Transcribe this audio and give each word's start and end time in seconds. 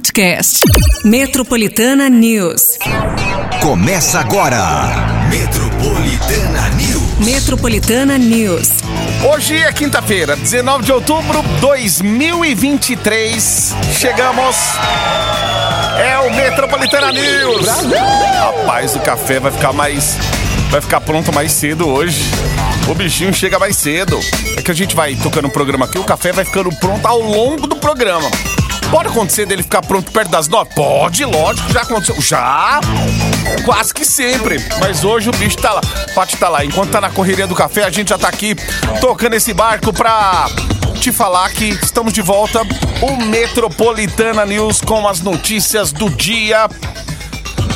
podcast. 0.00 0.60
Metropolitana 1.04 2.08
News. 2.08 2.78
Começa 3.60 4.18
agora. 4.18 4.64
Metropolitana 5.28 6.70
News. 6.70 7.18
Metropolitana 7.18 8.16
News. 8.16 8.70
Hoje 9.30 9.58
é 9.58 9.70
quinta-feira, 9.74 10.36
19 10.36 10.84
de 10.84 10.92
outubro 10.92 11.42
de 11.42 11.60
2023. 11.60 13.74
Chegamos. 13.92 14.56
É 15.98 16.18
o 16.20 16.34
Metropolitana 16.34 17.12
News. 17.12 17.66
Rapaz, 17.66 18.96
o 18.96 19.00
café 19.00 19.38
vai 19.38 19.52
ficar 19.52 19.74
mais. 19.74 20.16
Vai 20.70 20.80
ficar 20.80 21.02
pronto 21.02 21.30
mais 21.30 21.52
cedo 21.52 21.86
hoje. 21.86 22.24
O 22.88 22.94
bichinho 22.94 23.34
chega 23.34 23.58
mais 23.58 23.76
cedo. 23.76 24.18
É 24.56 24.62
que 24.62 24.70
a 24.70 24.74
gente 24.74 24.96
vai 24.96 25.14
tocando 25.16 25.48
o 25.48 25.50
programa 25.50 25.84
aqui, 25.84 25.98
o 25.98 26.04
café 26.04 26.32
vai 26.32 26.46
ficando 26.46 26.74
pronto 26.76 27.06
ao 27.06 27.20
longo 27.20 27.66
do 27.66 27.76
programa. 27.76 28.30
Pode 28.90 29.08
acontecer 29.08 29.46
dele 29.46 29.62
ficar 29.62 29.82
pronto 29.82 30.10
perto 30.10 30.30
das 30.30 30.48
nove? 30.48 30.70
Pode, 30.74 31.24
lógico, 31.24 31.72
já 31.72 31.82
aconteceu. 31.82 32.20
Já! 32.20 32.80
Quase 33.64 33.94
que 33.94 34.04
sempre. 34.04 34.56
Mas 34.80 35.04
hoje 35.04 35.28
o 35.28 35.32
bicho 35.32 35.56
tá 35.58 35.72
lá. 35.72 35.80
Pode 36.12 36.36
tá 36.36 36.48
lá. 36.48 36.64
Enquanto 36.64 36.90
tá 36.90 37.00
na 37.00 37.10
correria 37.10 37.46
do 37.46 37.54
café, 37.54 37.84
a 37.84 37.90
gente 37.90 38.08
já 38.08 38.18
tá 38.18 38.28
aqui 38.28 38.56
tocando 39.00 39.34
esse 39.34 39.54
barco 39.54 39.92
pra 39.92 40.46
te 41.00 41.12
falar 41.12 41.48
que 41.50 41.68
estamos 41.68 42.12
de 42.12 42.20
volta. 42.20 42.62
O 43.00 43.16
Metropolitana 43.16 44.44
News 44.44 44.80
com 44.80 45.06
as 45.06 45.20
notícias 45.20 45.92
do 45.92 46.10
dia. 46.10 46.68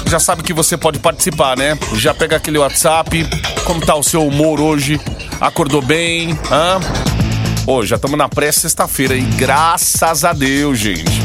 Já 0.06 0.18
sabe 0.18 0.42
que 0.42 0.52
você 0.52 0.76
pode 0.76 0.98
participar, 0.98 1.56
né? 1.56 1.78
Já 1.94 2.12
pega 2.12 2.36
aquele 2.36 2.58
WhatsApp. 2.58 3.26
Como 3.64 3.80
tá 3.80 3.94
o 3.94 4.02
seu 4.02 4.26
humor 4.26 4.60
hoje? 4.60 5.00
Acordou 5.40 5.80
bem? 5.80 6.38
Hã? 6.50 7.13
Ô, 7.66 7.82
já 7.82 7.96
estamos 7.96 8.18
na 8.18 8.28
pré-sexta-feira 8.28 9.16
e 9.16 9.22
graças 9.22 10.22
a 10.22 10.34
Deus, 10.34 10.78
gente. 10.78 11.22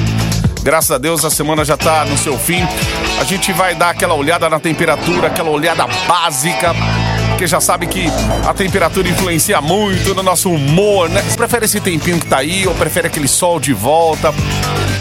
Graças 0.64 0.90
a 0.90 0.98
Deus 0.98 1.26
a 1.26 1.30
semana 1.30 1.66
já 1.66 1.76
tá 1.76 2.06
no 2.06 2.18
seu 2.18 2.40
fim. 2.40 2.66
A 3.20 3.26
gente 3.26 3.52
vai 3.52 3.76
dar 3.76 3.90
aquela 3.90 4.14
olhada 4.14 4.50
na 4.50 4.58
temperatura, 4.58 5.28
aquela 5.28 5.50
olhada 5.50 5.86
básica. 6.08 6.74
Porque 7.28 7.46
já 7.46 7.60
sabe 7.60 7.88
que 7.88 8.06
a 8.48 8.54
temperatura 8.54 9.10
influencia 9.10 9.60
muito 9.60 10.16
no 10.16 10.24
nosso 10.24 10.50
humor, 10.50 11.10
né? 11.10 11.22
Você 11.24 11.36
prefere 11.36 11.66
esse 11.66 11.82
tempinho 11.82 12.18
que 12.18 12.26
tá 12.26 12.38
aí 12.38 12.66
ou 12.66 12.74
prefere 12.74 13.08
aquele 13.08 13.28
sol 13.28 13.60
de 13.60 13.74
volta? 13.74 14.34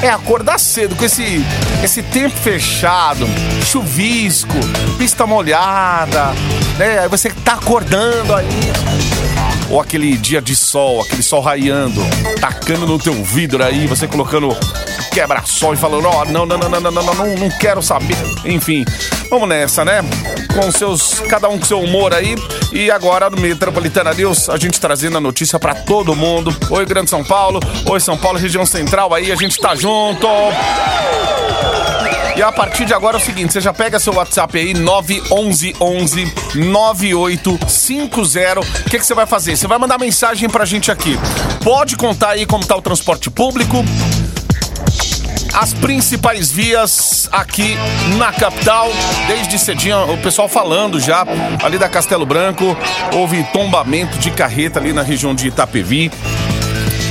É 0.03 0.09
acordar 0.09 0.59
cedo 0.59 0.97
com 0.97 1.05
esse, 1.05 1.41
esse 1.85 2.03
tempo 2.03 2.37
fechado, 2.37 3.29
chuvisco, 3.65 4.57
pista 4.99 5.25
molhada, 5.25 6.33
né? 6.77 6.99
Aí 6.99 7.09
você 7.09 7.31
tá 7.31 7.53
acordando 7.53 8.35
aí 8.35 9.28
ou 9.71 9.81
aquele 9.81 10.17
dia 10.17 10.41
de 10.41 10.55
sol, 10.57 11.03
aquele 11.03 11.23
sol 11.23 11.41
raiando, 11.41 12.01
tacando 12.41 12.87
no 12.87 12.99
teu 12.99 13.15
vidro 13.23 13.63
aí, 13.63 13.87
você 13.87 14.07
colocando 14.07 14.57
quebra-sol 15.13 15.75
e 15.75 15.77
falando, 15.77 16.07
ó, 16.07 16.23
oh, 16.23 16.25
não, 16.25 16.47
não, 16.47 16.59
não, 16.59 16.69
não, 16.69 16.81
não, 16.81 16.91
não, 16.91 17.15
não, 17.15 17.35
não 17.35 17.51
quero 17.59 17.83
saber. 17.83 18.17
Enfim, 18.45 18.85
vamos 19.31 19.49
nessa, 19.49 19.85
né? 19.85 20.01
Com 20.55 20.71
seus, 20.71 21.21
cada 21.29 21.49
um 21.49 21.59
com 21.59 21.65
seu 21.65 21.81
humor 21.81 22.15
aí. 22.15 22.35
E 22.73 22.91
agora 22.91 23.31
no 23.31 23.41
Metropolitana 23.41 24.13
News, 24.13 24.49
a 24.49 24.57
gente 24.57 24.81
trazendo 24.81 25.17
a 25.19 25.21
notícia 25.21 25.59
para 25.59 25.75
todo 25.75 26.15
mundo. 26.15 26.55
Oi, 26.71 26.87
Grande 26.87 27.11
São 27.11 27.25
Paulo. 27.25 27.61
Oi, 27.87 28.01
São 28.01 28.17
Paulo, 28.17 28.39
região 28.39 28.65
central 28.65 29.13
aí, 29.15 29.33
a 29.33 29.37
gente 29.37 29.59
tá 29.59 29.75
junto. 29.75 30.27
E 32.39 32.43
a 32.43 32.53
partir 32.53 32.85
de 32.85 32.95
agora 32.95 33.17
é 33.17 33.21
o 33.21 33.23
seguinte, 33.25 33.53
você 33.53 33.61
já 33.61 33.73
pega 33.73 33.99
seu 33.99 34.15
WhatsApp 34.15 34.57
aí, 34.57 34.73
911 34.73 36.33
9850. 36.55 38.61
O 38.61 38.65
que, 38.85 38.97
que 38.97 39.05
você 39.05 39.13
vai 39.13 39.27
fazer? 39.27 39.57
Você 39.57 39.67
vai 39.67 39.77
mandar 39.77 39.99
mensagem 39.99 40.49
pra 40.49 40.65
gente 40.65 40.89
aqui. 40.89 41.19
Pode 41.65 41.97
contar 41.97 42.29
aí 42.29 42.47
como 42.47 42.65
tá 42.65 42.77
o 42.77 42.81
transporte 42.81 43.29
público, 43.29 43.85
as 45.53 45.75
principais 45.75 46.53
vias 46.53 47.29
aqui 47.33 47.77
na 48.17 48.33
capital. 48.33 48.89
Desde 49.27 49.59
cedinho, 49.59 50.13
o 50.13 50.19
pessoal 50.19 50.49
falando 50.49 51.01
já 51.01 51.27
ali 51.61 51.77
da 51.77 51.89
Castelo 51.89 52.25
Branco. 52.25 52.77
Houve 53.17 53.43
tombamento 53.53 54.17
de 54.17 54.31
carreta 54.31 54.79
ali 54.79 54.93
na 54.93 55.03
região 55.03 55.35
de 55.35 55.49
Itapevi 55.49 56.09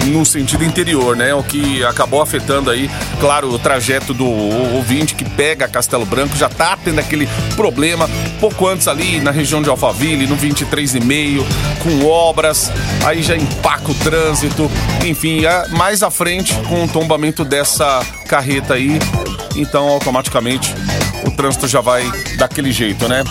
no 0.07 0.25
sentido 0.25 0.63
interior, 0.63 1.15
né? 1.15 1.33
O 1.33 1.43
que 1.43 1.83
acabou 1.83 2.21
afetando 2.21 2.69
aí, 2.69 2.89
claro, 3.19 3.49
o 3.49 3.59
trajeto 3.59 4.13
do 4.13 4.27
ouvinte 4.27 5.15
que 5.15 5.25
pega 5.25 5.67
Castelo 5.67 6.05
Branco 6.05 6.35
já 6.35 6.49
tá 6.49 6.77
tendo 6.77 6.99
aquele 6.99 7.27
problema 7.55 8.09
pouco 8.39 8.67
antes 8.67 8.87
ali 8.87 9.19
na 9.19 9.31
região 9.31 9.61
de 9.61 9.69
Alphaville, 9.69 10.27
no 10.27 10.37
23,5, 10.37 11.43
com 11.83 12.05
obras, 12.05 12.71
aí 13.05 13.21
já 13.21 13.35
empaca 13.35 13.91
o 13.91 13.95
trânsito, 13.95 14.69
enfim, 15.05 15.45
é 15.45 15.67
mais 15.69 16.03
à 16.03 16.11
frente 16.11 16.53
com 16.67 16.85
o 16.85 16.87
tombamento 16.87 17.43
dessa 17.43 18.05
carreta 18.27 18.75
aí, 18.75 18.99
então 19.55 19.87
automaticamente 19.87 20.73
o 21.25 21.31
trânsito 21.31 21.67
já 21.67 21.81
vai 21.81 22.09
daquele 22.37 22.71
jeito, 22.71 23.07
né? 23.07 23.23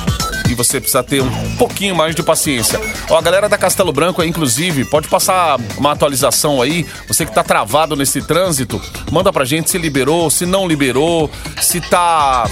E 0.48 0.54
você 0.54 0.80
precisa 0.80 1.02
ter 1.02 1.22
um 1.22 1.56
pouquinho 1.56 1.94
mais 1.94 2.14
de 2.14 2.22
paciência. 2.22 2.80
Ó, 3.10 3.16
a 3.16 3.22
galera 3.22 3.48
da 3.48 3.58
Castelo 3.58 3.92
Branco 3.92 4.22
aí, 4.22 4.28
inclusive, 4.28 4.84
pode 4.84 5.08
passar 5.08 5.58
uma 5.76 5.92
atualização 5.92 6.60
aí. 6.62 6.86
Você 7.08 7.24
que 7.24 7.32
tá 7.32 7.42
travado 7.42 7.96
nesse 7.96 8.22
trânsito, 8.22 8.80
manda 9.10 9.32
pra 9.32 9.44
gente 9.44 9.70
se 9.70 9.78
liberou, 9.78 10.30
se 10.30 10.46
não 10.46 10.66
liberou, 10.66 11.30
se 11.60 11.80
tá 11.80 12.44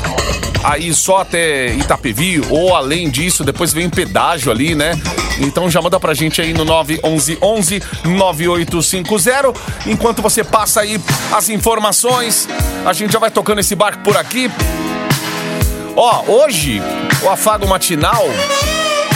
aí 0.63 0.95
só 0.95 1.19
até 1.19 1.75
Itapevi 1.75 2.41
ou 2.49 2.75
além 2.75 3.11
disso, 3.11 3.45
depois 3.45 3.73
vem 3.73 3.91
pedágio 3.91 4.51
ali, 4.51 4.75
né? 4.75 4.99
Então 5.39 5.71
já 5.71 5.83
manda 5.83 5.99
pra 6.01 6.15
gente 6.15 6.41
aí 6.41 6.53
no 6.55 6.65
911 6.65 7.83
9850. 8.05 9.53
Enquanto 9.87 10.23
você 10.23 10.43
passa 10.43 10.81
aí 10.81 11.01
as 11.33 11.49
informações, 11.49 12.49
a 12.85 12.93
gente 12.93 13.13
já 13.13 13.19
vai 13.19 13.31
tocando 13.31 13.61
esse 13.61 13.75
barco 13.75 14.03
por 14.03 14.17
aqui. 14.17 14.51
Ó, 15.97 16.25
hoje, 16.27 16.83
o 17.23 17.31
afago 17.31 17.69
matinal, 17.69 18.25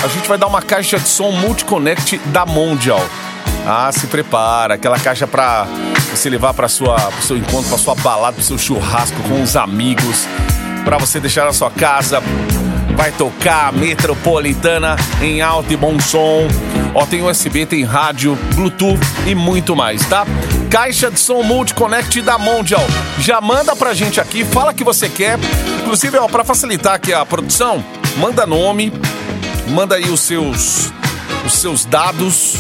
a 0.05 0.09
gente 0.09 0.29
vai 0.29 0.39
dar 0.39 0.47
uma 0.47 0.63
caixa 0.63 0.97
de 0.97 1.09
som 1.09 1.33
Multiconnect 1.33 2.19
da 2.27 2.47
Mondial. 2.47 3.05
Ah, 3.67 3.91
se 3.93 4.07
prepara, 4.07 4.75
aquela 4.75 4.99
caixa 4.99 5.27
pra 5.27 5.67
você 6.11 6.31
levar 6.31 6.55
para 6.55 6.69
sua 6.69 6.95
pro 6.95 7.23
seu 7.23 7.37
encontro, 7.37 7.69
para 7.69 7.79
sua 7.79 7.97
balada, 7.97 8.35
pro 8.35 8.45
seu 8.45 8.57
churrasco 8.57 9.21
com 9.29 9.43
os 9.43 9.57
amigos, 9.57 10.27
para 10.85 10.99
você 10.99 11.19
deixar 11.19 11.47
na 11.47 11.53
sua 11.53 11.71
casa. 11.71 12.23
Vai 12.97 13.11
tocar 13.11 13.73
metropolitana 13.73 14.97
em 15.21 15.43
alto 15.43 15.73
e 15.73 15.77
bom 15.77 15.99
som. 15.99 16.47
Ó, 16.95 17.07
tem 17.07 17.23
USB, 17.23 17.67
tem 17.67 17.85
rádio, 17.85 18.37
Bluetooth 18.55 19.01
e 19.27 19.35
muito 19.35 19.77
mais, 19.77 20.05
tá? 20.07 20.27
Caixa 20.71 21.11
de 21.11 21.21
som 21.21 21.43
Multiconnect 21.43 22.21
da 22.23 22.39
Mondial. 22.39 22.85
Já 23.19 23.41
manda 23.41 23.77
pra 23.77 23.95
gente 23.95 24.21
aqui, 24.21 24.45
fala 24.45 24.75
que 24.75 24.85
você 24.85 25.09
quer. 25.09 25.39
Inclusive, 25.81 26.19
ó, 26.19 26.27
pra 26.27 26.45
facilitar 26.45 26.95
aqui 26.95 27.13
a 27.13 27.25
produção, 27.25 27.85
manda 28.17 28.47
nome, 28.47 28.93
manda 29.69 29.97
aí 29.97 30.09
os 30.11 30.21
seus 30.21 30.93
os 31.45 31.55
seus 31.55 31.85
dados. 31.85 32.57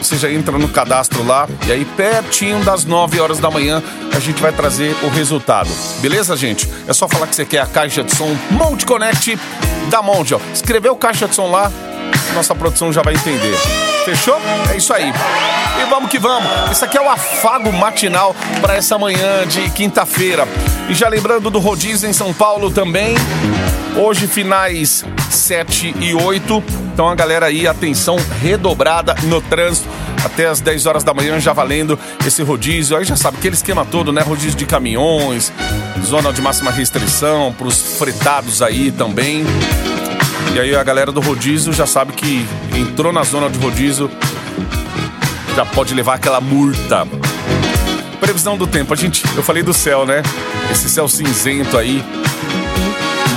Você 0.00 0.18
já 0.18 0.30
entra 0.30 0.58
no 0.58 0.68
cadastro 0.68 1.24
lá 1.26 1.48
e 1.66 1.72
aí 1.72 1.84
pertinho 1.84 2.62
das 2.62 2.84
9 2.84 3.20
horas 3.20 3.38
da 3.38 3.50
manhã 3.50 3.82
a 4.14 4.20
gente 4.20 4.40
vai 4.42 4.52
trazer 4.52 4.94
o 5.02 5.08
resultado. 5.08 5.70
Beleza, 6.00 6.36
gente? 6.36 6.68
É 6.86 6.92
só 6.92 7.08
falar 7.08 7.26
que 7.26 7.34
você 7.34 7.44
quer 7.44 7.60
a 7.60 7.66
caixa 7.66 8.04
de 8.04 8.14
som 8.14 8.28
Multiconnect 8.50 9.38
da 9.88 10.02
Mondial. 10.02 10.42
Escreveu 10.52 10.94
caixa 10.94 11.26
de 11.26 11.34
som 11.34 11.50
lá, 11.50 11.72
nossa 12.32 12.54
produção 12.54 12.92
já 12.92 13.02
vai 13.02 13.14
entender. 13.14 13.56
Fechou? 14.04 14.40
É 14.72 14.76
isso 14.76 14.92
aí. 14.92 15.12
E 15.80 15.84
vamos 15.90 16.10
que 16.10 16.18
vamos. 16.18 16.48
Isso 16.70 16.84
aqui 16.84 16.96
é 16.96 17.00
o 17.00 17.08
afago 17.08 17.72
matinal 17.72 18.34
para 18.60 18.74
essa 18.74 18.98
manhã 18.98 19.46
de 19.46 19.68
quinta-feira. 19.70 20.46
E 20.88 20.94
já 20.94 21.08
lembrando 21.08 21.50
do 21.50 21.58
rodízio 21.58 22.08
em 22.08 22.12
São 22.12 22.32
Paulo 22.32 22.70
também. 22.70 23.14
Hoje 23.96 24.26
finais 24.26 25.04
7 25.30 25.94
e 26.00 26.14
8. 26.14 26.62
Então 26.92 27.08
a 27.08 27.14
galera 27.14 27.46
aí, 27.46 27.66
atenção 27.66 28.16
redobrada 28.40 29.14
no 29.24 29.40
trânsito. 29.40 29.88
Até 30.24 30.46
as 30.46 30.60
10 30.60 30.86
horas 30.86 31.04
da 31.04 31.12
manhã 31.12 31.38
já 31.38 31.52
valendo 31.52 31.98
esse 32.26 32.42
rodízio. 32.42 32.96
Aí 32.96 33.04
já 33.04 33.16
sabe, 33.16 33.38
aquele 33.38 33.54
esquema 33.54 33.84
todo, 33.84 34.12
né? 34.12 34.22
Rodízio 34.22 34.54
de 34.54 34.64
caminhões, 34.64 35.52
zona 36.04 36.32
de 36.32 36.40
máxima 36.40 36.70
restrição, 36.70 37.52
para 37.52 37.66
os 37.66 37.98
fretados 37.98 38.62
aí 38.62 38.90
também. 38.90 39.44
E 40.54 40.60
aí 40.60 40.76
a 40.76 40.84
galera 40.84 41.10
do 41.10 41.20
rodízio 41.20 41.72
já 41.72 41.84
sabe 41.84 42.12
que 42.12 42.46
entrou 42.76 43.12
na 43.12 43.24
zona 43.24 43.50
de 43.50 43.58
rodízio, 43.58 44.08
já 45.56 45.66
pode 45.66 45.92
levar 45.92 46.14
aquela 46.14 46.40
multa. 46.40 47.04
Previsão 48.20 48.56
do 48.56 48.64
tempo, 48.64 48.94
a 48.94 48.96
gente, 48.96 49.24
eu 49.34 49.42
falei 49.42 49.64
do 49.64 49.74
céu, 49.74 50.06
né? 50.06 50.22
Esse 50.70 50.88
céu 50.88 51.08
cinzento 51.08 51.76
aí. 51.76 52.00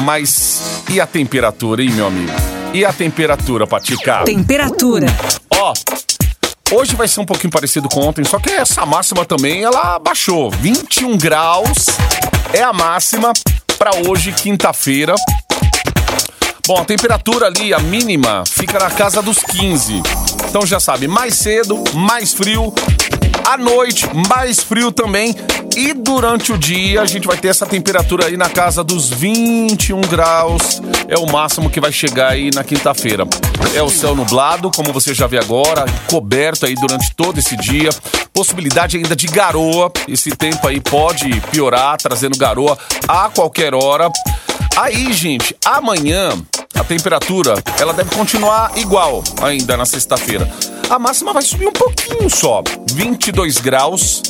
Mas 0.05 0.83
e 0.91 1.01
a 1.01 1.07
temperatura, 1.07 1.81
hein, 1.81 1.89
meu 1.89 2.05
amigo? 2.05 2.31
E 2.71 2.85
a 2.85 2.93
temperatura, 2.93 3.65
Patica? 3.65 4.23
Temperatura. 4.23 5.07
Ó, 5.55 5.73
hoje 6.71 6.95
vai 6.95 7.07
ser 7.07 7.19
um 7.19 7.25
pouquinho 7.25 7.49
parecido 7.49 7.89
com 7.89 8.01
ontem, 8.01 8.23
só 8.23 8.37
que 8.37 8.51
essa 8.51 8.85
máxima 8.85 9.25
também, 9.25 9.63
ela 9.63 9.97
baixou. 9.97 10.51
21 10.51 11.17
graus 11.17 11.87
é 12.53 12.61
a 12.61 12.71
máxima 12.71 13.33
para 13.75 14.07
hoje, 14.07 14.31
quinta-feira. 14.31 15.15
Bom, 16.67 16.79
a 16.79 16.83
temperatura 16.83 17.47
ali, 17.47 17.73
a 17.73 17.79
mínima, 17.79 18.43
fica 18.45 18.77
na 18.77 18.91
casa 18.91 19.21
dos 19.21 19.37
15. 19.37 20.03
Então 20.49 20.65
já 20.65 20.81
sabe, 20.81 21.07
mais 21.07 21.35
cedo, 21.35 21.81
mais 21.93 22.33
frio, 22.33 22.73
À 23.49 23.55
noite, 23.55 24.05
mais 24.27 24.59
frio 24.59 24.91
também. 24.91 25.33
E 25.77 25.93
durante 25.93 26.51
o 26.51 26.57
dia, 26.57 27.01
a 27.01 27.05
gente 27.05 27.25
vai 27.25 27.37
ter 27.37 27.47
essa 27.47 27.65
temperatura 27.65 28.25
aí 28.25 28.35
na 28.35 28.49
casa 28.49 28.83
dos 28.83 29.09
21 29.09 30.01
graus. 30.01 30.81
É 31.07 31.17
o 31.17 31.25
máximo 31.31 31.69
que 31.69 31.79
vai 31.79 31.93
chegar 31.93 32.31
aí 32.31 32.49
na 32.53 32.65
quinta-feira. 32.65 33.25
É 33.73 33.81
o 33.81 33.89
céu 33.89 34.13
nublado, 34.13 34.69
como 34.69 34.91
você 34.91 35.13
já 35.13 35.25
vê 35.25 35.37
agora, 35.37 35.85
coberto 36.09 36.65
aí 36.65 36.75
durante 36.75 37.15
todo 37.15 37.39
esse 37.39 37.55
dia. 37.55 37.89
Possibilidade 38.33 38.97
ainda 38.97 39.15
de 39.15 39.27
garoa. 39.27 39.89
Esse 40.05 40.31
tempo 40.31 40.67
aí 40.67 40.81
pode 40.81 41.29
piorar, 41.49 41.95
trazendo 41.97 42.37
garoa 42.37 42.77
a 43.07 43.29
qualquer 43.29 43.73
hora. 43.73 44.11
Aí, 44.75 45.13
gente, 45.13 45.55
amanhã 45.65 46.33
a 46.79 46.83
temperatura 46.83 47.55
ela 47.79 47.93
deve 47.93 48.15
continuar 48.15 48.71
igual 48.77 49.23
ainda 49.41 49.75
na 49.75 49.85
sexta-feira. 49.85 50.49
A 50.89 50.97
máxima 50.97 51.33
vai 51.33 51.41
subir 51.41 51.67
um 51.67 51.71
pouquinho 51.71 52.29
só, 52.29 52.63
22 52.91 53.57
graus, 53.57 54.21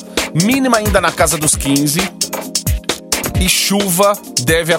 mínima 0.43 0.77
ainda 0.77 0.99
na 0.99 1.11
casa 1.11 1.37
dos 1.37 1.55
15. 1.55 1.99
E 3.39 3.47
chuva 3.47 4.13
deve, 4.41 4.73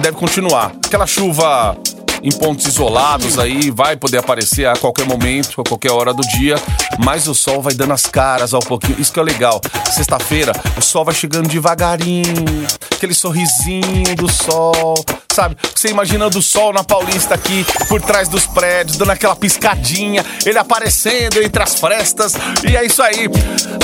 deve 0.00 0.16
continuar. 0.16 0.72
Aquela 0.84 1.06
chuva 1.06 1.76
em 2.22 2.30
pontos 2.30 2.66
isolados 2.66 3.38
aí, 3.38 3.70
vai 3.70 3.96
poder 3.96 4.18
aparecer 4.18 4.66
a 4.66 4.76
qualquer 4.76 5.06
momento, 5.06 5.60
a 5.60 5.64
qualquer 5.64 5.90
hora 5.90 6.14
do 6.14 6.22
dia, 6.22 6.54
mas 6.98 7.26
o 7.26 7.34
sol 7.34 7.60
vai 7.60 7.74
dando 7.74 7.92
as 7.92 8.06
caras 8.06 8.54
ao 8.54 8.60
pouquinho. 8.60 9.00
Isso 9.00 9.12
que 9.12 9.18
é 9.18 9.22
legal. 9.22 9.60
Sexta-feira, 9.90 10.52
o 10.76 10.80
sol 10.80 11.04
vai 11.04 11.14
chegando 11.14 11.48
devagarinho, 11.48 12.66
aquele 12.94 13.14
sorrisinho 13.14 14.14
do 14.16 14.30
sol, 14.30 14.94
sabe? 15.32 15.56
Você 15.74 15.88
imaginando 15.88 16.38
o 16.38 16.42
sol 16.42 16.72
na 16.72 16.84
Paulista 16.84 17.34
aqui, 17.34 17.66
por 17.88 18.00
trás 18.00 18.28
dos 18.28 18.46
prédios, 18.46 18.96
dando 18.96 19.10
aquela 19.10 19.34
piscadinha, 19.34 20.24
ele 20.46 20.58
aparecendo 20.58 21.42
entre 21.42 21.62
as 21.62 21.74
frestas, 21.74 22.34
e 22.68 22.76
é 22.76 22.84
isso 22.84 23.02
aí. 23.02 23.28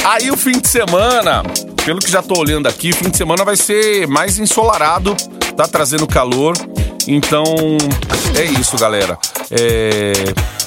Aí 0.04 0.30
o 0.30 0.36
fim 0.36 0.60
de 0.60 0.68
semana, 0.68 1.42
pelo 1.84 1.98
que 1.98 2.10
já 2.10 2.22
tô 2.22 2.38
olhando 2.38 2.68
aqui, 2.68 2.92
fim 2.92 3.10
de 3.10 3.16
semana 3.16 3.44
vai 3.44 3.56
ser 3.56 4.06
mais 4.06 4.38
ensolarado, 4.38 5.16
tá 5.56 5.66
trazendo 5.66 6.06
calor. 6.06 6.54
Então, 7.10 7.42
é 8.36 8.44
isso, 8.60 8.76
galera. 8.76 9.18
É, 9.50 10.12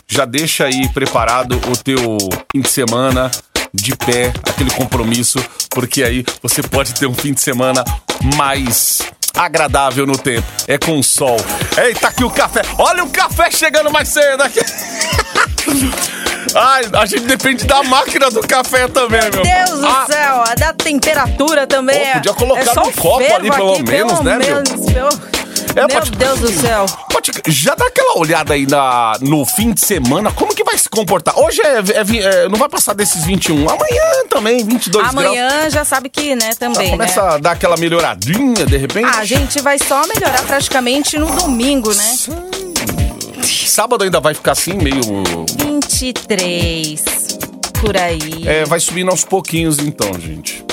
já 0.07 0.25
deixa 0.25 0.65
aí 0.65 0.89
preparado 0.89 1.55
o 1.71 1.77
teu 1.77 2.17
fim 2.51 2.61
de 2.61 2.67
semana 2.69 3.29
de 3.71 3.95
pé, 3.95 4.33
aquele 4.49 4.71
compromisso, 4.71 5.37
porque 5.69 6.03
aí 6.03 6.25
você 6.41 6.63
pode 6.63 6.95
ter 6.95 7.05
um 7.05 7.13
fim 7.13 7.31
de 7.31 7.39
semana 7.41 7.85
mais 8.35 9.03
agradável 9.35 10.05
no 10.07 10.17
tempo. 10.17 10.45
É 10.67 10.79
com 10.79 10.97
o 10.97 11.03
sol. 11.03 11.37
Eita, 11.77 12.07
aqui 12.07 12.23
o 12.23 12.29
café. 12.31 12.63
Olha 12.79 13.03
o 13.03 13.09
café 13.11 13.51
chegando 13.51 13.91
mais 13.91 14.09
cedo 14.09 14.41
aqui. 14.41 14.59
Ai, 16.55 16.83
a 16.93 17.05
gente 17.05 17.21
depende 17.25 17.65
da 17.65 17.83
máquina 17.83 18.29
do 18.31 18.41
café 18.41 18.87
também, 18.87 19.21
meu. 19.31 19.43
Meu 19.43 19.65
Deus 19.65 19.79
do 19.79 19.87
Ah, 19.87 20.05
céu, 20.09 20.43
a 20.47 20.55
da 20.55 20.73
temperatura 20.73 21.67
também. 21.67 21.95
É- 22.01 22.13
podia 22.15 22.33
colocar 22.33 22.61
é 22.61 22.65
só 22.65 22.81
num 22.81 22.89
o 22.89 22.93
copo 22.93 23.35
ali, 23.35 23.49
pelo 23.51 23.73
aqui, 23.73 23.83
menos, 23.83 24.19
né, 24.21 24.37
meu? 24.37 24.55
menos, 24.55 24.85
meu? 24.91 25.09
É, 25.75 25.87
Meu 25.87 26.01
Deus 26.01 26.39
do 26.39 26.51
céu. 26.51 26.85
Pode, 27.11 27.31
já 27.47 27.75
dá 27.75 27.85
aquela 27.85 28.17
olhada 28.17 28.53
aí 28.53 28.67
na, 28.67 29.13
no 29.21 29.45
fim 29.45 29.71
de 29.71 29.79
semana, 29.79 30.31
como 30.31 30.53
que 30.53 30.63
vai 30.63 30.77
se 30.77 30.89
comportar? 30.89 31.37
Hoje 31.39 31.61
é, 31.61 31.79
é 31.79 32.01
é, 32.19 32.49
não 32.49 32.57
vai 32.57 32.67
passar 32.67 32.93
desses 32.93 33.23
21, 33.23 33.69
amanhã 33.69 34.03
também, 34.29 34.63
22 34.65 35.11
graus. 35.11 35.27
Amanhã 35.27 35.69
já 35.69 35.85
sabe 35.85 36.09
que, 36.09 36.35
né, 36.35 36.53
também, 36.55 36.87
né? 36.87 36.91
Começa 36.91 37.21
a 37.21 37.37
dar 37.37 37.51
aquela 37.51 37.77
melhoradinha, 37.77 38.65
de 38.65 38.77
repente. 38.77 39.05
Ah, 39.05 39.19
a 39.19 39.25
gente 39.25 39.61
vai 39.61 39.77
só 39.79 40.05
melhorar 40.07 40.43
praticamente 40.43 41.17
no 41.17 41.27
domingo, 41.31 41.93
né? 41.93 42.15
Sábado 43.43 44.03
ainda 44.03 44.19
vai 44.19 44.33
ficar 44.33 44.51
assim, 44.51 44.73
meio... 44.73 45.01
23, 45.57 47.03
por 47.79 47.95
aí. 47.95 48.45
É, 48.45 48.65
vai 48.65 48.79
subindo 48.79 49.09
aos 49.09 49.23
pouquinhos 49.23 49.79
então, 49.79 50.11
gente. 50.19 50.65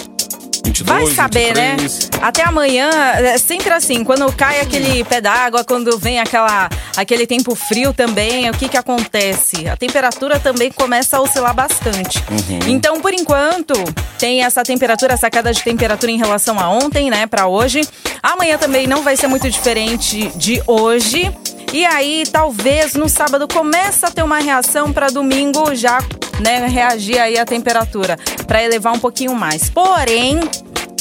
22, 0.69 0.87
Vai 0.87 1.15
saber, 1.15 1.55
23. 1.55 2.11
né? 2.11 2.19
Até 2.23 2.43
amanhã, 2.43 2.91
é 2.91 3.39
sempre 3.39 3.73
assim, 3.73 4.05
quando 4.05 4.31
cai 4.33 4.61
aquele 4.61 5.03
pé 5.05 5.21
d'água, 5.21 5.65
quando 5.65 5.99
vem 5.99 6.21
aquela, 6.21 6.69
aquele 6.97 7.27
tempo 7.27 7.55
frio 7.55 7.93
também, 7.93 8.49
o 8.51 8.53
que 8.53 8.69
que 8.69 8.77
acontece? 8.77 9.67
A 9.69 9.77
temperatura 9.77 10.39
também 10.39 10.71
começa 10.71 11.17
a 11.17 11.21
oscilar 11.21 11.55
bastante. 11.55 12.23
Uhum. 12.31 12.59
Então, 12.69 13.01
por 13.01 13.13
enquanto, 13.13 13.73
tem 14.19 14.45
essa 14.45 14.63
temperatura, 14.63 15.15
essa 15.15 15.31
queda 15.31 15.53
de 15.53 15.63
temperatura 15.63 16.13
em 16.13 16.19
relação 16.19 16.59
a 16.61 16.69
ontem, 16.69 17.11
né, 17.11 17.27
Pra 17.27 17.47
hoje. 17.47 17.81
Amanhã 18.23 18.59
também 18.59 18.87
não 18.87 19.03
vai 19.03 19.17
ser 19.17 19.27
muito 19.27 19.49
diferente 19.51 20.29
de 20.37 20.63
hoje. 20.67 21.33
E 21.73 21.85
aí, 21.85 22.25
talvez 22.31 22.95
no 22.95 23.09
sábado 23.09 23.47
comece 23.47 24.05
a 24.05 24.11
ter 24.11 24.23
uma 24.23 24.39
reação 24.39 24.91
para 24.93 25.09
domingo 25.09 25.75
já, 25.75 25.99
né, 26.41 26.67
reagir 26.67 27.19
aí 27.19 27.39
a 27.39 27.45
temperatura, 27.45 28.17
para 28.47 28.63
elevar 28.63 28.93
um 28.93 28.99
pouquinho 28.99 29.35
mais. 29.35 29.69
Porém, 29.71 30.41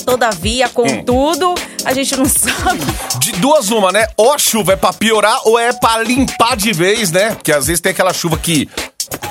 todavia, 0.05 0.69
contudo, 0.69 1.53
a 1.85 1.93
gente 1.93 2.15
não 2.15 2.25
sabe. 2.29 2.79
De 3.19 3.31
duas 3.33 3.69
uma, 3.69 3.91
né? 3.91 4.07
Ou 4.17 4.33
a 4.33 4.37
chuva 4.37 4.73
é 4.73 4.75
pra 4.75 4.93
piorar 4.93 5.39
ou 5.45 5.57
é 5.59 5.73
pra 5.73 6.01
limpar 6.03 6.55
de 6.55 6.71
vez, 6.73 7.11
né? 7.11 7.31
Porque 7.31 7.51
às 7.51 7.67
vezes 7.67 7.81
tem 7.81 7.91
aquela 7.91 8.13
chuva 8.13 8.37
que 8.37 8.69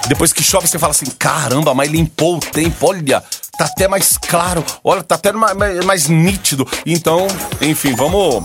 depois 0.08 0.32
que 0.32 0.42
chove 0.42 0.66
você 0.66 0.78
fala 0.78 0.92
assim, 0.92 1.06
caramba, 1.18 1.74
mas 1.74 1.90
limpou 1.90 2.36
o 2.36 2.40
tempo, 2.40 2.86
olha, 2.88 3.22
tá 3.58 3.64
até 3.64 3.88
mais 3.88 4.16
claro, 4.16 4.64
olha, 4.84 5.02
tá 5.02 5.16
até 5.16 5.32
mais, 5.32 5.56
mais- 5.56 5.84
mais 5.84 6.08
nítido. 6.08 6.66
Então, 6.84 7.26
enfim, 7.60 7.94
vamos... 7.94 8.44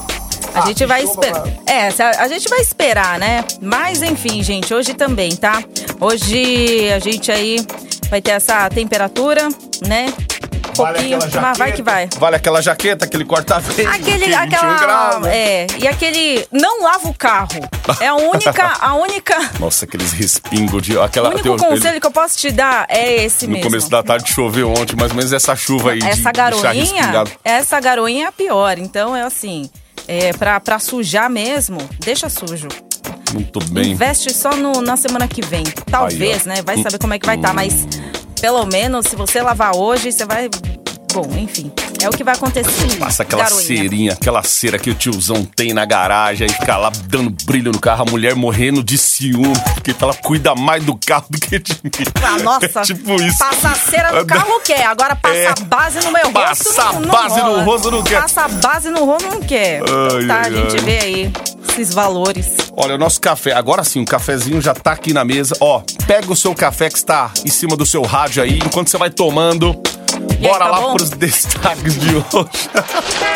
A 0.53 0.59
Ah, 0.59 0.65
gente 0.65 0.85
vai 0.85 1.03
esperar. 1.03 1.43
É, 1.65 1.87
a, 2.19 2.27
gente 2.27 2.49
vai 2.49 2.59
esperar, 2.59 3.19
né? 3.19 3.43
Mas 3.61 4.01
enfim, 4.01 4.43
gente, 4.43 4.73
hoje 4.73 4.93
também, 4.93 5.35
tá? 5.35 5.63
Hoje 5.99 6.91
a 6.91 6.99
gente 6.99 7.31
aí 7.31 7.65
vai 8.09 8.21
ter 8.21 8.31
essa 8.31 8.69
temperatura, 8.69 9.47
né? 9.87 10.13
Pouquinho, 10.75 11.19
mas 11.41 11.57
vai 11.57 11.71
que 11.73 11.81
vai. 11.81 12.07
Vale 12.17 12.37
aquela 12.37 12.61
jaqueta, 12.61 13.03
aquele 13.05 13.25
corta-vento. 13.25 13.89
Aquele, 13.89 14.25
que 14.25 14.31
21 14.31 14.37
aquela, 14.41 14.77
graus, 14.79 15.21
né? 15.23 15.35
é, 15.35 15.67
e 15.79 15.87
aquele, 15.87 16.47
não 16.51 16.81
lava 16.83 17.09
o 17.09 17.13
carro. 17.13 17.59
É 17.99 18.07
a 18.07 18.15
única, 18.15 18.73
a 18.79 18.93
única, 18.95 19.37
Nossa, 19.59 19.83
aqueles 19.83 20.13
respingos 20.13 20.81
de... 20.81 20.97
Aquela, 20.97 21.27
o 21.27 21.31
único 21.33 21.43
teu- 21.43 21.57
conselho 21.57 21.99
que 21.99 22.07
eu 22.07 22.11
posso 22.11 22.37
te 22.37 22.51
dar 22.51 22.85
é 22.87 23.23
esse 23.25 23.45
No 23.47 23.53
mesmo. 23.53 23.65
começo 23.69 23.89
da 23.89 24.01
tarde 24.01 24.31
choveu 24.31 24.69
ontem, 24.71 24.95
mais 24.95 25.11
ou 25.11 25.17
menos 25.17 25.33
essa 25.33 25.55
chuva 25.57 25.91
aí 25.91 25.99
de- 25.99 26.07
essa 26.07 26.31
de, 26.31 26.37
garoinha, 26.37 26.71
respingado. 26.73 27.31
essa 27.43 27.79
garoinha 27.81 28.25
é 28.25 28.27
a 28.29 28.31
pior. 28.31 28.77
Então 28.79 29.13
é 29.13 29.23
assim, 29.23 29.69
é 30.07 30.33
pra, 30.33 30.59
pra 30.59 30.79
sujar 30.79 31.29
mesmo, 31.29 31.77
deixa 31.99 32.29
sujo. 32.29 32.67
Muito 33.33 33.59
bem. 33.71 33.91
Investe 33.91 34.33
só 34.33 34.51
no- 34.55 34.81
na 34.81 34.97
semana 34.97 35.27
que 35.27 35.41
vem. 35.45 35.63
Talvez, 35.89 36.41
Aí, 36.47 36.55
né? 36.55 36.61
Vai 36.61 36.81
saber 36.81 36.97
como 36.99 37.13
é 37.13 37.19
que 37.19 37.25
vai 37.25 37.35
estar, 37.37 37.53
mas 37.53 37.87
pelo 38.39 38.65
menos 38.65 39.05
se 39.07 39.15
você 39.15 39.41
lavar 39.41 39.75
hoje, 39.75 40.11
você 40.11 40.25
vai. 40.25 40.49
Bom, 41.13 41.27
enfim, 41.37 41.71
é 42.01 42.07
o 42.07 42.11
que 42.11 42.23
vai 42.23 42.33
acontecer. 42.35 42.97
Passa 42.97 43.23
aquela 43.23 43.43
Garoinha. 43.43 43.65
cerinha, 43.65 44.13
aquela 44.13 44.41
cera 44.43 44.79
que 44.79 44.89
o 44.89 44.93
tiozão 44.93 45.43
tem 45.43 45.73
na 45.73 45.83
garagem, 45.85 46.47
aí 46.47 46.53
fica 46.53 46.77
lá 46.77 46.89
dando 47.07 47.29
brilho 47.45 47.71
no 47.71 47.79
carro, 47.79 48.03
a 48.07 48.11
mulher 48.11 48.33
morrendo 48.35 48.81
de 48.83 48.97
ciúme, 48.97 49.53
porque 49.73 49.93
ela 49.99 50.13
cuida 50.13 50.55
mais 50.55 50.83
do 50.83 50.95
carro 50.95 51.25
do 51.29 51.37
que 51.39 51.59
de 51.59 51.73
mim. 51.83 51.91
Ah, 52.23 52.39
nossa, 52.41 52.65
É 52.79 52.81
tipo 52.83 53.15
isso. 53.21 53.37
Passar 53.39 53.75
cera 53.75 54.11
no 54.13 54.25
carro 54.25 54.59
quer, 54.63 54.85
agora 54.85 55.15
passar 55.15 55.35
É. 55.59 55.63
base 55.65 55.99
no 55.99 56.11
meu 56.11 56.23
rosto 56.31 56.33
Passar 56.65 56.93
não 56.99 57.09
base 57.09 57.35
no 57.39 57.41
rola. 57.45 57.63
rosto 57.63 57.91
não 57.91 58.03
quer. 58.03 58.21
Passar 58.21 58.49
base 58.49 58.89
no 58.89 59.05
rosto 59.05 59.27
não 59.29 59.41
quer. 59.41 59.81
Ai, 59.81 60.27
tá, 60.27 60.35
ai, 60.35 60.45
a 60.47 60.49
gente 60.51 60.75
ai. 60.77 60.81
vê 60.81 60.99
aí 60.99 61.33
esses 61.69 61.93
valores. 61.93 62.55
Olha, 62.75 62.95
o 62.95 62.97
nosso 62.97 63.19
café, 63.19 63.51
agora 63.53 63.83
sim, 63.83 64.01
o 64.01 64.05
cafezinho 64.05 64.61
já 64.61 64.73
tá 64.73 64.91
aqui 64.93 65.13
na 65.13 65.25
mesa. 65.25 65.55
Ó, 65.59 65.81
pega 66.07 66.31
o 66.31 66.35
seu 66.35 66.55
café 66.55 66.89
que 66.89 66.97
está 66.97 67.31
em 67.45 67.49
cima 67.49 67.75
do 67.75 67.85
seu 67.85 68.01
rádio 68.01 68.41
aí, 68.41 68.57
enquanto 68.65 68.89
você 68.89 68.97
vai 68.97 69.09
tomando. 69.09 69.79
Aí, 70.41 70.47
Bora 70.47 70.65
tá 70.65 70.71
lá 70.71 70.81
bom? 70.81 70.93
pros 70.95 71.09
destaques 71.15 71.99
de 71.99 72.15
hoje. 72.15 72.25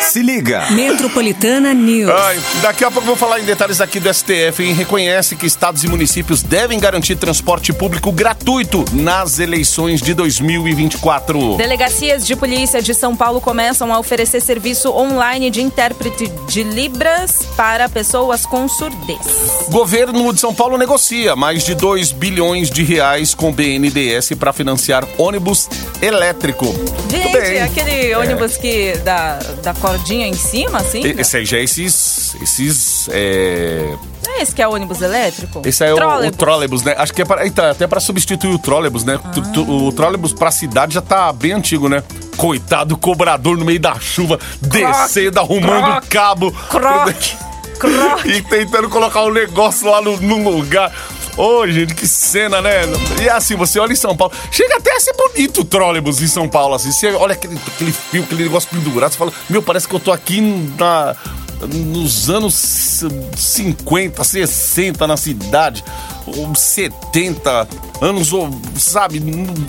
Se 0.00 0.22
liga. 0.22 0.66
Metropolitana 0.70 1.72
News. 1.72 2.10
Ai, 2.10 2.40
daqui 2.62 2.84
a 2.84 2.90
pouco 2.90 3.02
eu 3.08 3.14
vou 3.14 3.16
falar 3.16 3.40
em 3.40 3.44
detalhes 3.44 3.80
aqui 3.80 4.00
do 4.00 4.12
STF, 4.12 4.62
hein? 4.62 4.72
Reconhece 4.72 5.36
que 5.36 5.46
estados 5.46 5.84
e 5.84 5.88
municípios 5.88 6.42
devem 6.42 6.78
garantir 6.80 7.16
transporte 7.16 7.72
público 7.72 8.10
gratuito 8.10 8.84
nas 8.92 9.38
eleições 9.38 10.00
de 10.00 10.14
2024. 10.14 11.56
Delegacias 11.56 12.26
de 12.26 12.34
polícia 12.36 12.82
de 12.82 12.92
São 12.94 13.14
Paulo 13.16 13.40
começam 13.40 13.92
a 13.92 13.98
oferecer 13.98 14.40
serviço 14.40 14.90
online 14.90 15.50
de 15.50 15.62
intérprete 15.62 16.28
de 16.48 16.62
Libras 16.62 17.40
para 17.56 17.88
pessoas 17.88 18.44
com 18.44 18.68
surdez. 18.68 19.66
Governo 19.68 20.32
de 20.32 20.40
São 20.40 20.54
Paulo 20.54 20.76
negocia 20.76 21.34
mais 21.36 21.64
de 21.64 21.74
2 21.74 22.12
bilhões 22.12 22.70
de 22.70 22.82
reais 22.82 23.34
com 23.34 23.50
o 23.50 23.52
BNDES 23.52 24.30
para 24.38 24.52
financiar 24.52 25.06
ônibus 25.18 25.68
elétrico. 26.00 26.66
Gente, 27.08 27.58
aquele 27.58 28.14
ônibus 28.16 28.56
que 28.56 28.96
da, 28.98 29.38
da 29.62 29.74
cordinha 29.74 30.26
em 30.26 30.34
cima, 30.34 30.78
assim? 30.78 31.00
E- 31.06 31.20
Esse 31.20 31.36
aí 31.36 31.44
já 31.44 31.58
é 31.58 31.62
esses. 31.62 32.34
Esses. 32.42 33.08
É... 33.12 33.94
Não 34.26 34.34
é 34.34 34.42
esse 34.42 34.52
que 34.54 34.60
é 34.60 34.66
ônibus 34.66 35.00
elétrico? 35.00 35.62
Esse 35.64 35.84
aí 35.84 35.90
é 35.90 35.94
o, 35.94 36.26
o 36.26 36.30
trólebus, 36.32 36.82
né? 36.82 36.94
Acho 36.98 37.12
que 37.14 37.22
é 37.22 37.24
pra, 37.24 37.44
eita, 37.44 37.70
até 37.70 37.86
para 37.86 38.00
substituir 38.00 38.52
o 38.52 38.58
trólebus, 38.58 39.04
né? 39.04 39.18
Tu- 39.32 39.52
tu- 39.52 39.86
O 39.86 39.92
trólebus 39.92 40.32
pra 40.32 40.50
cidade 40.50 40.94
já 40.94 41.00
tá 41.02 41.32
bem 41.32 41.52
antigo, 41.52 41.88
né? 41.88 42.02
Coitado 42.36 42.90
do 42.90 42.96
cobrador 42.98 43.56
no 43.56 43.64
meio 43.64 43.80
da 43.80 43.98
chuva, 44.00 44.38
descendo, 44.60 45.38
arrumando 45.40 45.84
croque, 45.84 46.08
cabo. 46.08 46.52
Croque, 46.68 47.36
croque. 47.78 48.28
E 48.28 48.42
tentando 48.42 48.88
colocar 48.90 49.22
o 49.22 49.32
negócio 49.32 49.88
lá 49.88 50.02
no, 50.02 50.16
no 50.20 50.50
lugar. 50.50 50.92
Ô, 51.36 51.66
gente, 51.66 51.94
que 51.94 52.06
cena, 52.06 52.62
né? 52.62 52.82
E 53.22 53.28
assim, 53.28 53.56
você 53.56 53.78
olha 53.78 53.92
em 53.92 53.96
São 53.96 54.16
Paulo. 54.16 54.32
Chega 54.50 54.76
até 54.76 54.94
a 54.94 55.00
ser 55.00 55.14
bonito 55.14 55.60
o 55.60 55.64
trólebus 55.64 56.22
em 56.22 56.26
São 56.26 56.48
Paulo, 56.48 56.74
assim. 56.74 56.90
Você 56.90 57.08
olha 57.08 57.34
aquele, 57.34 57.58
aquele 57.66 57.92
fio, 57.92 58.22
aquele 58.22 58.44
negócio 58.44 58.70
pendurado, 58.70 59.12
você 59.12 59.18
fala, 59.18 59.32
meu, 59.48 59.62
parece 59.62 59.86
que 59.86 59.94
eu 59.94 60.00
tô 60.00 60.12
aqui 60.12 60.40
na, 60.40 61.14
nos 61.64 62.28
anos 62.28 62.54
50, 63.36 64.22
60 64.22 65.06
na 65.06 65.16
cidade, 65.16 65.82
ou 66.26 66.54
70 66.54 67.68
anos, 68.00 68.32
ou, 68.32 68.50
sabe? 68.76 69.22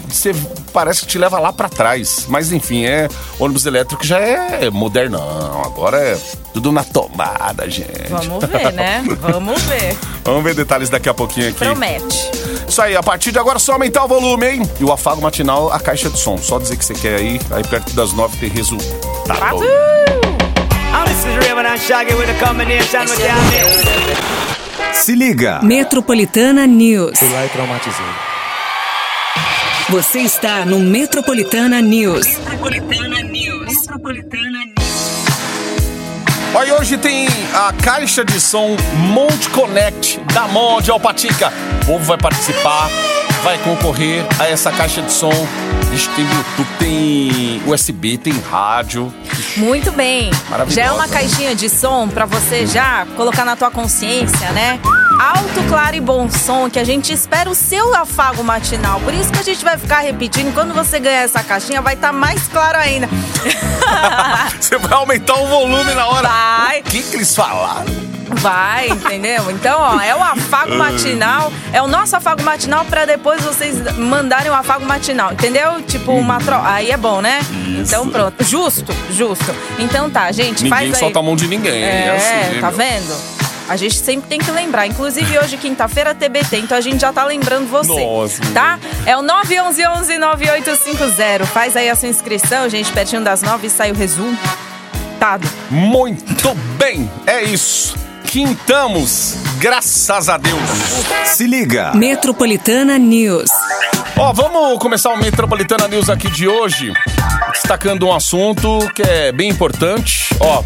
Você 0.10 0.34
parece 0.74 1.02
que 1.02 1.08
te 1.08 1.18
leva 1.18 1.40
lá 1.40 1.54
pra 1.54 1.70
trás. 1.70 2.26
Mas 2.28 2.52
enfim, 2.52 2.86
é 2.86 3.08
ônibus 3.40 3.66
elétrico 3.66 4.06
já 4.06 4.20
é 4.20 4.70
modernão. 4.70 5.62
Agora 5.64 5.98
é 5.98 6.18
tudo 6.54 6.72
na 6.72 6.84
tomada, 6.84 7.70
gente. 7.70 8.10
Vamos 8.10 8.46
ver, 8.46 8.74
né? 8.74 9.04
Vamos 9.22 9.62
ver. 9.64 9.98
Vamos 10.24 10.44
ver 10.44 10.56
detalhes 10.56 10.90
daqui 10.90 11.08
a 11.08 11.14
pouquinho 11.14 11.50
aqui. 11.50 11.60
Promete. 11.60 12.32
Isso 12.68 12.82
aí, 12.82 12.96
a 12.96 13.04
partir 13.04 13.32
de 13.32 13.40
agora 13.40 13.60
só 13.60 13.74
aumentar 13.74 14.04
o 14.04 14.08
volume, 14.08 14.46
hein? 14.46 14.70
E 14.80 14.84
o 14.84 14.92
afago 14.92 15.22
matinal, 15.22 15.72
a 15.72 15.80
caixa 15.80 16.10
de 16.10 16.20
som. 16.20 16.38
Só 16.38 16.60
dizer 16.60 16.76
que 16.76 16.84
você 16.84 16.94
quer 16.94 17.16
aí, 17.16 17.40
aí 17.52 17.64
perto 17.64 17.94
das 17.94 18.12
nove 18.12 18.38
tem 18.38 18.50
resultado. 18.50 19.60
Oh, 19.64 20.27
Se 24.94 25.14
liga. 25.16 25.60
Metropolitana 25.64 26.66
News. 26.68 27.20
Fui 27.20 27.30
lá 27.30 27.46
e 27.46 27.50
traumatizei. 27.50 28.06
Você 29.90 30.20
está 30.20 30.66
no 30.66 30.80
Metropolitana 30.80 31.82
News. 31.82 32.26
Metropolitana 32.28 33.22
News. 33.22 33.68
Metropolitana 33.68 34.66
News. 34.66 34.78
Olha, 36.54 36.76
hoje 36.80 36.98
tem 36.98 37.28
a 37.54 37.72
caixa 37.74 38.26
de 38.26 38.40
som 38.40 38.76
Monte 38.96 39.50
Connect 39.50 40.20
da 40.34 40.48
Monte 40.48 40.90
Alpatica. 40.90 41.54
O 41.84 41.86
povo 41.86 42.06
vai 42.06 42.18
participar, 42.18 42.90
vai 43.44 43.58
concorrer 43.60 44.26
a 44.40 44.50
essa 44.50 44.72
caixa 44.72 45.02
de 45.02 45.12
som. 45.12 45.32
Tem 46.06 46.26
Bluetooth, 46.26 46.70
tem 46.78 47.62
USB, 47.66 48.18
tem 48.18 48.34
rádio. 48.52 49.12
Muito 49.56 49.92
bem. 49.92 50.30
Já 50.68 50.84
é 50.84 50.92
uma 50.92 51.08
caixinha 51.08 51.56
de 51.56 51.70
som 51.70 52.08
pra 52.08 52.26
você 52.26 52.68
já 52.68 53.08
colocar 53.16 53.44
na 53.44 53.56
tua 53.56 53.72
consciência, 53.72 54.52
né? 54.52 54.80
Alto, 55.20 55.68
claro 55.68 55.96
e 55.96 56.00
bom 56.00 56.30
som, 56.30 56.70
que 56.70 56.78
a 56.78 56.84
gente 56.84 57.12
espera 57.12 57.50
o 57.50 57.56
seu 57.56 57.96
afago 57.96 58.44
matinal. 58.44 59.00
Por 59.02 59.14
isso 59.14 59.32
que 59.32 59.40
a 59.40 59.44
gente 59.44 59.64
vai 59.64 59.78
ficar 59.78 60.02
repetindo. 60.02 60.54
Quando 60.54 60.74
você 60.74 61.00
ganhar 61.00 61.22
essa 61.24 61.44
caixinha, 61.44 61.82
vai 61.82 61.96
estar 61.96 62.12
mais 62.14 62.48
claro 62.48 62.78
ainda. 62.78 63.10
Você 64.60 64.78
vai 64.78 64.94
aumentar 64.94 65.36
o 65.36 65.48
volume 65.48 65.94
na 65.94 66.08
hora. 66.08 66.28
Vai. 66.28 66.82
O 66.82 66.84
que, 66.84 67.02
que 67.02 67.16
eles 67.16 67.34
falaram? 67.36 68.07
Vai, 68.30 68.90
entendeu? 68.90 69.50
Então, 69.52 69.80
ó, 69.80 70.00
é 70.02 70.16
o 70.16 70.22
afago 70.22 70.76
matinal, 70.76 71.52
é 71.72 71.82
o 71.82 71.88
nosso 71.88 72.16
afago 72.16 72.44
matinal 72.44 72.84
pra 72.86 73.06
depois 73.06 73.42
vocês 73.44 73.98
mandarem 73.98 74.52
o 74.52 74.54
afago 74.54 74.86
matinal, 74.86 75.32
entendeu? 75.34 75.82
Tipo, 75.82 76.12
uma 76.14 76.40
tro... 76.40 76.56
Aí 76.64 76.92
é 76.92 76.98
bom, 76.98 77.22
né? 77.22 77.40
Então, 77.80 78.08
pronto. 78.10 78.44
Justo, 78.44 78.94
justo. 79.12 79.56
Então 79.80 80.10
tá, 80.10 80.32
gente, 80.32 80.64
Ninguém 80.64 80.70
faz 80.70 80.94
aí. 80.94 81.00
solta 81.00 81.20
a 81.20 81.24
mão 81.24 81.36
de 81.36 81.48
ninguém. 81.48 81.84
É, 81.84 82.16
assim, 82.16 82.60
tá 82.60 82.68
meu. 82.72 82.78
vendo? 82.78 83.38
A 83.70 83.76
gente 83.76 83.96
sempre 83.96 84.30
tem 84.30 84.40
que 84.40 84.50
lembrar. 84.50 84.88
Inclusive, 84.88 85.38
hoje, 85.40 85.58
quinta-feira, 85.58 86.16
TBT. 86.16 86.60
Então, 86.60 86.78
a 86.78 86.82
gente 86.82 87.02
já 87.02 87.12
tá 87.12 87.26
lembrando 87.26 87.68
você. 87.70 88.02
Nossa, 88.02 88.42
Tá? 88.54 88.80
É 89.06 89.18
o 89.18 89.22
911-9850. 89.22 91.46
Faz 91.46 91.76
aí 91.76 91.90
a 91.90 91.96
sua 91.96 92.08
inscrição, 92.08 92.70
gente. 92.70 92.90
Pertinho 92.94 93.22
das 93.24 93.42
nove 93.42 93.70
sai 93.70 93.92
o 93.92 93.94
resumo. 93.94 94.38
Tá. 95.20 95.38
Muito 95.70 96.56
bem, 96.78 97.12
é 97.26 97.44
isso. 97.44 97.94
Quintamos, 98.28 99.36
graças 99.58 100.28
a 100.28 100.38
Deus. 100.38 100.60
Se 101.26 101.48
liga. 101.48 101.94
Metropolitana 101.96 102.98
News. 102.98 103.50
Ó, 104.18 104.34
vamos 104.34 104.78
começar 104.80 105.12
o 105.12 105.18
Metropolitana 105.18 105.88
News 105.88 106.10
aqui 106.10 106.30
de 106.30 106.46
hoje, 106.48 106.92
destacando 107.54 108.06
um 108.06 108.14
assunto 108.14 108.80
que 108.94 109.02
é 109.02 109.32
bem 109.32 109.50
importante. 109.50 110.36
Ó, 110.42 110.62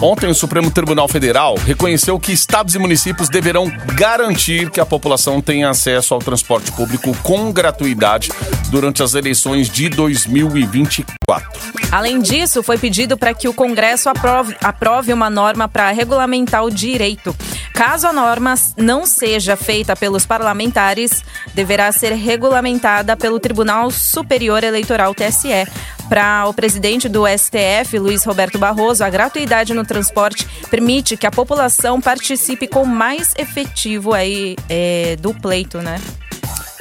ontem 0.00 0.28
o 0.28 0.34
Supremo 0.34 0.70
Tribunal 0.70 1.08
Federal 1.08 1.56
reconheceu 1.56 2.18
que 2.18 2.32
estados 2.32 2.74
e 2.74 2.78
municípios 2.78 3.28
deverão 3.28 3.70
garantir 3.94 4.70
que 4.70 4.80
a 4.80 4.86
população 4.86 5.40
tenha 5.40 5.70
acesso 5.70 6.14
ao 6.14 6.20
transporte 6.20 6.72
público 6.72 7.16
com 7.22 7.52
gratuidade 7.52 8.30
durante 8.70 9.02
as 9.02 9.14
eleições 9.14 9.68
de 9.68 9.88
2024. 9.88 11.72
Além 11.90 12.20
disso, 12.20 12.62
foi 12.62 12.78
pedido 12.78 13.18
para 13.18 13.34
que 13.34 13.48
o 13.48 13.52
Congresso 13.52 14.08
aprove, 14.08 14.56
aprove 14.62 15.12
uma 15.12 15.28
norma 15.28 15.68
para 15.68 15.90
regulamentar 15.90 16.64
o 16.64 16.70
direito. 16.70 17.36
Caso 17.74 18.06
a 18.06 18.12
norma 18.12 18.54
não 18.76 19.04
seja 19.04 19.56
feita 19.56 19.94
pelos 19.94 20.24
parlamentares, 20.24 21.22
deverá 21.54 21.92
ser 21.92 22.12
regulamentada 22.14 23.16
pelo 23.16 23.38
Tribunal 23.38 23.90
Superior 23.90 24.64
Eleitoral 24.64 25.14
TSE. 25.14 25.66
Para 26.12 26.46
o 26.46 26.52
presidente 26.52 27.08
do 27.08 27.24
STF, 27.26 27.98
Luiz 27.98 28.22
Roberto 28.24 28.58
Barroso, 28.58 29.02
a 29.02 29.08
gratuidade 29.08 29.72
no 29.72 29.82
transporte 29.82 30.46
permite 30.70 31.16
que 31.16 31.26
a 31.26 31.30
população 31.30 32.02
participe 32.02 32.68
com 32.68 32.84
mais 32.84 33.32
efetivo 33.38 34.12
aí 34.12 34.54
é, 34.68 35.16
do 35.16 35.32
pleito, 35.32 35.78
né? 35.78 35.98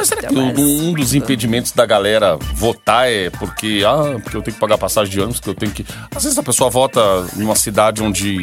Será 0.03 0.23
que 0.23 0.35
um, 0.37 0.89
um 0.89 0.93
dos 0.93 1.13
impedimentos 1.13 1.71
da 1.71 1.85
galera 1.85 2.35
votar 2.55 3.09
é 3.09 3.29
porque, 3.29 3.81
ah, 3.87 4.19
porque 4.21 4.35
eu 4.35 4.41
tenho 4.41 4.53
que 4.55 4.59
pagar 4.59 4.77
passagem 4.77 5.09
de 5.09 5.21
ônibus, 5.21 5.39
que 5.39 5.47
eu 5.47 5.55
tenho 5.55 5.71
que. 5.71 5.85
Às 6.13 6.23
vezes 6.23 6.37
a 6.37 6.43
pessoa 6.43 6.69
vota 6.69 6.99
em 7.37 7.43
uma 7.43 7.55
cidade 7.55 8.03
onde. 8.03 8.35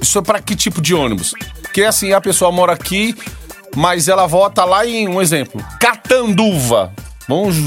Isso 0.00 0.18
é 0.18 0.22
pra 0.22 0.40
que 0.40 0.56
tipo 0.56 0.82
de 0.82 0.92
ônibus? 0.92 1.34
Porque 1.62 1.84
assim, 1.84 2.12
a 2.12 2.20
pessoa 2.20 2.50
mora 2.50 2.72
aqui, 2.72 3.14
mas 3.76 4.08
ela 4.08 4.26
vota 4.26 4.64
lá 4.64 4.84
em, 4.84 5.06
um 5.06 5.22
exemplo, 5.22 5.64
Catanduva. 5.78 6.92
Vamos. 7.28 7.58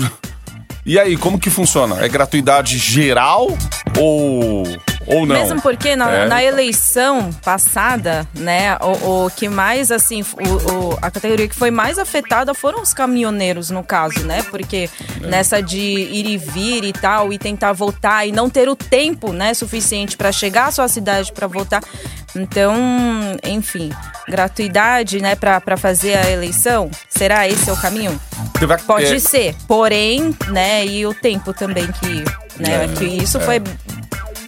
E 0.87 0.99
aí, 0.99 1.17
como 1.17 1.39
que 1.39 1.49
funciona? 1.49 2.05
É 2.05 2.07
gratuidade 2.07 2.77
geral 2.77 3.47
ou. 3.97 4.63
ou 5.07 5.25
não? 5.25 5.35
Mesmo 5.35 5.61
porque 5.61 5.95
na, 5.95 6.09
É. 6.11 6.27
na 6.27 6.43
eleição 6.43 7.29
passada, 7.43 8.27
né, 8.33 8.75
o, 8.81 9.25
o 9.25 9.29
que 9.29 9.47
mais, 9.47 9.91
assim, 9.91 10.21
o, 10.23 10.71
o- 10.93 10.99
a 11.01 11.11
categoria 11.11 11.47
que 11.47 11.55
foi 11.55 11.69
mais 11.71 11.99
afetada 11.99 12.53
foram 12.53 12.81
os 12.81 12.93
caminhoneiros, 12.93 13.69
no 13.69 13.83
caso, 13.83 14.25
né? 14.25 14.43
Porque 14.49 14.89
É. 15.21 15.27
nessa 15.27 15.61
de 15.61 15.77
ir 15.79 16.25
e 16.25 16.37
vir 16.37 16.83
e 16.83 16.91
tal, 16.93 17.31
e 17.31 17.37
tentar 17.37 17.71
votar 17.73 18.27
e 18.27 18.31
não 18.31 18.49
ter 18.49 18.67
o 18.67 18.75
tempo, 18.75 19.31
né, 19.31 19.53
suficiente 19.53 20.17
para 20.17 20.31
chegar 20.31 20.67
à 20.67 20.71
sua 20.71 20.87
cidade 20.87 21.31
para 21.31 21.45
votar. 21.47 21.83
Então, 22.35 22.75
enfim, 23.43 23.91
gratuidade, 24.27 25.21
né, 25.21 25.35
para 25.35 25.77
fazer 25.77 26.15
a 26.17 26.29
eleição, 26.29 26.89
será 27.09 27.47
esse 27.47 27.71
o 27.71 27.77
caminho? 27.77 28.19
Pode 28.85 29.05
é, 29.15 29.19
ser, 29.19 29.55
porém, 29.67 30.35
né, 30.49 30.85
e 30.85 31.05
o 31.05 31.13
tempo 31.13 31.53
também 31.53 31.87
que, 31.93 32.23
né, 32.61 32.85
É, 32.85 32.87
que 32.97 33.05
isso 33.05 33.37
é. 33.37 33.41
foi, 33.41 33.61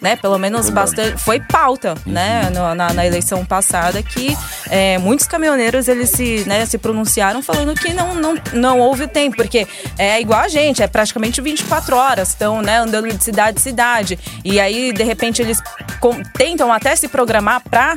né, 0.08 0.16
pelo 0.16 0.38
menos 0.40 0.70
bastante, 0.70 1.18
foi 1.22 1.38
pauta, 1.42 1.94
né, 2.06 2.50
no- 2.54 2.74
na, 2.74 2.94
na 2.94 3.06
eleição 3.06 3.44
passada 3.46 4.02
que 4.02 4.38
é, 4.70 4.98
muitos 5.00 5.28
caminhoneiros 5.28 5.90
eles 5.90 6.10
se, 6.12 6.46
né, 6.48 6.66
se 6.66 6.78
pronunciaram 6.78 7.42
falando 7.42 7.74
que 7.76 7.94
não, 7.94 8.16
não, 8.16 8.36
não 8.54 8.80
houve 8.80 9.04
o 9.04 9.08
tempo, 9.08 9.36
porque 9.36 9.68
é 9.98 10.22
igual 10.22 10.40
a 10.40 10.48
gente, 10.48 10.82
é 10.82 10.88
praticamente 10.88 11.42
24 11.42 11.96
horas, 11.98 12.30
estão, 12.30 12.62
né, 12.62 12.78
andando 12.78 13.08
de 13.10 13.22
cidade 13.22 13.58
em 13.60 13.62
cidade, 13.62 14.18
e 14.46 14.62
aí, 14.62 14.94
de 14.94 15.04
repente, 15.04 15.42
eles 15.42 15.62
com- 16.00 16.22
tentam 16.38 16.72
até 16.72 16.96
se 16.96 17.10
programar 17.10 17.62
pra 17.70 17.96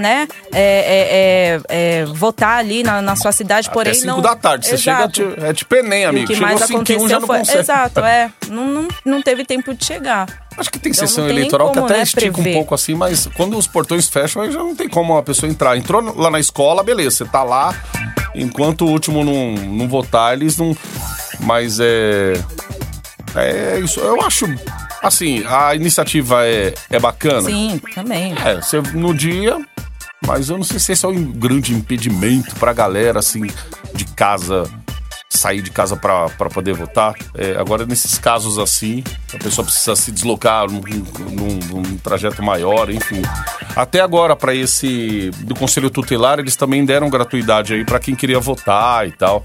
né, 0.00 0.26
é, 0.52 1.60
é, 1.60 1.60
é, 1.68 2.00
é, 2.00 2.04
votar 2.06 2.58
ali 2.58 2.82
na, 2.82 3.00
na 3.02 3.14
sua 3.14 3.30
cidade, 3.30 3.70
porém 3.70 3.92
Até 3.92 4.00
5 4.00 4.12
não... 4.14 4.20
da 4.22 4.34
tarde. 4.34 4.66
Você 4.66 4.74
Exato. 4.74 5.14
chega, 5.14 5.46
é 5.48 5.52
tipo 5.52 5.74
Enem, 5.76 6.02
E 6.02 6.04
amigo. 6.06 6.24
o 6.24 6.28
que 6.28 6.34
Chegou 6.34 6.48
mais 6.48 6.60
5 6.66 6.72
1 6.80 6.84
já 6.86 6.94
aconteceu 6.96 7.20
não 7.20 7.26
foi. 7.26 7.38
consegue. 7.38 7.58
Exato, 7.58 8.00
é. 8.00 8.30
Não, 8.48 8.66
não, 8.66 8.88
não 9.04 9.22
teve 9.22 9.44
tempo 9.44 9.74
de 9.74 9.84
chegar. 9.84 10.26
Acho 10.56 10.70
que 10.70 10.78
tem 10.78 10.92
Então 10.92 11.06
sessão 11.06 11.26
tem 11.26 11.36
eleitoral 11.36 11.68
como, 11.68 11.80
que 11.80 11.84
até 11.92 11.98
né, 11.98 12.02
estica 12.02 12.30
um 12.30 12.42
prever. 12.42 12.54
pouco 12.54 12.74
assim, 12.74 12.94
mas 12.94 13.28
quando 13.36 13.58
os 13.58 13.66
portões 13.66 14.08
fecham, 14.08 14.42
aí 14.42 14.50
já 14.50 14.58
não 14.58 14.74
tem 14.74 14.88
como 14.88 15.16
a 15.16 15.22
pessoa 15.22 15.50
entrar. 15.50 15.76
Entrou 15.76 16.00
lá 16.16 16.30
na 16.30 16.40
escola, 16.40 16.82
beleza, 16.82 17.16
você 17.16 17.24
tá 17.24 17.42
lá. 17.42 17.74
Enquanto 18.34 18.84
o 18.84 18.88
último 18.90 19.24
não, 19.24 19.52
não 19.52 19.88
votar, 19.88 20.34
eles 20.34 20.56
não. 20.56 20.76
Mas 21.40 21.78
é. 21.80 22.34
É 23.34 23.78
isso. 23.80 24.00
Eu 24.00 24.20
acho. 24.22 24.46
Assim, 25.02 25.44
a 25.46 25.74
iniciativa 25.74 26.46
é, 26.46 26.74
é 26.90 26.98
bacana. 26.98 27.42
Sim, 27.42 27.80
também. 27.94 28.34
É, 28.44 28.56
você 28.56 28.80
no 28.94 29.14
dia. 29.14 29.58
Mas 30.26 30.48
eu 30.48 30.56
não 30.56 30.64
sei 30.64 30.78
se 30.78 30.92
esse 30.92 31.04
é 31.04 31.08
um 31.08 31.30
grande 31.30 31.74
impedimento 31.74 32.56
pra 32.56 32.72
galera, 32.72 33.18
assim, 33.18 33.46
de 33.94 34.04
casa, 34.06 34.64
sair 35.28 35.60
de 35.60 35.70
casa 35.70 35.96
pra 35.96 36.28
poder 36.52 36.72
votar. 36.74 37.14
É, 37.34 37.56
agora, 37.58 37.84
nesses 37.84 38.18
casos 38.18 38.58
assim, 38.58 39.02
a 39.34 39.38
pessoa 39.38 39.64
precisa 39.64 39.94
se 39.96 40.10
deslocar 40.12 40.66
num, 40.70 40.80
num- 41.30 41.58
num 41.82 41.96
trajeto 41.98 42.42
maior, 42.42 42.88
enfim. 42.90 43.20
Até 43.74 44.00
agora, 44.00 44.34
pra 44.36 44.54
esse 44.54 45.30
do 45.40 45.54
Conselho 45.54 45.90
Tutelar, 45.90 46.38
eles 46.38 46.56
também 46.56 46.84
deram 46.84 47.10
gratuidade 47.10 47.74
aí 47.74 47.84
pra 47.84 47.98
quem 47.98 48.14
queria 48.14 48.40
votar 48.40 49.06
e 49.06 49.12
tal. 49.12 49.44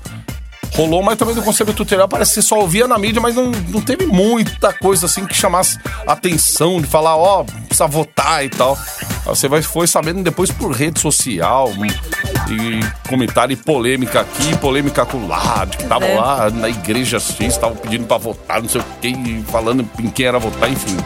Rolou, 0.73 1.03
mas 1.03 1.17
também 1.17 1.35
do 1.35 1.41
Conselho 1.41 1.73
Tutelar 1.73 2.07
parece 2.07 2.33
que 2.33 2.41
você 2.41 2.47
só 2.47 2.59
ouvia 2.59 2.87
na 2.87 2.97
mídia, 2.97 3.21
mas 3.21 3.35
não, 3.35 3.51
não 3.69 3.81
teve 3.81 4.05
muita 4.05 4.71
coisa 4.71 5.05
assim 5.05 5.25
que 5.25 5.33
chamasse 5.33 5.77
atenção 6.07 6.79
de 6.79 6.87
falar, 6.87 7.15
ó, 7.17 7.43
precisa 7.43 7.87
votar 7.87 8.45
e 8.45 8.49
tal. 8.49 8.77
Você 9.25 9.47
vai, 9.49 9.61
foi 9.61 9.85
sabendo 9.85 10.23
depois 10.23 10.49
por 10.49 10.71
rede 10.71 10.99
social 10.99 11.69
e 12.49 12.79
comentário 13.09 13.53
e 13.53 13.57
polêmica 13.57 14.21
aqui, 14.21 14.57
polêmica 14.57 15.05
lá, 15.27 15.65
de 15.65 15.77
que 15.77 15.83
tava 15.85 16.05
É. 16.05 16.19
lá 16.19 16.49
na 16.49 16.69
igreja 16.69 17.19
X, 17.19 17.39
estavam 17.41 17.75
pedindo 17.75 18.05
pra 18.05 18.17
votar, 18.17 18.61
não 18.61 18.69
sei 18.69 18.81
o 18.81 18.85
que, 19.01 19.43
falando 19.51 19.87
em 19.99 20.09
quem 20.09 20.25
era 20.25 20.39
votar, 20.39 20.71
enfim. 20.71 20.97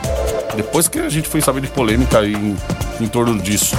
Depois 0.56 0.88
que 0.88 1.00
a 1.00 1.10
gente 1.10 1.28
foi 1.28 1.42
saber 1.42 1.62
de 1.62 1.68
polêmica 1.68 2.24
em, 2.26 2.56
em 3.02 3.08
torno 3.08 3.38
disso. 3.42 3.76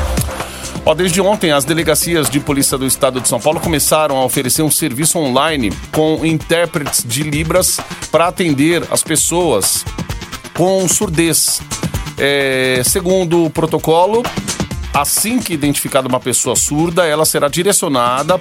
Ó, 0.89 0.95
desde 0.95 1.21
ontem, 1.21 1.51
as 1.51 1.65
delegacias 1.65 2.31
de 2.31 2.39
polícia 2.39 2.79
do 2.79 2.87
estado 2.87 3.21
de 3.21 3.29
São 3.29 3.41
Paulo 3.41 3.59
começaram 3.59 4.19
a 4.19 4.25
oferecer 4.25 4.63
um 4.63 4.71
serviço 4.71 5.19
online 5.19 5.73
com 5.91 6.25
intérpretes 6.25 7.03
de 7.05 7.25
Libras 7.25 7.81
para 8.13 8.29
atender 8.29 8.85
as 8.89 9.03
pessoas 9.03 9.85
com 10.55 10.87
surdez. 10.87 11.61
É, 12.17 12.83
segundo 12.85 13.47
o 13.47 13.51
protocolo, 13.51 14.23
assim 14.97 15.39
que 15.39 15.53
identificada 15.53 16.09
uma 16.09 16.19
pessoa 16.19 16.57
surda, 16.57 17.05
ela 17.05 17.27
será 17.27 17.49
direcionada 17.49 18.39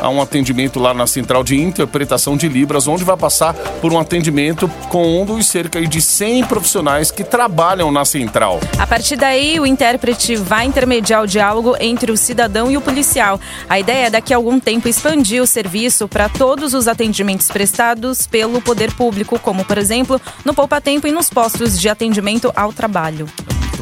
a 0.00 0.08
um 0.08 0.22
atendimento 0.22 0.78
lá 0.78 0.94
na 0.94 1.06
Central 1.06 1.42
de 1.42 1.60
Interpretação 1.60 2.36
de 2.36 2.48
Libras, 2.48 2.86
onde 2.86 3.02
vai 3.02 3.16
passar 3.16 3.54
por 3.54 3.92
um 3.92 3.98
atendimento 3.98 4.68
com 4.88 5.20
um 5.20 5.24
dos 5.24 5.46
cerca 5.46 5.84
de 5.84 6.00
100 6.00 6.44
profissionais 6.44 7.10
que 7.10 7.24
trabalham 7.24 7.90
na 7.90 8.04
central. 8.04 8.60
A 8.78 8.86
partir 8.86 9.16
daí, 9.16 9.58
o 9.58 9.66
intérprete 9.66 10.36
vai 10.36 10.66
intermediar 10.66 11.22
o 11.22 11.26
diálogo 11.26 11.74
entre 11.80 12.12
o 12.12 12.16
cidadão 12.16 12.70
e 12.70 12.76
o 12.76 12.80
policial. 12.80 13.40
A 13.68 13.80
ideia 13.80 14.06
é 14.06 14.10
daqui 14.10 14.32
a 14.32 14.36
algum 14.36 14.60
tempo 14.60 14.88
expandir 14.88 15.42
o 15.42 15.46
serviço 15.46 16.06
para 16.06 16.28
todos 16.28 16.72
os 16.72 16.86
atendimentos 16.86 17.48
prestados 17.48 18.26
pelo 18.26 18.60
poder 18.60 18.92
público, 18.92 19.38
como, 19.40 19.64
por 19.64 19.78
exemplo, 19.78 20.20
no 20.44 20.54
Poupa 20.54 20.80
Tempo 20.80 21.08
e 21.08 21.12
nos 21.12 21.30
postos 21.30 21.80
de 21.80 21.88
atendimento 21.88 22.52
ao 22.54 22.72
trabalho. 22.72 23.26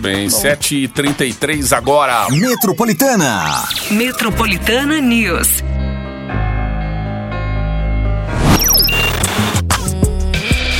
Bem, 0.04 0.26
7h33 0.26 1.74
agora. 1.74 2.28
Metropolitana. 2.28 3.64
Metropolitana 3.90 5.00
News. 5.00 5.64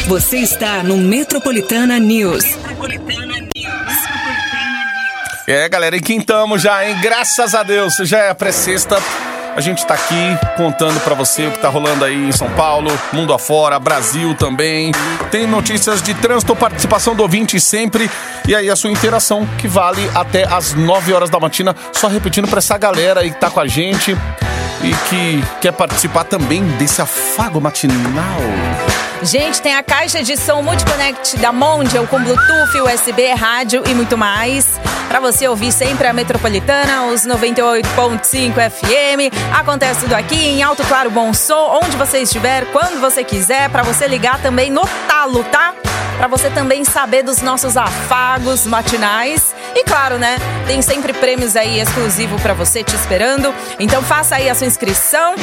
Você 0.08 0.36
está 0.40 0.82
no 0.82 0.98
Metropolitana 0.98 1.98
News. 1.98 2.44
É, 5.48 5.70
galera, 5.70 5.96
e 5.96 6.02
quintamos 6.02 6.60
já, 6.60 6.86
hein? 6.86 6.98
Graças 7.00 7.54
a 7.54 7.62
Deus, 7.62 7.94
já 8.02 8.24
é 8.24 8.34
pré-sexta. 8.34 8.98
A 9.56 9.60
gente 9.60 9.86
tá 9.86 9.94
aqui 9.94 10.36
contando 10.56 10.98
pra 11.00 11.14
você 11.14 11.46
o 11.46 11.52
que 11.52 11.60
tá 11.60 11.68
rolando 11.68 12.04
aí 12.04 12.28
em 12.28 12.32
São 12.32 12.50
Paulo, 12.50 12.90
mundo 13.12 13.32
afora, 13.32 13.78
Brasil 13.78 14.34
também. 14.34 14.90
Tem 15.30 15.46
notícias 15.46 16.02
de 16.02 16.12
trânsito, 16.14 16.56
participação 16.56 17.14
do 17.14 17.22
ouvinte 17.22 17.60
sempre. 17.60 18.10
E 18.48 18.54
aí 18.54 18.68
a 18.68 18.74
sua 18.74 18.90
interação, 18.90 19.46
que 19.58 19.68
vale 19.68 20.10
até 20.12 20.44
as 20.44 20.74
9 20.74 21.12
horas 21.12 21.30
da 21.30 21.38
matina. 21.38 21.74
Só 21.92 22.08
repetindo 22.08 22.48
pra 22.48 22.58
essa 22.58 22.76
galera 22.76 23.20
aí 23.20 23.30
que 23.30 23.38
tá 23.38 23.48
com 23.48 23.60
a 23.60 23.66
gente 23.66 24.16
e 24.82 24.94
que 25.08 25.44
quer 25.60 25.72
participar 25.72 26.24
também 26.24 26.62
desse 26.76 27.00
afago 27.00 27.60
matinal. 27.60 27.94
Gente, 29.24 29.62
tem 29.62 29.74
a 29.74 29.82
caixa 29.82 30.22
de 30.22 30.36
som 30.36 30.60
Multiconnect 30.60 31.38
da 31.38 31.50
Mondial 31.50 32.06
com 32.06 32.22
Bluetooth, 32.22 32.78
USB, 32.82 33.32
rádio 33.32 33.82
e 33.88 33.94
muito 33.94 34.18
mais. 34.18 34.78
Para 35.08 35.18
você 35.18 35.48
ouvir 35.48 35.72
sempre 35.72 36.06
a 36.06 36.12
Metropolitana, 36.12 37.06
os 37.06 37.26
98.5 37.26 38.52
FM. 38.70 39.34
Acontece 39.58 40.00
tudo 40.00 40.12
aqui 40.12 40.36
em 40.36 40.62
Alto 40.62 40.84
Claro 40.84 41.10
Bom 41.10 41.32
Som, 41.32 41.80
onde 41.82 41.96
você 41.96 42.18
estiver, 42.18 42.66
quando 42.66 43.00
você 43.00 43.24
quiser, 43.24 43.70
para 43.70 43.82
você 43.82 44.06
ligar 44.06 44.42
também 44.42 44.70
no 44.70 44.86
talo, 45.08 45.42
tá? 45.44 45.74
Para 46.18 46.28
você 46.28 46.50
também 46.50 46.84
saber 46.84 47.22
dos 47.22 47.40
nossos 47.40 47.78
afagos 47.78 48.66
matinais. 48.66 49.54
E 49.74 49.84
claro, 49.84 50.18
né? 50.18 50.36
Tem 50.66 50.82
sempre 50.82 51.14
prêmios 51.14 51.56
aí 51.56 51.80
exclusivo 51.80 52.38
para 52.40 52.52
você 52.52 52.84
te 52.84 52.94
esperando. 52.94 53.54
Então 53.78 54.02
faça 54.02 54.36
aí 54.36 54.50
a 54.50 54.54
sua 54.54 54.66
inscrição. 54.66 55.34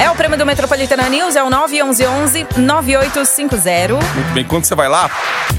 É 0.00 0.10
o 0.10 0.14
prêmio 0.14 0.38
do 0.38 0.46
Metropolitana 0.46 1.10
News, 1.10 1.36
é 1.36 1.42
o 1.42 1.50
911 1.50 2.46
9850. 2.56 3.92
Muito 3.92 4.32
bem, 4.32 4.42
quando 4.46 4.64
você 4.64 4.74
vai 4.74 4.88
lá, 4.88 5.10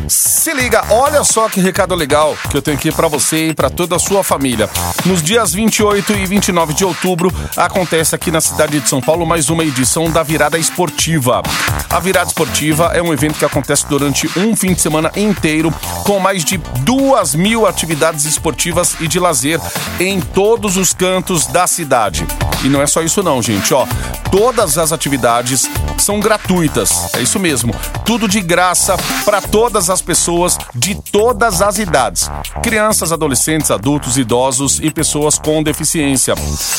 se 0.07 0.51
liga, 0.51 0.83
olha 0.89 1.23
só 1.23 1.47
que 1.47 1.61
recado 1.61 1.93
legal 1.93 2.35
que 2.49 2.57
eu 2.57 2.61
tenho 2.61 2.75
aqui 2.75 2.91
pra 2.91 3.07
você 3.07 3.49
e 3.49 3.53
pra 3.53 3.69
toda 3.69 3.97
a 3.97 3.99
sua 3.99 4.23
família. 4.23 4.67
Nos 5.05 5.21
dias 5.21 5.53
28 5.53 6.13
e 6.13 6.25
29 6.25 6.73
de 6.73 6.83
outubro, 6.83 7.31
acontece 7.55 8.15
aqui 8.15 8.31
na 8.31 8.41
cidade 8.41 8.79
de 8.79 8.89
São 8.89 8.99
Paulo 8.99 9.27
mais 9.27 9.51
uma 9.51 9.63
edição 9.63 10.09
da 10.09 10.23
Virada 10.23 10.57
Esportiva. 10.57 11.43
A 11.87 11.99
Virada 11.99 12.29
Esportiva 12.29 12.93
é 12.95 13.01
um 13.01 13.13
evento 13.13 13.37
que 13.37 13.45
acontece 13.45 13.85
durante 13.87 14.27
um 14.39 14.55
fim 14.55 14.73
de 14.73 14.81
semana 14.81 15.11
inteiro, 15.15 15.71
com 16.03 16.17
mais 16.17 16.43
de 16.43 16.57
duas 16.79 17.35
mil 17.35 17.67
atividades 17.67 18.25
esportivas 18.25 18.95
e 18.99 19.07
de 19.07 19.19
lazer 19.19 19.61
em 19.99 20.19
todos 20.19 20.77
os 20.77 20.95
cantos 20.95 21.45
da 21.45 21.67
cidade. 21.67 22.25
E 22.63 22.69
não 22.69 22.81
é 22.81 22.87
só 22.87 23.03
isso 23.03 23.21
não, 23.21 23.39
gente, 23.39 23.71
ó. 23.71 23.85
Todas 24.31 24.77
as 24.77 24.93
atividades 24.93 25.69
são 25.97 26.19
gratuitas. 26.19 27.13
É 27.13 27.21
isso 27.21 27.37
mesmo. 27.37 27.75
Tudo 28.05 28.27
de 28.27 28.41
graça 28.41 28.95
para 29.25 29.41
todas 29.41 29.89
as 29.89 30.01
pessoas 30.01 30.57
de 30.73 30.95
todas 30.95 31.61
as 31.61 31.77
idades. 31.77 32.31
Crianças, 32.63 33.11
adolescentes, 33.11 33.69
adultos, 33.71 34.17
idosos 34.17 34.79
e 34.81 34.89
pessoas 34.89 35.37
com 35.37 35.61
deficiência. 35.61 36.33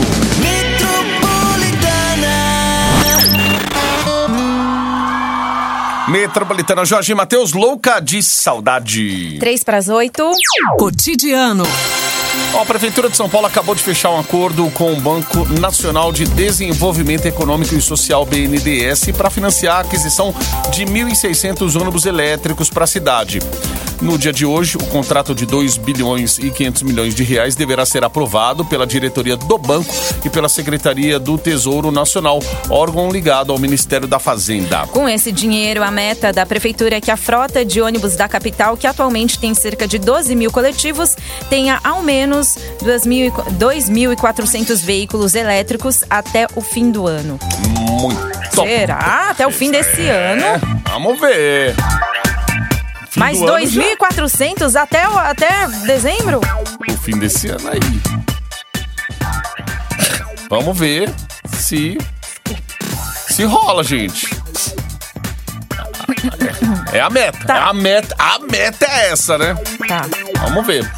Metropolitana 6.07 6.85
Jorge 6.85 7.13
Matheus, 7.15 7.53
louca 7.53 7.99
de 7.99 8.21
saudade. 8.21 9.37
3 9.39 9.63
para 9.63 9.77
as 9.77 9.87
8. 9.87 10.31
Cotidiano. 10.77 11.63
A 12.59 12.65
Prefeitura 12.65 13.09
de 13.09 13.17
São 13.17 13.27
Paulo 13.27 13.47
acabou 13.47 13.73
de 13.73 13.81
fechar 13.81 14.11
um 14.11 14.19
acordo 14.19 14.69
com 14.71 14.93
o 14.93 15.01
Banco 15.01 15.43
Nacional 15.59 16.13
de 16.13 16.23
Desenvolvimento 16.25 17.25
Econômico 17.25 17.73
e 17.73 17.81
Social, 17.81 18.25
BNDES, 18.25 19.09
para 19.17 19.29
financiar 19.29 19.77
a 19.77 19.79
aquisição 19.79 20.33
de 20.71 20.85
1.600 20.85 21.75
ônibus 21.81 22.05
elétricos 22.05 22.69
para 22.69 22.83
a 22.83 22.87
cidade. 22.87 23.39
No 24.01 24.17
dia 24.17 24.33
de 24.33 24.45
hoje, 24.45 24.75
o 24.75 24.85
contrato 24.87 25.33
de 25.33 25.45
2 25.45 25.77
bilhões 25.77 26.37
e 26.37 26.51
500 26.51 26.83
milhões 26.83 27.15
de 27.15 27.23
reais 27.23 27.55
deverá 27.55 27.85
ser 27.85 28.03
aprovado 28.03 28.65
pela 28.65 28.85
diretoria 28.85 29.37
do 29.37 29.57
banco 29.57 29.89
e 30.25 30.29
pela 30.29 30.49
Secretaria 30.49 31.17
do 31.17 31.37
Tesouro 31.37 31.89
Nacional, 31.89 32.39
órgão 32.69 33.09
ligado 33.09 33.53
ao 33.53 33.57
Ministério 33.57 34.05
da 34.05 34.19
Fazenda. 34.19 34.87
Com 34.87 35.07
esse 35.07 35.31
dinheiro, 35.31 35.81
a 35.81 35.89
meta 35.89 36.33
da 36.33 36.45
prefeitura 36.45 36.97
é 36.97 37.01
que 37.01 37.11
a 37.11 37.15
frota 37.15 37.63
de 37.63 37.81
ônibus 37.81 38.17
da 38.17 38.27
capital, 38.27 38.75
que 38.75 38.85
atualmente 38.85 39.39
tem 39.39 39.53
cerca 39.53 39.87
de 39.87 39.97
12 39.97 40.35
mil 40.35 40.51
coletivos, 40.51 41.15
tenha 41.49 41.79
ao 41.81 42.03
menos 42.03 42.42
2.400 42.81 44.81
veículos 44.83 45.35
elétricos 45.35 46.03
até 46.09 46.47
o 46.55 46.61
fim 46.61 46.91
do 46.91 47.07
ano. 47.07 47.39
Muito. 47.69 48.33
Será? 48.53 49.27
Até 49.29 49.45
o 49.47 49.51
fim 49.51 49.71
desse 49.71 50.01
É, 50.01 50.33
ano? 50.33 50.43
vamos 50.89 51.19
ver. 51.19 51.75
Fim 53.09 53.19
Mais 53.19 53.37
do 53.39 53.47
ano 53.47 53.65
já- 53.67 53.81
2.400 53.81 54.75
até, 54.75 55.07
o- 55.07 55.17
até 55.17 55.67
dezembro? 55.85 56.41
o 56.89 56.93
fim 56.97 57.17
desse 57.17 57.47
ano 57.49 57.69
aí. 57.69 57.79
Vamos 60.49 60.77
ver 60.77 61.09
se 61.51 61.97
se 63.29 63.43
rola, 63.43 63.83
gente. 63.83 64.27
É, 66.91 66.97
é 66.97 67.01
a 67.01 67.09
meta. 67.09 67.39
Tá. 67.45 67.55
É 67.55 67.59
a 67.61 67.73
meta. 67.73 68.15
A 68.19 68.39
meta 68.39 68.85
é 68.85 69.11
essa, 69.11 69.37
né? 69.37 69.55
Tá. 69.87 70.05
Vamos 70.41 70.65
ver. 70.67 70.85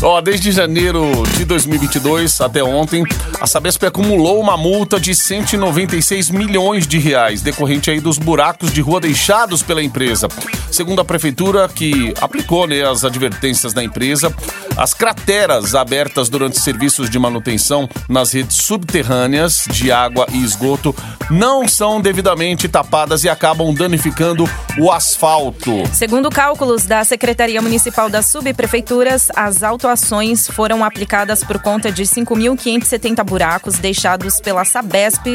Ó, 0.00 0.20
desde 0.20 0.52
janeiro 0.52 1.24
de 1.36 1.44
2022 1.44 2.40
até 2.40 2.62
ontem, 2.62 3.04
a 3.40 3.48
Sabesp 3.48 3.82
acumulou 3.84 4.40
uma 4.40 4.56
multa 4.56 5.00
de 5.00 5.12
196 5.12 6.30
milhões 6.30 6.86
de 6.86 6.98
reais, 6.98 7.42
decorrente 7.42 7.90
aí 7.90 7.98
dos 7.98 8.16
buracos 8.16 8.72
de 8.72 8.80
rua 8.80 9.00
deixados 9.00 9.60
pela 9.60 9.82
empresa. 9.82 10.28
Segundo 10.70 11.00
a 11.00 11.04
prefeitura, 11.04 11.68
que 11.68 12.14
aplicou 12.20 12.68
né, 12.68 12.88
as 12.88 13.04
advertências 13.04 13.72
da 13.72 13.82
empresa, 13.82 14.32
as 14.78 14.94
crateras 14.94 15.74
abertas 15.74 16.28
durante 16.28 16.60
serviços 16.60 17.10
de 17.10 17.18
manutenção 17.18 17.88
nas 18.08 18.32
redes 18.32 18.58
subterrâneas 18.58 19.64
de 19.68 19.90
água 19.90 20.24
e 20.32 20.42
esgoto 20.42 20.94
não 21.28 21.66
são 21.66 22.00
devidamente 22.00 22.68
tapadas 22.68 23.24
e 23.24 23.28
acabam 23.28 23.74
danificando 23.74 24.48
o 24.78 24.90
asfalto. 24.90 25.82
Segundo 25.92 26.30
cálculos 26.30 26.86
da 26.86 27.04
Secretaria 27.04 27.60
Municipal 27.60 28.08
das 28.08 28.26
Subprefeituras, 28.26 29.28
as 29.34 29.62
autuações 29.64 30.46
foram 30.46 30.84
aplicadas 30.84 31.42
por 31.42 31.60
conta 31.60 31.90
de 31.90 32.04
5.570 32.04 33.24
buracos 33.24 33.78
deixados 33.78 34.40
pela 34.40 34.64
Sabesp 34.64 35.26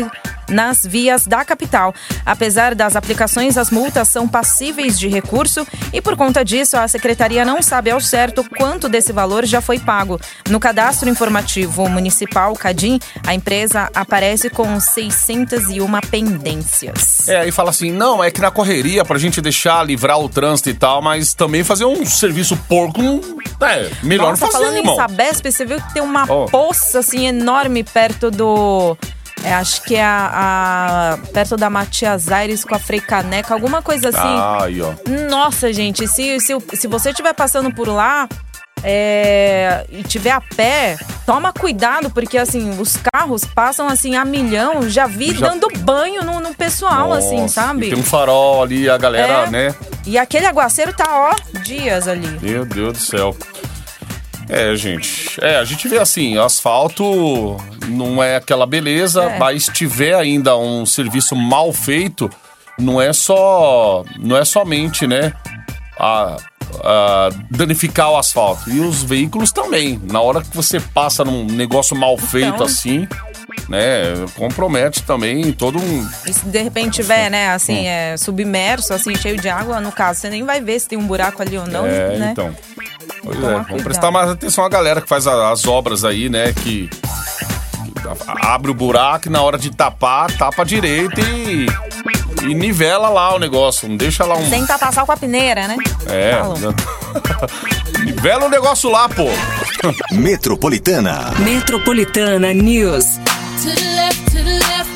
nas 0.49 0.85
vias 0.85 1.25
da 1.25 1.43
capital. 1.43 1.93
Apesar 2.25 2.75
das 2.75 2.95
aplicações, 2.95 3.57
as 3.57 3.69
multas 3.69 4.09
são 4.09 4.27
passíveis 4.27 4.99
de 4.99 5.07
recurso 5.07 5.65
e, 5.91 6.01
por 6.01 6.15
conta 6.15 6.43
disso, 6.43 6.77
a 6.77 6.87
secretaria 6.87 7.45
não 7.45 7.61
sabe 7.61 7.91
ao 7.91 7.99
certo 7.99 8.43
quanto 8.57 8.89
desse 8.89 9.11
valor 9.11 9.32
já 9.45 9.61
foi 9.61 9.79
pago. 9.79 10.19
No 10.49 10.59
cadastro 10.59 11.09
informativo 11.09 11.87
municipal, 11.89 12.53
CADIM, 12.53 12.99
a 13.25 13.33
empresa 13.33 13.89
aparece 13.95 14.49
com 14.49 14.79
601 14.79 15.87
pendências. 16.09 17.27
É, 17.27 17.37
aí 17.41 17.51
fala 17.51 17.69
assim, 17.69 17.91
não, 17.91 18.23
é 18.23 18.29
que 18.31 18.41
na 18.41 18.51
correria 18.51 19.03
pra 19.05 19.17
gente 19.17 19.41
deixar 19.41 19.83
livrar 19.85 20.19
o 20.19 20.27
trânsito 20.29 20.69
e 20.69 20.73
tal, 20.73 21.01
mas 21.01 21.33
também 21.33 21.63
fazer 21.63 21.85
um 21.85 22.05
serviço 22.05 22.55
porco, 22.67 23.01
hum, 23.01 23.21
é, 23.61 23.89
melhor 24.03 24.31
Nossa, 24.31 24.45
fazer, 24.45 24.57
falando 24.59 24.77
irmão. 24.77 24.93
em 24.93 24.97
Sabesp, 24.97 25.51
você 25.51 25.65
viu 25.65 25.77
que 25.81 25.93
tem 25.93 26.03
uma 26.03 26.23
Oh. 26.29 26.45
poça 26.45 26.99
assim 26.99 27.27
enorme 27.27 27.83
perto 27.83 28.29
do. 28.31 28.97
é, 29.43 29.53
acho 29.55 29.81
que 29.83 29.95
é 29.95 30.03
a, 30.03 30.31
a- 31.13 31.17
perto 31.33 31.57
da 31.57 31.69
Matias 31.69 32.31
Aires 32.31 32.63
com 32.63 32.73
a 32.75 32.79
Frei 32.79 32.99
Caneca, 33.01 33.53
alguma 33.53 33.81
coisa 33.81 34.09
assim. 34.09 34.63
Aí, 34.65 34.81
ó. 34.81 34.93
Nossa, 35.29 35.71
gente, 35.73 36.07
se, 36.07 36.39
se, 36.39 36.53
se 36.73 36.87
você 36.87 37.09
estiver 37.09 37.33
passando 37.33 37.73
por 37.73 37.87
lá 37.87 38.27
é, 38.83 39.85
e 39.89 40.03
tiver 40.03 40.31
a 40.31 40.41
pé, 40.41 40.97
toma 41.25 41.53
cuidado, 41.53 42.09
porque 42.09 42.37
assim, 42.37 42.77
os 42.79 42.97
carros 43.13 43.45
passam 43.45 43.87
assim 43.87 44.15
a 44.15 44.25
milhão, 44.25 44.89
já 44.89 45.07
vi 45.07 45.33
Já- 45.33 45.47
dando 45.49 45.67
banho 45.79 46.23
no, 46.23 46.39
no 46.39 46.53
pessoal, 46.53 47.13
assim, 47.13 47.41
Nossa, 47.41 47.53
sabe? 47.61 47.87
e 47.87 47.89
Tem 47.91 47.99
um 47.99 48.03
farol 48.03 48.61
ali, 48.63 48.89
a 48.89 48.97
galera, 48.97 49.45
É. 49.47 49.49
né? 49.49 49.75
E 50.05 50.17
aquele 50.17 50.45
aguaceiro 50.45 50.93
tá, 50.93 51.05
ó, 51.09 51.59
dias 51.59 52.07
ali. 52.07 52.27
Meu 52.41 52.65
Deus 52.65 52.93
do 52.93 52.99
céu. 52.99 53.35
É, 54.49 54.75
gente. 54.75 55.37
É, 55.41 55.55
a 55.57 55.63
gente 55.63 55.87
vê 55.87 55.97
assim, 55.97 56.37
asfalto 56.37 57.55
não 57.87 58.21
é 58.21 58.35
aquela 58.35 58.65
beleza, 58.65 59.23
É. 59.23 59.39
mas 59.39 59.69
tiver 59.73 60.13
ainda 60.13 60.57
um 60.57 60.85
serviço 60.85 61.33
mal 61.35 61.71
feito, 61.71 62.29
não 62.77 63.01
é 63.01 63.13
só. 63.13 64.03
Não 64.19 64.35
é 64.35 64.43
somente, 64.43 65.07
né? 65.07 65.31
A, 65.97 66.35
a 66.83 67.29
danificar 67.49 68.09
o 68.11 68.17
asfalto. 68.17 68.69
E 68.69 68.79
os 68.79 69.03
veículos 69.03 69.51
também. 69.51 69.99
Na 70.11 70.21
hora 70.21 70.41
que 70.41 70.55
você 70.55 70.79
passa 70.79 71.23
num 71.25 71.45
negócio 71.45 71.95
mal 71.95 72.17
feito 72.17 72.63
assim, 72.63 73.07
né? 73.69 74.25
Compromete 74.35 75.03
também 75.03 75.51
todo 75.51 75.77
um. 75.79 76.09
E 76.27 76.33
se 76.33 76.45
de 76.45 76.61
repente 76.61 76.95
tiver, 76.95 77.29
né, 77.29 77.49
assim, 77.51 77.87
é, 77.87 78.15
submerso, 78.17 78.93
assim, 78.93 79.15
cheio 79.15 79.37
de 79.39 79.49
água, 79.49 79.79
no 79.79 79.91
caso, 79.91 80.21
você 80.21 80.29
nem 80.29 80.43
vai 80.43 80.61
ver 80.61 80.79
se 80.79 80.87
tem 80.87 80.97
um 80.97 81.05
buraco 81.07 81.41
ali 81.41 81.57
ou 81.57 81.67
não, 81.67 81.85
É, 81.85 82.17
né? 82.17 82.29
então. 82.31 82.55
Pois 83.23 83.37
é, 83.37 83.41
vamos 83.41 83.67
cuidado. 83.67 83.83
prestar 83.83 84.11
mais 84.11 84.29
atenção 84.29 84.65
à 84.65 84.69
galera 84.69 85.01
que 85.01 85.07
faz 85.07 85.25
as 85.27 85.65
obras 85.65 86.03
aí, 86.03 86.29
né? 86.29 86.51
Que, 86.53 86.89
abre 88.41 88.69
o 88.69 88.73
buraco 88.73 89.27
e 89.27 89.31
na 89.31 89.41
hora 89.41 89.57
de 89.57 89.71
tapar, 89.71 90.29
tapa 90.37 90.63
direito 90.65 91.19
e, 91.21 91.65
e 92.47 92.53
nivela 92.53 93.09
lá 93.09 93.35
o 93.35 93.39
negócio. 93.39 93.87
Não 93.87 93.97
deixa 93.97 94.25
lá 94.25 94.35
um. 94.35 94.49
Sem 94.49 94.65
tapar 94.65 94.93
sal 94.93 95.05
com 95.05 95.11
a 95.11 95.17
peneira, 95.17 95.67
né? 95.67 95.77
É. 96.07 96.39
Falam. 96.39 96.75
nivela 98.05 98.45
o 98.45 98.49
negócio 98.49 98.89
lá, 98.89 99.07
pô. 99.09 99.27
Metropolitana. 100.11 101.33
Metropolitana 101.39 102.53
News. 102.53 103.05
To 103.61 103.69
the 103.69 103.95
left, 103.95 104.25
to 104.31 104.43
the 104.43 104.53
left. 104.53 104.93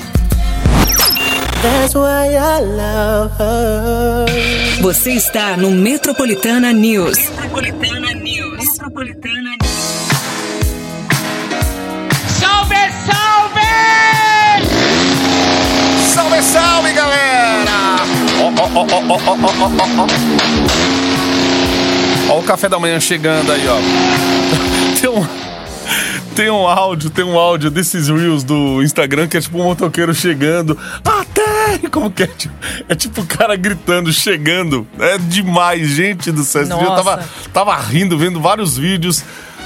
That's 1.61 1.95
why 1.95 2.35
I 2.35 2.61
love 2.61 3.33
her. 3.39 4.81
Você 4.81 5.11
está 5.13 5.57
no 5.57 5.71
Metropolitana 5.71 6.71
News. 6.71 7.17
Metropolitana 7.17 8.13
News. 8.13 8.57
Metropolitana 8.57 9.57
Salve, 9.63 10.06
Salve, 16.77 16.93
galera! 16.93 17.97
Ó, 18.39 18.43
ó, 18.45 18.69
ó, 18.75 18.85
ó, 18.85 19.01
ó, 19.09 19.17
ó, 19.17 19.33
ó, 19.33 19.57
ó, 19.65 20.05
ó. 22.29 22.33
Ó 22.35 22.39
o 22.39 22.43
café 22.43 22.69
da 22.69 22.77
manhã 22.77 22.99
chegando 22.99 23.51
aí, 23.51 23.67
ó. 23.67 23.77
Tem 25.01 25.09
um, 25.09 25.25
tem 26.35 26.49
um 26.51 26.67
áudio, 26.67 27.09
tem 27.09 27.25
um 27.25 27.37
áudio 27.37 27.71
desses 27.71 28.09
reels 28.09 28.43
do 28.43 28.83
Instagram 28.83 29.27
que 29.27 29.37
é 29.37 29.41
tipo 29.41 29.59
um 29.59 29.63
motoqueiro 29.63 30.13
chegando. 30.13 30.77
Até! 31.03 31.79
Como 31.89 32.11
que 32.11 32.23
é? 32.23 32.27
Tipo, 32.27 32.53
é 32.87 32.93
tipo 32.93 33.21
o 33.21 33.25
cara 33.25 33.55
gritando, 33.55 34.13
chegando. 34.13 34.87
É 34.99 35.17
demais, 35.17 35.87
gente 35.89 36.31
do 36.31 36.43
céu. 36.43 36.61
Eu 36.61 36.95
tava, 36.95 37.23
tava 37.51 37.75
rindo, 37.77 38.19
vendo 38.19 38.39
vários 38.39 38.77
vídeos. 38.77 39.23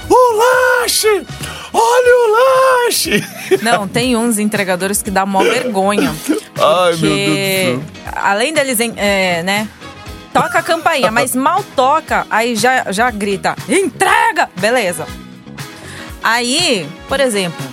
O 0.09 0.81
lanche! 0.81 1.25
Olha 1.73 2.15
o 2.15 2.85
lanche! 2.85 3.23
Não, 3.61 3.85
tem 3.87 4.15
uns 4.15 4.37
entregadores 4.39 5.01
que 5.01 5.11
dá 5.11 5.25
mó 5.25 5.43
vergonha. 5.43 6.15
Ai, 6.63 6.95
meu 6.95 7.15
Deus 7.15 7.79
do 7.79 8.11
Além 8.15 8.53
deles, 8.53 8.79
é, 8.97 9.43
né? 9.43 9.67
Toca 10.33 10.59
a 10.59 10.63
campainha, 10.63 11.11
mas 11.11 11.35
mal 11.35 11.63
toca, 11.75 12.25
aí 12.29 12.55
já, 12.55 12.91
já 12.91 13.11
grita, 13.11 13.55
entrega! 13.67 14.49
Beleza. 14.57 15.05
Aí, 16.23 16.87
por 17.07 17.19
exemplo, 17.19 17.65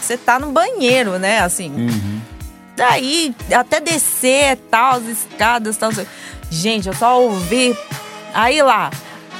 você 0.00 0.16
tá 0.16 0.38
no 0.38 0.50
banheiro, 0.52 1.18
né? 1.18 1.40
Assim. 1.40 1.72
Daí, 2.76 3.34
até 3.54 3.80
descer, 3.80 4.56
tal, 4.70 4.94
as 4.94 5.04
escadas, 5.04 5.76
tal. 5.76 5.90
Gente, 6.50 6.88
eu 6.88 6.94
só 6.94 7.20
ouvi. 7.20 7.76
Aí 8.34 8.62
lá. 8.62 8.90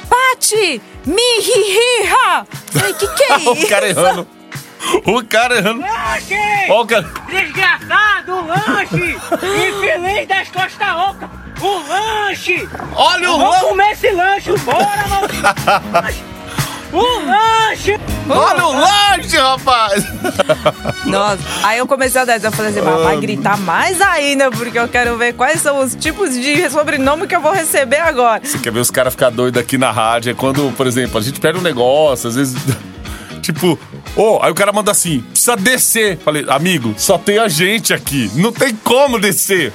Pati! 0.07 0.81
Mihihira! 1.05 2.45
Falei, 2.71 2.93
que 2.93 3.07
que 3.07 3.23
é 3.23 3.37
isso? 3.37 3.51
o 3.65 3.67
cara 3.67 3.89
errando. 3.89 4.27
O 5.05 5.23
cara 5.25 5.57
errando. 5.57 5.81
Lanche! 5.81 6.35
Ó, 6.69 6.81
o 6.81 6.87
cara. 6.87 7.09
Desgraçado, 7.29 8.45
lanche! 8.47 9.15
Infeliz 9.67 10.27
das 10.27 10.49
costas 10.49 10.95
ocas! 10.95 11.29
O 11.61 11.87
lanche! 11.87 12.67
Olha 12.95 13.31
o 13.31 13.37
Vamos 13.37 13.53
lanche! 13.53 13.65
comer 13.67 13.91
esse 13.91 14.11
lanche! 14.11 14.51
Bora, 14.59 15.07
maldito! 15.09 15.43
O 16.91 17.01
lanche! 17.25 17.99
Olha 18.29 18.65
o 18.65 18.71
lanche, 18.73 19.37
rapaz! 19.37 20.03
Nossa, 21.05 21.39
aí 21.63 21.77
eu 21.77 21.87
comecei 21.87 22.21
a 22.21 22.25
dar, 22.25 22.41
eu 22.43 22.51
falei 22.51 22.71
assim, 22.71 22.81
mas 22.81 23.01
vai 23.03 23.17
gritar 23.19 23.57
mais 23.57 23.99
ainda, 24.01 24.49
porque 24.51 24.77
eu 24.79 24.87
quero 24.87 25.17
ver 25.17 25.33
quais 25.33 25.61
são 25.61 25.79
os 25.79 25.95
tipos 25.95 26.33
de 26.33 26.69
sobrenome 26.69 27.27
que 27.27 27.35
eu 27.35 27.41
vou 27.41 27.51
receber 27.51 27.99
agora. 27.99 28.41
Você 28.43 28.57
quer 28.59 28.71
ver 28.71 28.79
os 28.79 28.91
caras 28.91 29.13
ficar 29.13 29.29
doidos 29.29 29.61
aqui 29.61 29.77
na 29.77 29.91
rádio? 29.91 30.31
É 30.31 30.33
quando, 30.33 30.71
por 30.75 30.87
exemplo, 30.87 31.17
a 31.17 31.21
gente 31.21 31.39
pega 31.39 31.57
um 31.57 31.61
negócio, 31.61 32.27
às 32.29 32.35
vezes. 32.35 32.55
Tipo, 33.41 33.77
ô, 34.15 34.39
aí 34.41 34.51
o 34.51 34.55
cara 34.55 34.71
manda 34.71 34.91
assim: 34.91 35.21
precisa 35.21 35.55
descer. 35.55 36.17
Falei, 36.17 36.45
amigo, 36.47 36.93
só 36.97 37.17
tem 37.17 37.37
a 37.39 37.47
gente 37.47 37.93
aqui. 37.93 38.31
Não 38.35 38.51
tem 38.51 38.75
como 38.75 39.19
descer. 39.19 39.71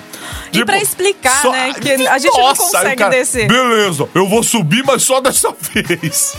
Tipo, 0.51 0.59
E 0.59 0.65
pra 0.65 0.79
explicar, 0.79 1.45
né, 1.45 1.73
que 1.75 1.91
a 1.91 2.19
gente 2.19 2.37
não 2.37 2.47
aí 2.47 2.53
o 2.53 2.57
consegue 2.57 3.05
descer. 3.09 3.49
Beleza, 3.49 4.09
eu 4.15 4.29
vou 4.29 4.43
subir, 4.43 4.85
mas 4.85 5.03
só 5.03 5.21
dessa 5.21 5.55
vez. 5.73 6.37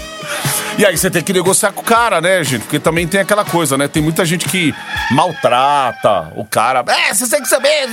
E 0.77 0.85
aí 0.85 0.97
você 0.97 1.09
tem 1.09 1.21
que 1.21 1.33
negociar 1.33 1.71
com 1.71 1.81
o 1.81 1.83
cara, 1.83 2.21
né, 2.21 2.43
gente? 2.43 2.61
Porque 2.61 2.79
também 2.79 3.07
tem 3.07 3.19
aquela 3.19 3.43
coisa, 3.43 3.77
né? 3.77 3.87
Tem 3.87 4.01
muita 4.01 4.25
gente 4.25 4.47
que 4.47 4.73
maltrata 5.11 6.31
o 6.35 6.45
cara. 6.45 6.83
É, 6.87 7.13
você 7.13 7.27
tem 7.29 7.41
que 7.41 7.49
saber. 7.49 7.89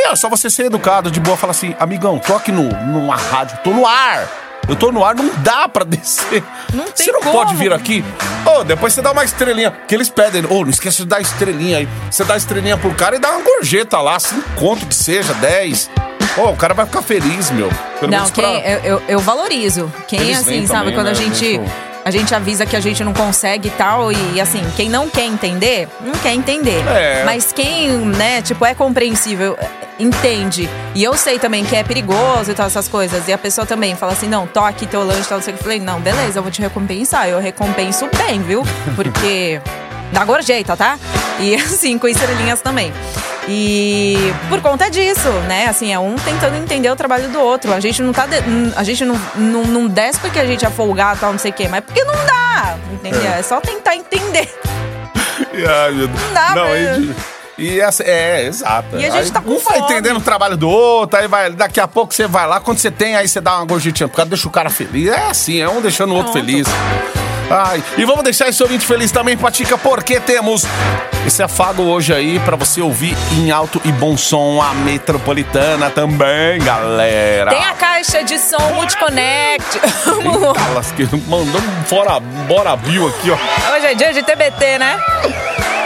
É 0.00 0.16
só 0.16 0.28
você 0.28 0.48
ser 0.48 0.66
educado, 0.66 1.10
de 1.10 1.20
boa, 1.20 1.36
falar 1.36 1.52
assim, 1.52 1.74
amigão, 1.78 2.18
tô 2.18 2.34
aqui 2.34 2.52
no, 2.52 2.62
numa 2.62 3.16
rádio, 3.16 3.58
tô 3.62 3.70
no 3.70 3.86
ar. 3.86 4.43
Eu 4.68 4.76
tô 4.76 4.90
no 4.90 5.04
ar, 5.04 5.14
não 5.14 5.28
dá 5.38 5.68
pra 5.68 5.84
descer. 5.84 6.42
Não 6.72 6.84
tem 6.84 7.04
Você 7.06 7.12
não 7.12 7.20
como. 7.20 7.32
pode 7.32 7.54
vir 7.56 7.72
aqui. 7.72 8.04
Ô, 8.46 8.64
depois 8.64 8.92
você 8.94 9.02
dá 9.02 9.12
uma 9.12 9.24
estrelinha. 9.24 9.70
Que 9.86 9.94
eles 9.94 10.08
pedem. 10.08 10.44
Ô, 10.48 10.62
não 10.62 10.70
esquece 10.70 10.98
de 11.02 11.06
dar 11.06 11.20
estrelinha 11.20 11.78
aí. 11.78 11.88
Você 12.10 12.24
dá 12.24 12.36
estrelinha 12.36 12.76
pro 12.78 12.94
cara 12.94 13.16
e 13.16 13.18
dá 13.18 13.30
uma 13.30 13.42
gorjeta 13.42 14.00
lá, 14.00 14.18
cinco 14.18 14.48
conto 14.56 14.86
que 14.86 14.94
seja, 14.94 15.34
10. 15.34 15.90
Ô, 16.38 16.48
o 16.50 16.56
cara 16.56 16.72
vai 16.74 16.86
ficar 16.86 17.02
feliz, 17.02 17.50
meu. 17.50 17.68
Pelo 18.00 18.10
Não, 18.10 18.18
menos 18.18 18.30
quem, 18.30 18.42
pra- 18.44 18.70
eu, 18.70 18.78
eu, 18.80 19.02
eu 19.08 19.18
valorizo. 19.20 19.92
Quem 20.08 20.20
Eles 20.20 20.38
assim, 20.38 20.66
sabe, 20.66 20.80
também, 20.90 20.94
quando 20.94 21.06
a 21.08 21.10
né? 21.10 21.14
gente. 21.14 21.60
A 22.04 22.10
gente 22.10 22.34
avisa 22.34 22.66
que 22.66 22.76
a 22.76 22.80
gente 22.80 23.02
não 23.02 23.14
consegue 23.14 23.68
e 23.68 23.70
tal, 23.70 24.12
e 24.12 24.40
assim, 24.40 24.62
quem 24.76 24.90
não 24.90 25.08
quer 25.08 25.24
entender, 25.24 25.88
não 26.00 26.12
quer 26.12 26.34
entender. 26.34 26.84
É. 26.88 27.24
Mas 27.24 27.50
quem, 27.50 27.88
né, 27.90 28.42
tipo, 28.42 28.64
é 28.66 28.74
compreensível, 28.74 29.56
entende. 29.98 30.68
E 30.94 31.02
eu 31.02 31.14
sei 31.14 31.38
também 31.38 31.64
que 31.64 31.74
é 31.74 31.82
perigoso 31.82 32.50
e 32.50 32.54
tal, 32.54 32.66
essas 32.66 32.88
coisas. 32.88 33.26
E 33.26 33.32
a 33.32 33.38
pessoa 33.38 33.66
também 33.66 33.96
fala 33.96 34.12
assim: 34.12 34.28
não, 34.28 34.46
toque 34.46 34.86
teu 34.86 35.02
lanche, 35.02 35.28
tal, 35.28 35.38
não 35.38 35.44
sei 35.44 35.54
o 35.54 35.56
que. 35.56 35.62
Eu 35.62 35.64
falei, 35.64 35.80
não, 35.80 36.00
beleza, 36.00 36.38
eu 36.38 36.42
vou 36.42 36.52
te 36.52 36.60
recompensar. 36.60 37.28
Eu 37.28 37.40
recompenso 37.40 38.08
bem, 38.18 38.42
viu? 38.42 38.62
Porque 38.94 39.60
dá 40.14 40.24
gorjeta, 40.24 40.76
tá? 40.76 40.98
E 41.38 41.54
assim, 41.60 41.98
com 41.98 42.08
estrelinhas 42.08 42.60
também. 42.60 42.92
E 43.46 44.32
por 44.48 44.62
conta 44.62 44.90
disso, 44.90 45.28
né? 45.46 45.66
Assim, 45.66 45.92
é 45.92 45.98
um 45.98 46.14
tentando 46.16 46.56
entender 46.56 46.88
o 46.90 46.96
trabalho 46.96 47.28
do 47.28 47.38
outro. 47.40 47.74
A 47.74 47.80
gente 47.80 48.00
não 48.00 48.12
tá. 48.12 48.24
de- 48.26 48.36
a 48.74 48.82
gente 48.82 49.04
não, 49.04 49.20
não, 49.34 49.64
não 49.64 49.86
desce 49.86 50.18
porque 50.18 50.38
a 50.38 50.46
gente 50.46 50.64
é 50.64 50.70
folgado, 50.70 51.20
tal, 51.20 51.32
não 51.32 51.38
sei 51.38 51.50
o 51.50 51.54
quê, 51.54 51.68
mas 51.68 51.84
porque 51.84 52.02
não 52.04 52.14
dá. 52.24 52.76
Entendeu? 52.92 53.22
É, 53.30 53.42
só 53.42 53.60
tentar 53.60 53.96
entender. 53.96 54.48
Ai, 55.52 55.92
meu 55.92 56.08
Deus. 56.08 56.20
Não 56.22 56.32
dá 56.32 56.52
pra- 56.52 56.78
e, 56.78 57.14
e 57.58 57.80
essa, 57.80 58.02
é, 58.02 58.46
exato. 58.46 58.96
E 58.96 59.04
a 59.04 59.10
gente 59.10 59.24
Aí 59.26 59.30
tá 59.30 59.40
com 59.42 59.50
Um 59.50 59.58
vai 59.58 59.78
fome. 59.78 59.92
entendendo 59.92 60.16
o 60.16 60.20
trabalho 60.22 60.56
do 60.56 60.68
outro, 60.68 61.18
aí 61.20 61.28
vai, 61.28 61.50
daqui 61.50 61.80
a 61.80 61.86
pouco 61.86 62.14
você 62.14 62.26
vai 62.26 62.46
lá, 62.46 62.60
quando 62.60 62.78
você 62.78 62.90
tem, 62.90 63.14
aí 63.14 63.28
você 63.28 63.40
dá 63.42 63.56
uma 63.58 63.66
gorjetinha 63.66 64.08
pro 64.08 64.16
cara, 64.16 64.28
deixa 64.30 64.48
o 64.48 64.50
cara 64.50 64.70
feliz. 64.70 65.08
É 65.12 65.28
assim, 65.28 65.60
é 65.60 65.68
um 65.68 65.80
deixando 65.82 66.12
o 66.12 66.16
outro 66.16 66.32
Pronto. 66.32 66.46
feliz. 66.46 66.66
Ai, 67.56 67.80
e 67.96 68.04
vamos 68.04 68.24
deixar 68.24 68.48
esse 68.48 68.60
ouvinte 68.64 68.84
feliz 68.84 69.12
também, 69.12 69.36
Patica, 69.36 69.78
porque 69.78 70.18
temos 70.18 70.64
esse 71.24 71.40
afago 71.40 71.84
hoje 71.84 72.12
aí 72.12 72.40
pra 72.40 72.56
você 72.56 72.80
ouvir 72.80 73.16
em 73.30 73.52
alto 73.52 73.80
e 73.84 73.92
bom 73.92 74.16
som 74.16 74.60
a 74.60 74.74
metropolitana 74.74 75.88
também, 75.88 76.58
galera. 76.58 77.50
Tem 77.50 77.64
a 77.64 77.74
caixa 77.74 78.24
de 78.24 78.40
som 78.40 78.58
Multiconnect. 78.74 79.78
Eita, 79.78 81.16
mandou 81.30 81.60
um 81.60 81.84
fora, 81.84 82.18
bora 82.18 82.74
Bill 82.74 83.06
aqui, 83.06 83.30
ó. 83.30 83.36
Hoje 83.72 83.86
é 83.86 83.94
dia 83.94 84.12
de 84.12 84.24
TBT, 84.24 84.78
né? 84.78 84.98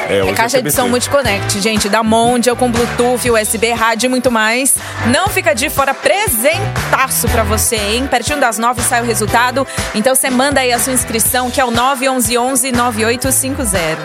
É, 0.09 0.27
É 0.27 0.33
caixa 0.33 0.63
de 0.63 0.71
som 0.71 0.89
Multiconnect, 0.89 1.61
gente, 1.61 1.89
da 1.89 2.03
Mondial 2.03 2.57
com 2.57 2.71
Bluetooth, 2.71 3.31
USB, 3.31 3.73
rádio 3.73 4.07
e 4.07 4.09
muito 4.09 4.31
mais. 4.31 4.77
Não 5.07 5.29
fica 5.29 5.55
de 5.55 5.69
fora, 5.69 5.93
presentaço 5.93 7.29
pra 7.29 7.43
você, 7.45 7.77
hein? 7.77 8.07
Pertinho 8.07 8.41
das 8.41 8.59
nove 8.59 8.81
sai 8.83 9.03
o 9.03 9.05
resultado. 9.05 9.67
Então 9.95 10.15
você 10.15 10.31
manda 10.31 10.61
aí 10.61 10.73
a 10.73 10.79
sua 10.79 10.93
inscrição, 10.93 11.51
que 11.51 11.61
é 11.61 11.65
o 11.65 11.71
911 11.71 12.73
9850. 12.73 13.99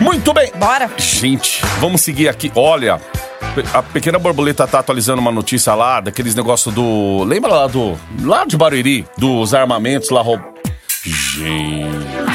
Muito 0.00 0.32
bem. 0.32 0.50
Bora? 0.56 0.90
Gente, 0.96 1.62
vamos 1.78 2.00
seguir 2.00 2.28
aqui. 2.28 2.50
Olha, 2.54 3.00
a 3.72 3.82
pequena 3.82 4.18
borboleta 4.18 4.66
tá 4.66 4.78
atualizando 4.78 5.20
uma 5.20 5.32
notícia 5.32 5.74
lá 5.74 6.00
daqueles 6.00 6.34
negócios 6.34 6.74
do. 6.74 7.22
Lembra 7.24 7.52
lá 7.52 7.66
do. 7.66 7.98
Lá 8.22 8.44
de 8.44 8.56
Barueri, 8.56 9.06
dos 9.16 9.54
armamentos 9.54 10.10
lá 10.10 10.20
roub... 10.20 10.42
Gente. 11.04 12.25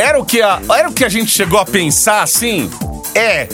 Era 0.00 0.18
o 0.18 0.24
que 0.24 0.40
a, 0.40 0.58
era 0.78 0.88
o 0.88 0.94
que 0.94 1.04
a 1.04 1.10
gente 1.10 1.30
chegou 1.30 1.60
a 1.60 1.64
pensar 1.66 2.22
assim? 2.22 2.70
É. 3.14 3.46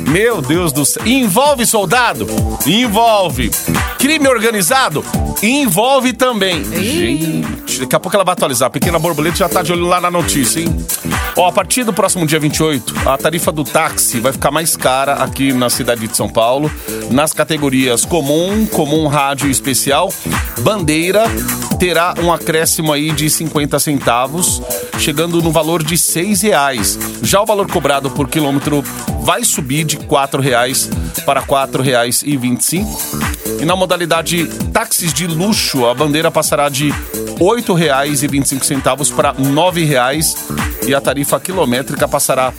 Meu 0.00 0.40
Deus 0.40 0.72
do 0.72 0.86
céu. 0.86 1.06
Envolve 1.06 1.66
soldado? 1.66 2.26
Envolve. 2.66 3.50
Crime 3.98 4.26
organizado? 4.26 5.04
Envolve 5.42 6.14
também. 6.14 6.64
Gente, 6.64 7.80
daqui 7.80 7.94
a 7.94 8.00
pouco 8.00 8.16
ela 8.16 8.24
vai 8.24 8.32
atualizar. 8.32 8.68
A 8.68 8.70
pequena 8.70 8.98
borboleta 8.98 9.36
já 9.36 9.50
tá 9.50 9.62
de 9.62 9.70
olho 9.70 9.84
lá 9.84 10.00
na 10.00 10.10
notícia, 10.10 10.60
hein? 10.60 10.74
Ó, 11.36 11.46
a 11.46 11.52
partir 11.52 11.84
do 11.84 11.92
próximo 11.92 12.26
dia 12.26 12.40
28, 12.40 12.94
a 13.06 13.18
tarifa 13.18 13.52
do 13.52 13.62
táxi 13.62 14.20
vai 14.20 14.32
ficar 14.32 14.50
mais 14.50 14.74
cara 14.74 15.14
aqui 15.14 15.52
na 15.52 15.68
cidade 15.68 16.08
de 16.08 16.16
São 16.16 16.30
Paulo, 16.30 16.72
nas 17.10 17.34
categorias 17.34 18.06
comum, 18.06 18.64
comum 18.64 19.06
rádio 19.06 19.50
especial. 19.50 20.10
Bandeira 20.60 21.24
terá 21.78 22.14
um 22.22 22.32
acréscimo 22.32 22.90
aí 22.90 23.12
de 23.12 23.28
50 23.28 23.78
centavos, 23.78 24.62
chegando 24.98 25.42
no 25.42 25.52
valor 25.52 25.82
de 25.82 25.98
seis 25.98 26.40
reais. 26.40 26.98
Já 27.22 27.42
o 27.42 27.46
valor 27.46 27.70
cobrado 27.70 28.10
por 28.10 28.30
quilômetro 28.30 28.82
vai 29.20 29.44
subir 29.44 29.84
de 29.84 29.98
quatro 29.98 30.40
reais 30.40 30.88
para 31.26 31.42
quatro 31.42 31.82
reais 31.82 32.22
e 32.24 32.34
vinte 32.34 32.62
e 32.62 32.64
cinco. 32.64 32.98
E 33.60 33.64
na 33.66 33.76
modalidade 33.76 34.46
táxis 34.72 35.12
de 35.12 35.26
luxo, 35.26 35.84
a 35.84 35.92
bandeira 35.92 36.30
passará 36.30 36.70
de 36.70 36.90
R$ 36.90 36.96
8,25 37.38 39.14
para 39.14 39.32
R$ 39.32 39.42
9,00 39.42 40.75
e 40.86 40.94
a 40.94 41.00
tarifa 41.00 41.40
quilométrica 41.40 42.06
passará 42.06 42.52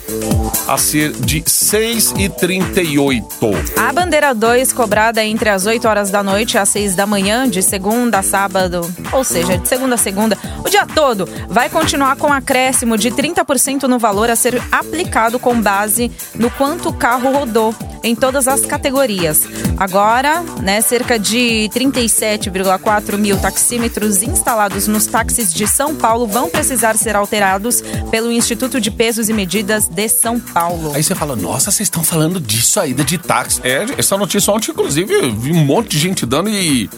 a 0.66 0.76
ser 0.76 1.12
de 1.12 1.38
R$ 1.38 1.44
6,38. 1.44 3.72
A 3.76 3.92
bandeira 3.92 4.34
2, 4.34 4.72
cobrada 4.72 5.24
entre 5.24 5.48
as 5.48 5.64
8 5.64 5.88
horas 5.88 6.10
da 6.10 6.22
noite 6.22 6.58
as 6.58 6.68
6 6.68 6.94
da 6.94 7.06
manhã, 7.06 7.48
de 7.48 7.62
segunda 7.62 8.18
a 8.18 8.22
sábado, 8.22 8.82
ou 9.12 9.24
seja, 9.24 9.56
de 9.56 9.66
segunda 9.66 9.94
a 9.94 9.98
segunda, 9.98 10.36
o 10.64 10.68
dia 10.68 10.86
todo, 10.86 11.26
vai 11.48 11.70
continuar 11.70 12.16
com 12.16 12.32
acréscimo 12.32 12.98
de 12.98 13.10
30% 13.10 13.84
no 13.84 13.98
valor 13.98 14.30
a 14.30 14.36
ser 14.36 14.60
aplicado 14.70 15.38
com 15.38 15.58
base 15.60 16.12
no 16.34 16.50
quanto 16.50 16.90
o 16.90 16.92
carro 16.92 17.32
rodou 17.32 17.74
em 18.02 18.14
todas 18.14 18.46
as 18.46 18.64
categorias. 18.64 19.42
Agora, 19.76 20.42
né, 20.62 20.80
cerca 20.80 21.18
de 21.18 21.68
37,4 21.72 23.16
mil 23.16 23.38
taxímetros 23.38 24.22
instalados 24.22 24.86
nos 24.86 25.06
táxis 25.06 25.52
de 25.52 25.66
São 25.66 25.94
Paulo 25.94 26.26
vão 26.26 26.48
precisar 26.48 26.96
ser 26.96 27.16
alterados 27.16 27.82
pelo 28.18 28.32
Instituto 28.32 28.80
de 28.80 28.90
Pesos 28.90 29.28
e 29.28 29.32
Medidas 29.32 29.86
de 29.86 30.08
São 30.08 30.40
Paulo. 30.40 30.92
Aí 30.92 31.04
você 31.04 31.14
fala, 31.14 31.36
nossa, 31.36 31.70
vocês 31.70 31.86
estão 31.86 32.02
falando 32.02 32.40
disso 32.40 32.80
aí, 32.80 32.92
de 32.92 33.16
táxi. 33.16 33.60
É, 33.62 33.86
essa 33.96 34.16
notícia 34.18 34.52
ontem, 34.52 34.72
inclusive, 34.72 35.30
vi 35.30 35.52
um 35.52 35.64
monte 35.64 35.90
de 35.90 36.00
gente 36.00 36.26
dando 36.26 36.50
e. 36.50 36.90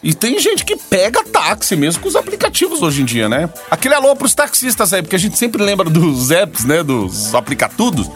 E 0.00 0.14
tem 0.14 0.38
gente 0.38 0.64
que 0.64 0.76
pega 0.76 1.24
táxi 1.24 1.74
mesmo 1.74 2.02
com 2.02 2.08
os 2.08 2.14
aplicativos 2.14 2.82
hoje 2.82 3.02
em 3.02 3.04
dia, 3.04 3.28
né? 3.28 3.50
Aquele 3.68 3.94
alô 3.94 4.14
pros 4.14 4.32
taxistas 4.32 4.92
aí, 4.92 5.02
porque 5.02 5.16
a 5.16 5.18
gente 5.18 5.36
sempre 5.38 5.60
lembra 5.60 5.88
dos 5.88 6.30
apps, 6.30 6.64
né? 6.64 6.82
Dos 6.82 7.34
aplicatudos. 7.34 8.06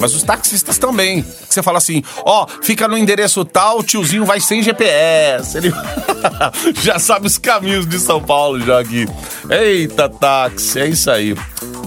Mas 0.00 0.14
os 0.14 0.22
taxistas 0.22 0.78
também. 0.78 1.24
Você 1.46 1.62
fala 1.62 1.78
assim, 1.78 2.02
ó, 2.24 2.46
fica 2.62 2.86
no 2.86 2.96
endereço 2.96 3.44
tal, 3.44 3.80
o 3.80 3.82
tiozinho 3.82 4.24
vai 4.24 4.40
sem 4.40 4.62
GPS. 4.62 5.58
Ele 5.58 5.72
já 6.82 6.98
sabe 6.98 7.26
os 7.26 7.36
caminhos 7.36 7.86
de 7.86 7.98
São 7.98 8.22
Paulo 8.22 8.64
já 8.64 8.80
aqui. 8.80 9.06
Eita, 9.50 10.08
táxi, 10.08 10.80
é 10.80 10.86
isso 10.86 11.10
aí. 11.10 11.34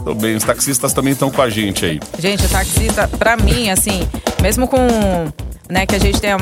Tô 0.03 0.13
bem, 0.15 0.35
os 0.35 0.43
taxistas 0.43 0.93
também 0.93 1.13
estão 1.13 1.29
com 1.29 1.41
a 1.41 1.49
gente 1.49 1.85
aí. 1.85 1.99
Gente, 2.17 2.45
o 2.45 2.49
taxista, 2.49 3.07
pra 3.07 3.35
mim, 3.35 3.69
assim, 3.69 4.07
mesmo 4.41 4.67
com. 4.67 4.77
Né, 5.69 5.86
que 5.86 5.95
a 5.95 5.99
gente 5.99 6.19
tem. 6.19 6.32
A, 6.32 6.38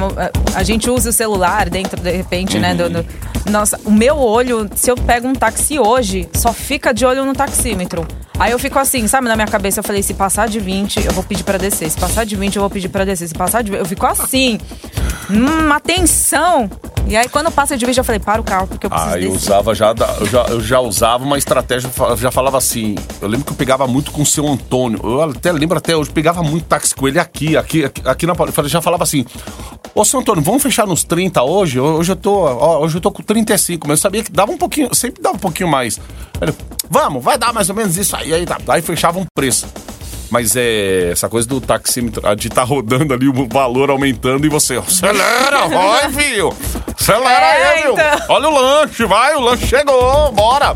a 0.56 0.64
gente 0.64 0.90
usa 0.90 1.10
o 1.10 1.14
celular 1.14 1.70
dentro, 1.70 2.00
de 2.02 2.12
repente, 2.12 2.58
né? 2.58 2.74
Do, 2.74 2.90
do- 2.90 3.06
nossa, 3.52 3.78
o 3.84 3.92
meu 3.92 4.18
olho, 4.18 4.70
se 4.76 4.90
eu 4.90 4.96
pego 4.96 5.28
um 5.28 5.34
táxi 5.34 5.78
hoje, 5.80 6.28
só 6.34 6.54
fica 6.54 6.94
de 6.94 7.06
olho 7.06 7.26
no 7.26 7.34
taxímetro. 7.34 8.08
Aí 8.40 8.52
eu 8.52 8.60
fico 8.60 8.78
assim, 8.78 9.08
sabe, 9.08 9.28
na 9.28 9.36
minha 9.36 9.48
cabeça, 9.48 9.80
eu 9.80 9.84
falei, 9.84 10.04
se 10.04 10.14
passar 10.14 10.48
de 10.48 10.60
20, 10.60 11.06
eu 11.06 11.12
vou 11.12 11.24
pedir 11.24 11.44
pra 11.44 11.58
descer. 11.58 11.90
Se 11.90 11.98
passar 11.98 12.24
de 12.26 12.36
20, 12.36 12.56
eu 12.56 12.62
vou 12.62 12.70
pedir 12.70 12.88
pra 12.88 13.04
descer. 13.04 13.28
Se 13.28 13.34
passar 13.34 13.64
de 13.64 13.72
20, 13.72 13.80
eu 13.80 13.86
fico 13.86 14.06
assim. 14.06 14.60
Hum, 15.30 15.72
atenção! 15.74 16.70
E 17.08 17.16
aí, 17.16 17.28
quando 17.30 17.50
passa 17.50 17.78
de 17.78 17.86
20, 17.86 17.98
eu 17.98 18.04
falei, 18.04 18.20
para 18.20 18.42
o 18.42 18.44
carro, 18.44 18.68
porque 18.68 18.86
eu 18.86 18.90
preciso 18.90 19.12
Ah, 19.12 19.18
eu 19.18 19.32
descer. 19.32 19.36
usava 19.48 19.74
já, 19.74 19.96
eu 20.20 20.26
já, 20.26 20.44
eu 20.50 20.62
já 20.62 20.80
usava 20.82 21.24
uma 21.24 21.38
estratégia, 21.38 21.90
eu 22.10 22.18
já 22.18 22.30
falava 22.32 22.58
assim. 22.58 22.96
Eu 23.22 23.30
lembro 23.30 23.46
que 23.46 23.54
eu 23.54 23.56
pegava 23.56 23.88
muito 23.88 24.12
com 24.12 24.22
o 24.22 24.26
seu 24.26 24.46
Antônio. 24.46 25.00
Eu 25.04 25.22
até 25.24 25.52
lembro 25.54 25.78
até 25.78 25.96
hoje, 25.96 26.10
pegava 26.12 26.44
muito 26.44 26.66
táxi 26.66 26.94
com 26.94 27.08
ele 27.08 27.18
aqui, 27.18 27.56
aqui, 27.56 27.86
aqui, 27.86 28.02
aqui 28.06 28.26
na 28.28 28.36
Paulista. 28.36 28.60
Eu 28.62 28.68
já 28.68 28.82
falava 28.82 29.04
assim: 29.04 29.17
Ô, 29.96 30.06
seu 30.06 30.20
Antônio, 30.20 30.44
vamos 30.44 30.62
fechar 30.62 30.86
nos 30.86 31.04
30 31.04 31.42
hoje? 31.42 31.80
Hoje 31.80 32.12
eu 32.12 32.16
tô, 32.16 32.34
ó, 32.36 32.80
hoje 32.82 32.98
eu 32.98 33.02
tô 33.02 33.12
com 33.12 33.24
35, 33.24 33.88
mas 33.88 33.98
eu 34.00 34.02
sabia 34.04 34.24
que 34.24 34.32
dava 34.32 34.52
um 34.52 34.58
pouquinho, 34.58 34.94
sempre 34.94 35.22
dava 35.24 35.36
um 35.36 35.40
pouquinho 35.40 35.70
mais. 35.70 36.00
Ele, 36.40 36.54
vamos, 36.90 37.24
vai 37.24 37.38
dar 37.38 37.52
mais 37.52 37.70
ou 37.70 37.76
menos 37.76 37.98
isso 37.98 38.16
aí, 38.16 38.32
aí, 38.34 38.46
tá. 38.46 38.58
aí 38.68 38.82
fechava 38.82 39.18
um 39.18 39.26
preço. 39.34 39.66
Mas 40.30 40.56
é 40.58 41.12
essa 41.12 41.30
coisa 41.30 41.48
do 41.48 41.60
taxímetro, 41.62 42.22
de 42.36 42.50
tá 42.50 42.62
rodando 42.62 43.14
ali, 43.14 43.28
o 43.30 43.48
valor 43.48 43.90
aumentando 43.90 44.46
e 44.46 44.50
você, 44.50 44.76
acelera, 44.76 45.68
vai, 45.70 46.12
filho! 46.12 46.54
Acelera 47.00 47.46
É, 47.46 47.68
aí, 47.70 47.84
viu? 47.84 47.94
então. 47.94 48.20
Olha 48.30 48.50
o 48.50 48.54
lanche, 48.54 49.06
vai, 49.06 49.36
o 49.36 49.40
lanche 49.40 49.66
chegou, 49.66 50.32
bora! 50.34 50.74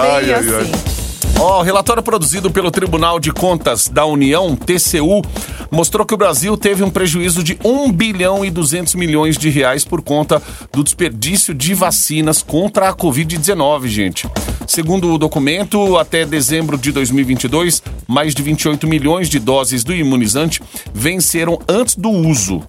Bem 0.00 0.32
assim. 0.34 0.91
Ó, 1.38 1.60
o 1.60 1.62
relatório 1.62 2.02
produzido 2.02 2.50
pelo 2.50 2.70
Tribunal 2.70 3.18
de 3.18 3.32
Contas 3.32 3.88
da 3.88 4.04
União, 4.04 4.54
TCU, 4.56 5.22
mostrou 5.70 6.06
que 6.06 6.14
o 6.14 6.16
Brasil 6.16 6.56
teve 6.56 6.82
um 6.82 6.90
prejuízo 6.90 7.42
de 7.42 7.58
1 7.64 7.90
bilhão 7.92 8.44
e 8.44 8.50
200 8.50 8.94
milhões 8.94 9.36
de 9.36 9.48
reais 9.48 9.84
por 9.84 10.02
conta 10.02 10.42
do 10.72 10.84
desperdício 10.84 11.54
de 11.54 11.74
vacinas 11.74 12.42
contra 12.42 12.88
a 12.88 12.94
Covid-19, 12.94 13.86
gente. 13.86 14.28
Segundo 14.66 15.12
o 15.12 15.18
documento, 15.18 15.96
até 15.96 16.24
dezembro 16.24 16.78
de 16.78 16.92
2022, 16.92 17.82
mais 18.06 18.34
de 18.34 18.42
28 18.42 18.86
milhões 18.86 19.28
de 19.28 19.38
doses 19.38 19.82
do 19.84 19.94
imunizante 19.94 20.62
venceram 20.94 21.58
antes 21.68 21.96
do 21.96 22.10
uso. 22.10 22.62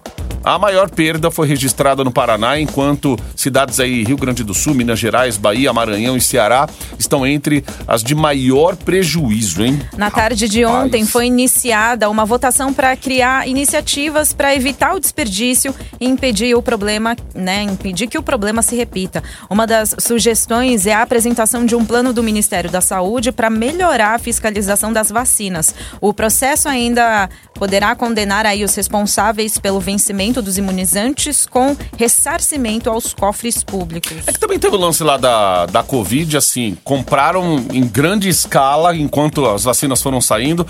A 0.44 0.58
maior 0.58 0.90
perda 0.90 1.30
foi 1.30 1.48
registrada 1.48 2.04
no 2.04 2.12
Paraná, 2.12 2.60
enquanto 2.60 3.18
cidades 3.34 3.80
aí 3.80 4.04
Rio 4.04 4.18
Grande 4.18 4.44
do 4.44 4.52
Sul, 4.52 4.74
Minas 4.74 4.98
Gerais, 4.98 5.38
Bahia, 5.38 5.72
Maranhão 5.72 6.18
e 6.18 6.20
Ceará 6.20 6.68
estão 6.98 7.26
entre 7.26 7.64
as 7.88 8.02
de 8.02 8.14
maior 8.14 8.76
prejuízo, 8.76 9.64
hein? 9.64 9.80
Na 9.96 10.10
tarde 10.10 10.46
de 10.46 10.62
ontem 10.66 11.06
foi 11.06 11.28
iniciada 11.28 12.10
uma 12.10 12.26
votação 12.26 12.74
para 12.74 12.94
criar 12.94 13.48
iniciativas 13.48 14.34
para 14.34 14.54
evitar 14.54 14.94
o 14.94 15.00
desperdício 15.00 15.74
e 15.98 16.06
impedir 16.06 16.54
o 16.54 16.60
problema, 16.60 17.16
né, 17.34 17.62
impedir 17.62 18.06
que 18.06 18.18
o 18.18 18.22
problema 18.22 18.60
se 18.60 18.76
repita. 18.76 19.22
Uma 19.48 19.66
das 19.66 19.94
sugestões 19.98 20.86
é 20.86 20.92
a 20.92 21.00
apresentação 21.00 21.64
de 21.64 21.74
um 21.74 21.86
plano 21.86 22.12
do 22.12 22.22
Ministério 22.22 22.70
da 22.70 22.82
Saúde 22.82 23.32
para 23.32 23.48
melhorar 23.48 24.14
a 24.14 24.18
fiscalização 24.18 24.92
das 24.92 25.08
vacinas. 25.08 25.74
O 26.02 26.12
processo 26.12 26.68
ainda 26.68 27.30
poderá 27.54 27.94
condenar 27.96 28.44
aí 28.44 28.62
os 28.62 28.74
responsáveis 28.74 29.56
pelo 29.56 29.80
vencimento 29.80 30.33
dos 30.42 30.58
imunizantes 30.58 31.46
com 31.46 31.76
ressarcimento 31.96 32.88
aos 32.90 33.12
cofres 33.14 33.62
públicos. 33.62 34.12
É 34.26 34.32
que 34.32 34.38
também 34.38 34.58
teve 34.58 34.74
o 34.76 34.78
lance 34.78 35.02
lá 35.02 35.16
da, 35.16 35.66
da 35.66 35.82
Covid, 35.82 36.36
assim, 36.36 36.76
compraram 36.84 37.56
em 37.72 37.86
grande 37.86 38.28
escala 38.28 38.94
enquanto 38.96 39.44
as 39.46 39.64
vacinas 39.64 40.00
foram 40.02 40.20
saindo. 40.20 40.66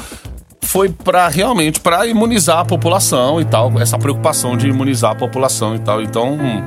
Foi 0.63 0.89
para 0.89 1.29
realmente 1.29 1.79
para 1.81 2.07
imunizar 2.07 2.59
a 2.61 2.65
população 2.65 3.41
e 3.41 3.45
tal, 3.45 3.71
essa 3.81 3.99
preocupação 3.99 4.57
de 4.57 4.67
imunizar 4.69 5.13
a 5.13 5.15
população 5.15 5.75
e 5.77 5.79
tal. 5.79 6.01
Então, 6.01 6.33
hum, 6.33 6.63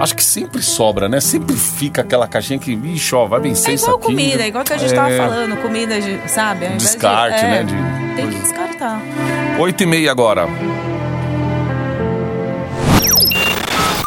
acho 0.00 0.16
que 0.16 0.24
sempre 0.24 0.60
sobra, 0.62 1.08
né? 1.08 1.20
Sempre 1.20 1.54
fica 1.56 2.00
aquela 2.02 2.26
caixinha 2.26 2.58
que, 2.58 2.72
ixi, 2.72 3.14
ó, 3.14 3.26
vai 3.26 3.40
vencer 3.40 3.70
É 3.70 3.74
isso 3.74 3.84
igual 3.84 3.98
aqui. 3.98 4.06
comida, 4.06 4.46
igual 4.46 4.64
que 4.64 4.72
a 4.72 4.76
gente 4.76 4.92
É, 4.92 4.96
tava 4.96 5.16
falando, 5.16 5.56
comida 5.62 6.00
de, 6.00 6.18
sabe? 6.28 6.64
Invés 6.66 6.78
de- 6.82 6.88
Descarte, 6.88 7.44
é, 7.44 7.50
né, 7.50 7.62
de 7.62 8.16
Tem 8.16 8.28
que 8.28 8.40
descartar. 8.40 9.00
Oito 9.60 9.82
e 9.82 9.86
meia 9.86 10.10
agora. 10.10 10.48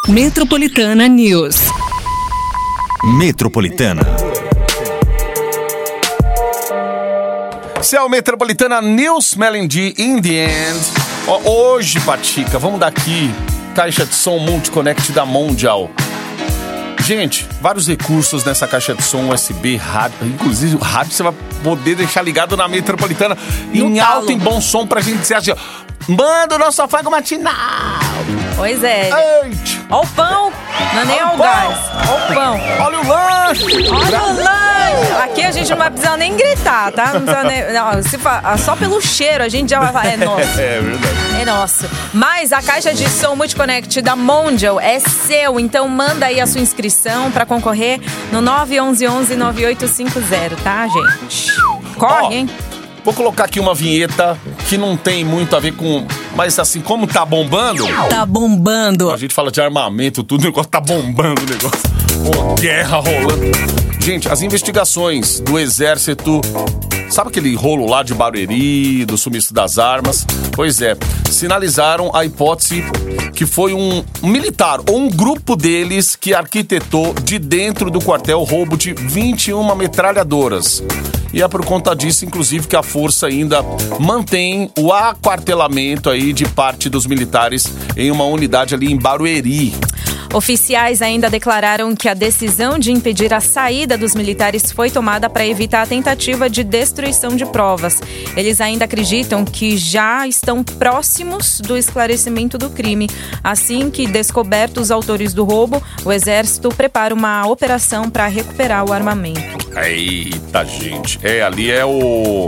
Metropolitana 0.08 1.08
News. 1.08 1.56
Metropolitana. 3.18 4.02
Céu 7.82 8.08
Metropolitana 8.10 8.82
News 8.82 9.36
Melody 9.36 9.94
in 9.98 10.22
the 10.22 10.46
end. 10.46 10.80
Hoje, 11.46 12.00
Patica, 12.02 12.60
vamos 12.60 12.80
daqui. 12.80 13.32
Caixa 13.76 14.06
de 14.06 14.14
som 14.14 14.40
Multiconnect 14.40 15.12
da 15.14 15.26
Mondial. 15.26 15.90
Gente, 17.06 17.46
vários 17.62 17.88
recursos 17.88 18.46
nessa 18.46 18.66
caixa 18.66 18.94
de 18.94 19.04
som 19.04 19.30
USB, 19.30 19.76
rádio. 19.76 20.16
Inclusive, 20.26 20.76
o 20.76 20.80
rádio 20.80 21.12
você 21.12 21.24
vai 21.24 21.34
poder 21.64 21.96
deixar 21.96 22.22
ligado 22.22 22.56
na 22.56 22.68
Metropolitana 22.68 23.38
No 23.74 23.88
em 23.88 23.96
talo. 23.96 24.20
alto 24.20 24.32
e 24.32 24.36
bom 24.38 24.62
som 24.62 24.88
pra 24.88 25.02
gente 25.02 25.18
dizer 25.20 25.36
assim, 25.36 25.52
ó. 25.52 25.56
Manda 26.08 26.56
o 26.56 26.60
nosso 26.60 26.82
afago 26.82 27.10
matinal. 27.10 27.54
Pois 28.56 28.84
é. 28.84 29.10
Ó 29.90 30.02
o 30.02 30.08
pão, 30.08 30.52
não 30.94 31.02
é 31.02 31.06
nem 31.06 31.24
o 31.24 31.38
gás. 31.38 31.78
Ó 32.10 32.16
o 32.16 32.20
pão. 32.34 32.60
Olha 32.86 33.00
o 33.00 33.08
lanche. 33.08 33.66
Olha 33.90 34.24
o 34.24 34.36
lanche! 34.36 35.14
Aqui 35.24 35.44
a 35.44 35.52
gente 35.52 35.70
não 35.72 35.78
vai 35.78 35.90
precisar 35.92 36.18
nem 36.18 36.36
gritar, 36.36 36.92
tá? 36.92 37.14
Não 37.14 37.22
precisa 37.22 37.44
nem, 37.44 37.72
não, 37.74 38.04
se 38.04 38.18
fa- 38.18 38.58
só 38.58 38.76
pelo 38.76 39.00
cheiro 39.02 39.44
a 39.44 39.50
gente 39.50 39.70
já 39.70 39.80
vai 39.80 39.92
falar, 39.92 40.08
é 40.14 40.18
nosso. 40.18 40.44
É 40.60 40.80
verdade. 40.82 41.14
É 41.42 41.46
nosso. 41.46 41.86
Mas 42.14 42.52
a 42.54 42.62
caixa 42.62 42.94
de 42.94 43.08
som 43.10 43.36
Multiconnect 43.36 44.02
da 44.02 44.16
Mondial 44.16 44.80
é 44.80 45.00
seu, 45.00 45.60
então 45.60 45.88
manda 45.88 46.26
aí 46.28 46.40
a 46.40 46.48
sua 46.48 46.62
inscrição 46.62 47.32
pra 47.32 47.46
concorrer 47.46 48.00
no 48.32 48.42
911-9850, 48.42 50.56
tá, 50.64 50.88
gente? 50.88 51.52
Corre, 51.98 52.26
Ó, 52.26 52.32
hein? 52.32 52.50
Vou 53.04 53.14
colocar 53.14 53.44
aqui 53.46 53.60
uma 53.60 53.74
vinheta 53.76 54.38
que 54.70 54.78
não 54.78 54.96
tem 54.98 55.24
muito 55.24 55.56
a 55.56 55.60
ver 55.60 55.74
com. 55.74 56.06
Mas 56.36 56.58
assim, 56.60 56.82
como 56.82 57.06
tá 57.08 57.26
bombando, 57.26 57.86
Tá 58.10 58.26
bombando. 58.26 59.12
a 59.12 59.18
gente 59.18 59.34
fala 59.34 59.52
de 59.52 59.62
armamento, 59.62 60.24
tudo, 60.24 60.42
o 60.42 60.46
negócio 60.46 60.70
tá 60.70 60.80
bombando 60.82 61.42
o 61.42 61.46
negócio. 61.46 62.52
Ô, 62.52 62.56
guerra 62.56 62.98
rolando. 62.98 63.93
Gente, 64.04 64.28
as 64.28 64.42
investigações 64.42 65.40
do 65.40 65.58
exército. 65.58 66.42
Sabe 67.10 67.30
aquele 67.30 67.56
rolo 67.56 67.90
lá 67.90 68.04
de 68.04 68.14
Barueri, 68.14 69.06
do 69.06 69.18
sumiço 69.18 69.54
das 69.54 69.80
armas? 69.80 70.28
Pois 70.52 70.82
é, 70.82 70.98
sinalizaram 71.32 72.14
a 72.14 72.26
hipótese 72.26 72.84
que 73.34 73.46
foi 73.46 73.74
um 73.74 74.04
militar 74.22 74.82
ou 74.90 74.98
um 74.98 75.10
grupo 75.10 75.56
deles 75.56 76.18
que 76.18 76.34
arquitetou 76.34 77.14
de 77.14 77.40
dentro 77.40 77.90
do 77.90 78.02
quartel 78.02 78.42
o 78.42 78.44
roubo 78.44 78.76
de 78.76 78.94
21 78.94 79.74
metralhadoras. 79.74 80.84
E 81.32 81.42
é 81.42 81.48
por 81.48 81.66
conta 81.66 81.96
disso, 81.96 82.26
inclusive, 82.26 82.68
que 82.68 82.76
a 82.76 82.84
força 82.84 83.28
ainda 83.28 83.64
mantém 84.02 84.70
o 84.78 84.92
aquartelamento 84.92 86.10
aí 86.10 86.34
de 86.34 86.46
parte 86.46 86.90
dos 86.90 87.06
militares 87.06 87.72
em 87.96 88.12
uma 88.12 88.26
unidade 88.26 88.76
ali 88.76 88.92
em 88.92 88.98
Barueri. 88.98 89.74
Oficiais 90.34 91.04
ainda 91.04 91.30
declararam 91.30 91.96
que 91.96 92.10
a 92.10 92.16
decisão 92.16 92.80
de 92.80 92.92
impedir 92.92 93.32
a 93.32 93.40
saída 93.40 93.96
dos 93.96 94.16
militares 94.16 94.72
foi 94.72 94.90
tomada 94.90 95.30
para 95.30 95.46
evitar 95.46 95.84
a 95.84 95.86
tentativa 95.86 96.50
de 96.50 96.64
destruição 96.64 97.36
de 97.36 97.46
provas. 97.46 98.02
Eles 98.36 98.60
ainda 98.60 98.86
acreditam 98.86 99.46
que 99.46 99.78
já 99.78 100.28
estão 100.28 100.64
próximos 100.64 101.62
do 101.62 101.78
esclarecimento 101.78 102.58
do 102.58 102.72
crime. 102.72 103.08
Assim 103.44 103.92
que 103.92 104.08
descobertos 104.08 104.86
os 104.86 104.92
autores 104.92 105.36
do 105.36 105.44
roubo, 105.44 105.82
o 106.04 106.12
Exército 106.12 106.70
prepara 106.70 107.14
uma 107.14 107.46
operação 107.46 108.10
para 108.10 108.26
recuperar 108.26 108.84
o 108.84 108.92
armamento. 108.92 109.40
Eita, 109.78 110.66
gente. 110.66 111.20
É, 111.22 111.44
ali 111.44 111.70
é 111.70 111.86
o. 111.86 112.48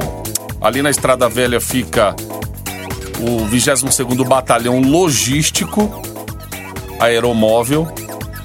Ali 0.60 0.82
na 0.82 0.89
Estrada 0.89 1.30
Velha 1.30 1.62
fica 1.62 2.15
o 3.19 3.48
22º 3.48 4.28
Batalhão 4.28 4.82
Logístico 4.82 6.14
Aeromóvel. 6.99 7.88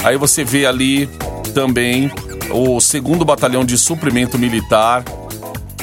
Aí 0.03 0.17
você 0.17 0.45
vê 0.45 0.67
ali 0.67 1.07
também 1.55 2.11
o 2.51 2.79
2 2.79 3.23
Batalhão 3.25 3.65
de 3.65 3.77
Suprimento 3.77 4.39
Militar. 4.39 5.05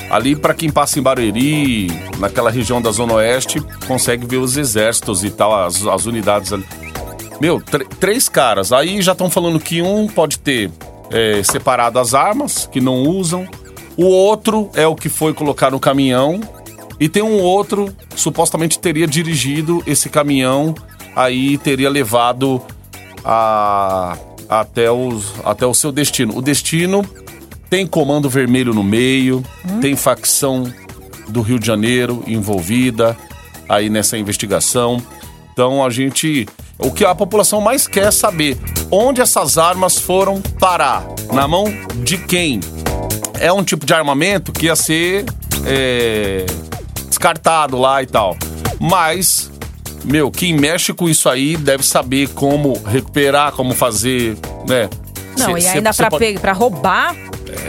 Ali, 0.10 0.36
para 0.36 0.54
quem 0.54 0.70
passa 0.70 1.00
em 1.00 1.02
Barueri, 1.02 1.88
naquela 2.18 2.50
região 2.50 2.82
da 2.82 2.92
Zona 2.92 3.16
Oeste, 3.16 3.62
consegue 3.86 4.26
ver 4.26 4.38
os 4.38 4.56
exércitos 4.56 5.24
e 5.24 5.30
tal, 5.30 5.54
as, 5.66 5.86
as 5.86 6.06
unidades 6.06 6.54
ali. 6.54 6.66
Meu, 7.42 7.62
tr- 7.62 7.84
três 8.00 8.30
caras. 8.30 8.72
Aí 8.72 9.02
já 9.02 9.12
estão 9.12 9.30
falando 9.30 9.60
que 9.60 9.82
um 9.82 10.08
pode 10.08 10.40
ter 10.40 10.72
é, 11.12 11.44
separado 11.44 12.00
as 12.00 12.14
armas, 12.14 12.68
que 12.72 12.80
não 12.80 13.04
usam. 13.04 13.46
O 13.98 14.06
outro 14.06 14.70
é 14.76 14.88
o 14.88 14.96
que 14.96 15.10
foi 15.10 15.34
colocar 15.34 15.72
no 15.72 15.80
caminhão. 15.80 16.40
E 17.00 17.08
tem 17.10 17.22
um 17.22 17.40
outro 17.42 17.94
que 18.10 18.20
supostamente 18.20 18.80
teria 18.80 19.06
dirigido 19.06 19.84
esse 19.86 20.10
caminhão, 20.10 20.74
aí 21.18 21.58
teria 21.58 21.90
levado 21.90 22.62
a, 23.26 24.16
até, 24.48 24.92
os, 24.92 25.34
até 25.44 25.66
o 25.66 25.74
seu 25.74 25.92
destino. 25.92 26.38
O 26.38 26.42
destino 26.44 27.04
tem 27.72 27.88
comando 27.88 28.30
vermelho 28.30 28.72
no 28.72 28.84
meio, 28.84 29.44
tem 29.82 29.96
facção 29.96 30.72
do 31.28 31.42
Rio 31.42 31.58
de 31.58 31.66
Janeiro 31.66 32.24
envolvida 32.28 33.18
aí 33.68 33.90
nessa 33.90 34.16
investigação. 34.16 35.02
Então 35.52 35.84
a 35.84 35.90
gente. 35.90 36.48
O 36.78 36.92
que 36.92 37.04
a 37.04 37.16
população 37.16 37.60
mais 37.60 37.88
quer 37.88 38.10
é 38.10 38.12
saber 38.12 38.56
onde 38.92 39.20
essas 39.20 39.58
armas 39.58 39.98
foram 39.98 40.40
parar. 40.60 41.04
Na 41.34 41.48
mão 41.48 41.66
de 42.04 42.20
quem? 42.20 42.60
É 43.40 43.52
um 43.52 43.64
tipo 43.64 43.84
de 43.84 43.96
armamento 43.96 44.52
que 44.52 44.68
ia 44.68 44.76
ser 44.76 45.26
é, 45.66 46.46
descartado 47.10 47.76
lá 47.80 48.04
e 48.04 48.06
tal. 48.06 48.38
Mas, 48.80 49.52
meu, 50.08 50.32
quem 50.32 50.54
mexe 50.56 50.94
com 50.94 51.08
isso 51.10 51.28
aí 51.30 51.56
deve 51.58 51.84
saber 51.84 52.30
como 52.30 52.74
recuperar, 52.86 53.52
como 53.52 53.74
fazer, 53.74 54.38
né? 54.68 54.90
Não, 55.38 55.54
Cê- 55.60 55.66
e 55.66 55.68
ainda 55.68 55.94
pra, 55.94 56.10
pode- 56.10 56.40
pra 56.40 56.54
roubar, 56.54 57.16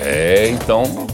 É, 0.05 0.49
então. 0.51 1.07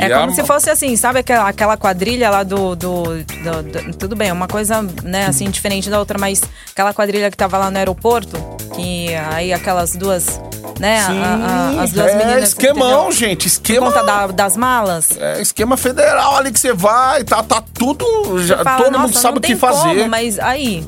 É 0.00 0.06
E 0.06 0.10
como 0.10 0.30
a- 0.30 0.34
se 0.34 0.44
fosse 0.44 0.70
assim, 0.70 0.94
sabe 0.96 1.18
aquela, 1.18 1.48
aquela 1.48 1.76
quadrilha 1.76 2.30
lá 2.30 2.42
do, 2.44 2.76
do, 2.76 3.02
do- 3.02 3.62
do- 3.62 3.96
Tudo 3.96 4.14
bem, 4.14 4.28
é 4.28 4.32
uma 4.32 4.46
coisa, 4.46 4.80
né, 5.02 5.26
assim, 5.26 5.50
diferente 5.50 5.90
da 5.90 5.98
outra, 5.98 6.16
mas 6.18 6.40
aquela 6.70 6.94
quadrilha 6.94 7.30
que 7.30 7.36
tava 7.36 7.58
lá 7.58 7.70
no 7.70 7.76
aeroporto, 7.78 8.36
que 8.76 9.12
aí 9.32 9.52
aquelas 9.52 9.96
duas, 9.96 10.40
né, 10.78 11.00
a- 11.00 11.08
a- 11.10 11.78
a- 11.80 11.82
as 11.82 11.92
duas 11.92 12.06
é, 12.10 12.14
meninas. 12.16 12.48
esquemão, 12.50 12.90
entendeu? 13.08 13.12
gente, 13.12 13.42
Por 13.42 13.46
esquema. 13.46 13.86
conta 13.92 14.02
da- 14.04 14.26
das 14.28 14.56
malas. 14.56 15.10
É 15.18 15.40
esquema 15.40 15.76
federal 15.76 16.36
ali 16.36 16.52
que 16.52 16.58
você 16.60 16.72
vai, 16.72 17.24
tá, 17.24 17.42
tá 17.42 17.62
tudo. 17.74 18.04
Já, 18.44 18.58
fala, 18.64 18.76
todo 18.84 18.90
"Nossa, 18.92 19.04
mundo 19.06 19.16
sabe 19.18 19.38
o 19.38 19.40
que 19.40 19.56
fazer. 19.56 19.96
como, 19.96 20.08
mas 20.08 20.38
aí. 20.38 20.84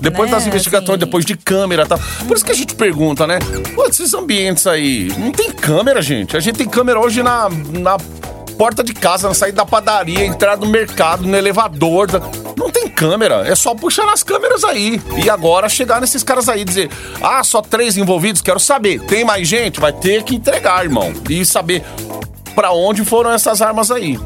Depois 0.00 0.30
né, 0.30 0.36
das 0.36 0.46
investigações, 0.46 0.90
assim, 0.90 0.98
depois 0.98 1.24
de 1.24 1.34
câmera 1.36 1.84
e 1.84 1.86
tal. 1.86 1.98
Por 2.26 2.36
isso 2.36 2.44
que 2.44 2.52
a 2.52 2.54
gente 2.54 2.74
pergunta, 2.74 3.26
né? 3.26 3.38
Pô, 3.74 3.86
esses 3.86 4.12
ambientes 4.12 4.66
aí, 4.66 5.10
não 5.16 5.30
tem 5.32 5.50
câmera, 5.50 6.02
gente. 6.02 6.36
A 6.36 6.40
gente 6.40 6.56
tem 6.56 6.68
câmera 6.68 7.00
hoje 7.00 7.22
na, 7.22 7.48
na 7.48 7.96
porta 8.58 8.84
de 8.84 8.92
casa, 8.92 9.28
na 9.28 9.34
saída 9.34 9.58
da 9.58 9.66
padaria, 9.66 10.24
entrada 10.26 10.58
do 10.58 10.66
mercado, 10.66 11.24
no 11.24 11.34
elevador. 11.36 12.06
da- 12.10 12.20
Não 12.56 12.70
tem 12.70 12.88
câmera. 12.88 13.46
É 13.46 13.54
só 13.54 13.74
puxar 13.74 14.06
nas 14.06 14.22
câmeras 14.22 14.64
aí. 14.64 15.00
E 15.22 15.28
agora 15.28 15.68
chegar 15.68 16.00
nesses 16.00 16.22
caras 16.22 16.48
aí 16.48 16.62
e 16.62 16.64
dizer: 16.64 16.90
ah, 17.22 17.42
só 17.42 17.60
três 17.60 17.96
envolvidos, 17.96 18.42
quero 18.42 18.60
saber. 18.60 19.00
Tem 19.00 19.24
mais 19.24 19.46
gente? 19.46 19.80
Vai 19.80 19.92
ter 19.92 20.22
que 20.22 20.34
entregar, 20.34 20.84
irmão. 20.84 21.12
E 21.28 21.44
saber 21.44 21.82
pra 22.54 22.72
onde 22.72 23.04
foram 23.04 23.30
essas 23.32 23.60
armas 23.60 23.90
aí. 23.90 24.18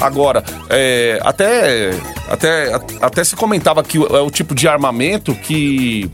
Agora, 0.00 0.44
é, 0.68 1.18
até, 1.22 1.90
até, 2.28 2.74
até 3.00 3.24
se 3.24 3.34
comentava 3.34 3.82
que 3.82 3.96
é 3.96 4.20
o 4.20 4.30
tipo 4.30 4.54
de 4.54 4.68
armamento 4.68 5.34
que, 5.34 6.10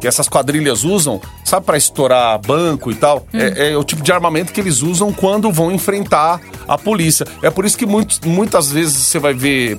que 0.00 0.06
essas 0.06 0.28
quadrilhas 0.28 0.84
usam, 0.84 1.20
sabe, 1.42 1.64
pra 1.64 1.76
estourar 1.76 2.38
banco 2.38 2.90
e 2.90 2.94
tal. 2.94 3.26
É, 3.32 3.72
é 3.72 3.76
o 3.76 3.82
tipo 3.82 4.02
de 4.02 4.12
armamento 4.12 4.52
que 4.52 4.60
eles 4.60 4.82
usam 4.82 5.12
quando 5.12 5.50
vão 5.50 5.72
enfrentar 5.72 6.40
a 6.68 6.76
polícia. 6.76 7.26
É 7.42 7.50
por 7.50 7.64
isso 7.64 7.78
que 7.78 7.86
muitos, 7.86 8.20
muitas 8.20 8.70
vezes 8.70 8.94
você 9.06 9.18
vai 9.18 9.32
ver 9.32 9.78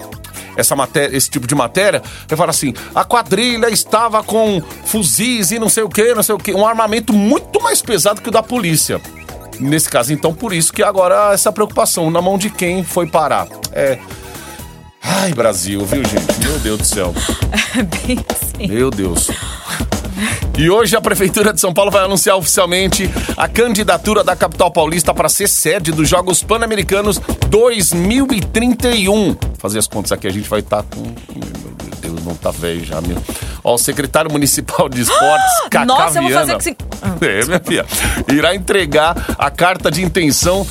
essa 0.56 0.76
matéria, 0.76 1.16
esse 1.16 1.30
tipo 1.30 1.48
de 1.48 1.56
matéria, 1.56 2.02
vai 2.28 2.38
falar 2.38 2.52
assim: 2.52 2.74
a 2.94 3.04
quadrilha 3.04 3.70
estava 3.70 4.24
com 4.24 4.62
fuzis 4.86 5.52
e 5.52 5.60
não 5.60 5.70
sei 5.70 5.84
o 5.84 5.90
que, 5.90 6.14
não 6.14 6.24
sei 6.24 6.36
o 6.36 6.38
que, 6.38 6.54
um 6.54 6.66
armamento 6.66 7.14
muito 7.14 7.62
mais 7.62 7.82
pesado 7.82 8.22
que 8.22 8.30
o 8.30 8.32
da 8.32 8.44
polícia. 8.44 9.02
Nesse 9.60 9.90
caso, 9.90 10.12
então, 10.12 10.34
por 10.34 10.54
isso 10.54 10.74
que 10.74 10.84
agora 10.84 11.34
essa 11.34 11.52
preocupação, 11.52 12.12
na 12.12 12.22
mão 12.22 12.38
de 12.38 12.50
quem 12.50 12.84
foi 12.84 13.08
parar. 13.08 13.48
É. 13.72 13.98
Ai, 15.02 15.34
Brasil, 15.34 15.86
viu, 15.86 16.04
gente? 16.04 16.40
Meu 16.40 16.60
Deus 16.60 16.80
do 16.80 16.86
céu. 16.86 17.14
bem 18.06 18.26
assim. 18.28 18.68
Meu 18.68 18.90
Deus. 18.90 19.30
E 20.58 20.70
hoje 20.70 20.96
a 20.96 21.02
Prefeitura 21.02 21.52
de 21.54 21.60
São 21.60 21.74
Paulo 21.74 21.92
vai 21.92 22.04
anunciar 22.06 22.38
oficialmente 22.38 23.10
a 23.36 23.48
candidatura 23.48 24.24
da 24.24 24.36
capital 24.36 24.72
paulista 24.72 25.14
para 25.14 25.28
ser 25.30 25.48
sede 25.50 25.92
dos 25.92 26.08
Jogos 26.08 26.42
Pan-Americanos 26.42 27.20
2031. 27.50 29.36
Fazer 29.58 29.80
as 29.80 29.88
contas 29.88 30.12
aqui, 30.12 30.28
a 30.28 30.32
gente 30.32 30.48
vai 30.50 30.60
estar 30.62 30.84
com. 30.84 31.02
Meu 31.02 31.96
Deus, 32.02 32.24
não 32.26 32.36
tá 32.36 32.52
velho 32.52 32.84
já, 32.86 33.02
meu. 33.02 33.18
Ó, 33.64 33.74
o 33.76 33.78
secretário 33.78 34.32
municipal 34.32 34.88
de 34.88 35.02
esportes, 35.02 35.60
Cacá 35.70 35.86
Nossa, 35.86 36.20
eu 36.20 36.24
vou 36.24 36.32
fazer 36.32 36.46
Viana. 36.46 36.58
que 36.58 36.64
se- 36.64 36.78
É, 37.22 37.46
minha 37.46 37.60
filha. 37.60 37.86
Irá 38.32 38.56
entregar 38.56 39.16
a 39.38 39.50
carta 39.52 39.90
de 39.92 40.04
intenção 40.04 40.66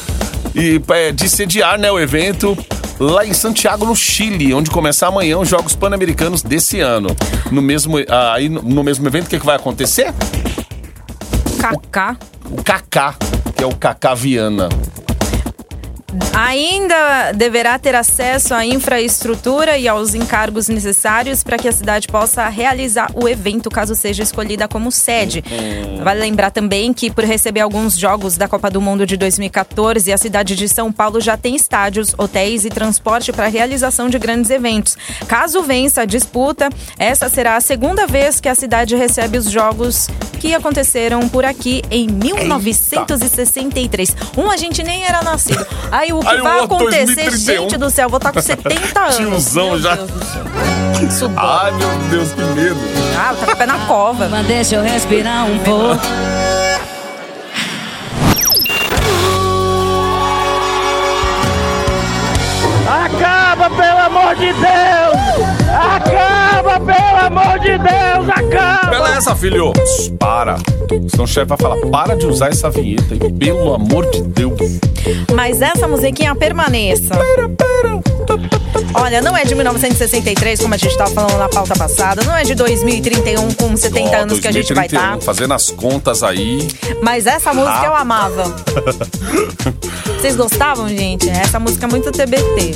e, 0.54 0.80
é, 0.90 1.12
de 1.12 1.28
sediar 1.28 1.78
né, 1.78 1.90
o 1.90 1.98
evento 1.98 2.56
lá 2.98 3.24
em 3.26 3.32
Santiago, 3.32 3.84
no 3.84 3.94
Chile, 3.96 4.54
onde 4.54 4.70
começa 4.70 5.06
amanhã 5.06 5.38
os 5.38 5.48
Jogos 5.48 5.74
Pan-Americanos 5.74 6.42
desse 6.42 6.80
ano. 6.80 7.08
No 7.50 7.60
mesmo, 7.62 7.96
ah, 8.08 8.34
aí, 8.34 8.48
no- 8.48 8.84
mesmo 8.84 9.06
evento, 9.06 9.26
o 9.26 9.30
que, 9.30 9.38
que 9.38 9.46
vai 9.46 9.56
acontecer? 9.56 10.12
Kaká. 11.58 12.16
o 12.50 12.62
Kaká, 12.62 13.14
que 13.56 13.62
é 13.62 13.66
o 13.66 13.74
Kaká 13.74 14.14
Viana. 14.14 14.68
Ainda 16.34 17.32
deverá 17.32 17.78
ter 17.78 17.94
acesso 17.94 18.54
à 18.54 18.64
infraestrutura 18.64 19.76
e 19.78 19.88
aos 19.88 20.14
encargos 20.14 20.68
necessários 20.68 21.42
para 21.42 21.56
que 21.56 21.68
a 21.68 21.72
cidade 21.72 22.08
possa 22.08 22.46
realizar 22.48 23.10
o 23.14 23.28
evento, 23.28 23.70
caso 23.70 23.94
seja 23.94 24.22
escolhida 24.22 24.68
como 24.68 24.92
sede. 24.92 25.42
Vale 26.02 26.20
lembrar 26.20 26.50
também 26.50 26.92
que, 26.92 27.10
por 27.10 27.24
receber 27.24 27.60
alguns 27.60 27.96
jogos 27.96 28.36
da 28.36 28.48
Copa 28.48 28.70
do 28.70 28.80
Mundo 28.80 29.06
de 29.06 29.16
2014, 29.16 30.12
a 30.12 30.18
cidade 30.18 30.54
de 30.54 30.68
São 30.68 30.92
Paulo 30.92 31.20
já 31.20 31.36
tem 31.36 31.56
estádios, 31.56 32.14
hotéis 32.16 32.64
e 32.64 32.70
transporte 32.70 33.32
para 33.32 33.46
a 33.46 33.48
realização 33.48 34.08
de 34.08 34.18
grandes 34.18 34.50
eventos. 34.50 34.96
Caso 35.26 35.62
vença 35.62 36.02
a 36.02 36.04
disputa, 36.04 36.68
essa 36.98 37.28
será 37.28 37.56
a 37.56 37.60
segunda 37.60 38.06
vez 38.06 38.40
que 38.40 38.48
a 38.48 38.54
cidade 38.54 38.94
recebe 38.94 39.38
os 39.38 39.50
jogos 39.50 40.08
que 40.38 40.54
aconteceram 40.54 41.28
por 41.28 41.44
aqui 41.44 41.82
em 41.90 42.06
1963. 42.06 44.14
Um 44.36 44.50
a 44.50 44.56
gente 44.56 44.82
nem 44.82 45.04
era 45.04 45.22
nascido. 45.22 45.66
Aí 46.04 46.12
o 46.12 46.20
que 46.20 46.28
Aí 46.28 46.38
o 46.40 46.42
vai 46.44 46.60
outro, 46.60 46.76
acontecer, 46.76 47.06
2031. 47.14 47.62
gente 47.62 47.78
do 47.78 47.88
céu, 47.90 48.08
vou 48.10 48.18
estar 48.18 48.30
com 48.32 48.40
70 48.42 49.00
anos. 49.00 49.16
Tiozão 49.16 49.66
Meu 49.70 49.78
já. 49.80 49.94
Deus 49.94 50.10
do 50.10 50.24
céu. 50.24 50.42
Isso 51.08 51.28
dói. 51.28 51.36
Ai, 51.38 51.72
meu 51.72 51.88
Deus, 52.10 52.32
que 52.32 52.40
medo. 52.42 52.76
Ah, 53.18 53.34
tá 53.40 53.46
com 53.46 53.52
o 53.52 53.56
pé 53.56 53.66
na 53.66 53.78
cova. 53.86 54.28
Mas 54.28 54.46
deixa 54.46 54.74
eu 54.76 54.82
respirar 54.82 55.46
um 55.46 55.58
pouco. 55.60 55.98
Acaba, 62.86 63.70
pelo 63.70 63.98
amor 63.98 64.34
de 64.36 64.52
Deus! 64.52 65.63
Acaba, 65.74 66.80
pelo 66.80 67.26
amor 67.26 67.58
de 67.60 67.78
Deus! 67.78 68.28
Acaba! 68.30 68.90
Beleza, 68.90 69.34
filho. 69.36 69.72
Pss, 69.72 70.10
Para. 70.18 70.56
Senão 71.10 71.24
o 71.24 71.26
chefe 71.26 71.46
vai 71.46 71.58
falar, 71.58 71.76
para 71.90 72.16
de 72.16 72.26
usar 72.26 72.48
essa 72.48 72.70
vinheta, 72.70 73.14
hein? 73.14 73.34
pelo 73.38 73.74
amor 73.74 74.08
de 74.10 74.22
Deus. 74.22 74.58
Mas 75.34 75.60
essa 75.60 75.86
musiquinha 75.88 76.34
permaneça. 76.34 77.14
Olha, 78.94 79.20
não 79.20 79.36
é 79.36 79.44
de 79.44 79.54
1963, 79.54 80.60
como 80.60 80.74
a 80.74 80.76
gente 80.76 80.92
estava 80.92 81.10
falando 81.10 81.36
na 81.38 81.48
pauta 81.48 81.74
passada. 81.74 82.22
Não 82.24 82.34
é 82.36 82.44
de 82.44 82.54
2031, 82.54 83.52
com 83.54 83.76
70 83.76 84.10
Ó, 84.10 84.20
anos 84.22 84.38
que 84.40 84.48
a 84.48 84.52
gente 84.52 84.72
vai 84.72 84.88
tá. 84.88 84.96
2031, 84.96 85.18
estar. 85.18 85.20
Fazendo 85.24 85.54
as 85.54 85.70
contas 85.70 86.22
aí. 86.22 86.66
Mas 87.02 87.26
essa 87.26 87.52
música 87.52 87.80
Ah. 87.80 87.86
eu 87.86 87.94
amava. 87.96 88.54
Vocês 90.20 90.36
gostavam, 90.36 90.88
gente? 90.88 91.28
Essa 91.28 91.58
música 91.58 91.86
é 91.86 91.88
muito 91.88 92.10
TBT. 92.12 92.74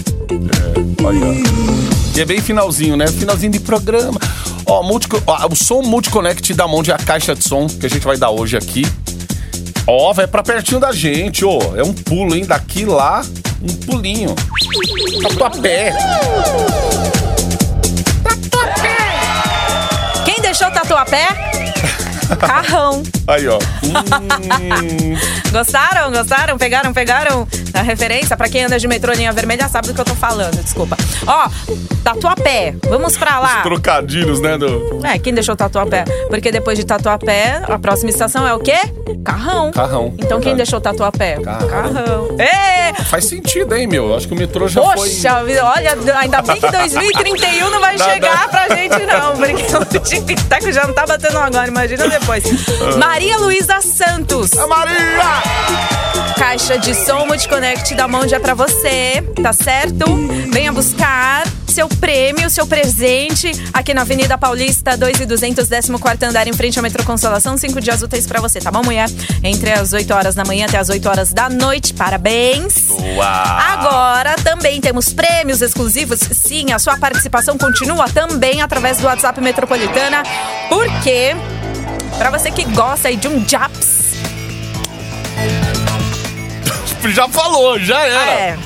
Olha. 1.04 1.97
E 2.18 2.20
é 2.20 2.24
bem 2.24 2.40
finalzinho, 2.40 2.96
né? 2.96 3.06
Finalzinho 3.06 3.52
de 3.52 3.60
programa. 3.60 4.18
Ó, 4.66 4.82
multico- 4.82 5.22
ó, 5.24 5.46
o 5.52 5.54
som 5.54 5.82
Multiconnect 5.82 6.52
da 6.52 6.66
Monde 6.66 6.90
é 6.90 6.94
a 6.94 6.98
caixa 6.98 7.32
de 7.32 7.46
som 7.46 7.68
que 7.68 7.86
a 7.86 7.88
gente 7.88 8.04
vai 8.04 8.16
dar 8.16 8.30
hoje 8.30 8.56
aqui. 8.56 8.84
Ó, 9.86 10.12
vai 10.12 10.26
pra 10.26 10.42
pertinho 10.42 10.80
da 10.80 10.90
gente, 10.90 11.44
ó. 11.44 11.60
É 11.76 11.82
um 11.84 11.92
pulo, 11.94 12.34
hein? 12.34 12.44
Daqui 12.44 12.84
lá, 12.84 13.24
um 13.62 13.72
pulinho. 13.86 14.34
Tatuapé. 15.22 15.94
Quem 20.24 20.40
deixou 20.42 20.68
tatuapé? 20.72 21.47
Carrão. 22.36 23.02
Aí, 23.26 23.46
ó. 23.48 23.58
Hum, 23.84 25.16
Gostaram? 25.50 26.10
Gostaram? 26.12 26.58
Pegaram? 26.58 26.92
Pegaram 26.92 27.46
a 27.74 27.82
referência? 27.82 28.36
Pra 28.36 28.48
quem 28.48 28.64
anda 28.64 28.78
de 28.78 28.86
metrô 28.88 29.12
linha 29.12 29.32
vermelha 29.32 29.68
sabe 29.68 29.88
do 29.88 29.94
que 29.94 30.00
eu 30.00 30.04
tô 30.04 30.14
falando, 30.14 30.62
desculpa. 30.62 30.96
Ó, 31.26 31.48
tatuapé. 32.04 32.74
Vamos 32.88 33.16
pra 33.16 33.38
lá. 33.38 33.62
trocadilhos, 33.62 34.40
né? 34.40 34.56
Do 34.58 35.00
É, 35.04 35.18
quem 35.18 35.32
deixou 35.34 35.56
tatuapé? 35.56 36.04
Porque 36.28 36.50
depois 36.52 36.78
de 36.78 36.84
tatuapé, 36.84 37.62
a 37.68 37.78
próxima 37.78 38.10
estação 38.10 38.46
é 38.46 38.54
o 38.54 38.58
quê? 38.60 38.78
Carrão. 39.24 39.70
carrão. 39.72 40.14
Então 40.18 40.40
quem 40.40 40.54
deixou 40.56 40.80
tatuapé? 40.80 41.38
Carrão. 41.40 42.36
Ê! 42.38 42.94
Faz 43.04 43.24
sentido, 43.26 43.74
hein, 43.74 43.86
meu? 43.86 44.14
Acho 44.14 44.26
que 44.28 44.34
o 44.34 44.36
metrô 44.36 44.68
já 44.68 44.80
foi. 44.82 44.94
Poxa, 44.94 45.44
vida, 45.44 45.64
olha, 45.64 45.96
ainda 46.18 46.42
bem 46.42 46.60
que 46.60 46.68
2031 46.70 47.70
não 47.70 47.80
vai 47.80 47.96
Nada. 47.96 48.12
chegar 48.12 48.48
pra 48.48 48.68
gente, 48.74 49.06
não. 49.06 49.36
Porque 49.36 49.98
o 49.98 50.00
tic-tac 50.24 50.72
já 50.72 50.86
não 50.86 50.94
tá 50.94 51.06
batendo 51.06 51.38
agora, 51.38 51.68
imagina 51.68 52.04
depois. 52.08 52.17
Maria 52.98 53.38
Luísa 53.38 53.80
Santos. 53.80 54.52
A 54.56 54.66
Maria! 54.66 55.42
Caixa 56.38 56.78
de 56.78 56.94
som 56.94 57.26
Multiconnect 57.26 57.94
da 57.94 58.06
Monde 58.06 58.34
é 58.34 58.38
pra 58.38 58.54
você, 58.54 59.22
tá 59.42 59.52
certo? 59.52 60.04
Venha 60.52 60.72
buscar 60.72 61.44
seu 61.66 61.88
prêmio, 61.88 62.50
seu 62.50 62.66
presente 62.66 63.52
aqui 63.72 63.94
na 63.94 64.00
Avenida 64.00 64.36
Paulista, 64.36 64.96
2 64.96 65.20
e 65.20 65.26
200, 65.26 65.68
14 65.68 66.24
andar, 66.24 66.48
em 66.48 66.52
frente 66.52 66.78
ao 66.78 66.82
Metrô 66.82 67.04
Consolação. 67.04 67.56
Cinco 67.56 67.80
dias 67.80 68.02
úteis 68.02 68.26
pra 68.26 68.40
você, 68.40 68.58
tá 68.58 68.70
bom, 68.70 68.82
mulher? 68.82 69.08
Entre 69.44 69.70
as 69.70 69.92
8 69.92 70.12
horas 70.12 70.34
da 70.34 70.44
manhã 70.44 70.66
até 70.66 70.78
as 70.78 70.88
8 70.88 71.08
horas 71.08 71.32
da 71.32 71.48
noite. 71.48 71.94
Parabéns! 71.94 72.88
Uau! 72.88 73.22
Agora 73.22 74.34
também 74.42 74.80
temos 74.80 75.12
prêmios 75.12 75.62
exclusivos. 75.62 76.18
Sim, 76.18 76.72
a 76.72 76.78
sua 76.78 76.96
participação 76.98 77.56
continua 77.56 78.08
também 78.08 78.60
através 78.60 78.98
do 78.98 79.06
WhatsApp 79.06 79.40
Metropolitana. 79.40 80.22
Porque, 80.68 81.36
pra 82.18 82.30
você 82.30 82.50
que 82.50 82.64
gosta 82.64 83.08
aí 83.08 83.16
de 83.16 83.28
um 83.28 83.44
Japs, 83.46 83.98
Já 87.10 87.28
falou, 87.28 87.78
já 87.78 88.00
era. 88.04 88.30
é. 88.30 88.58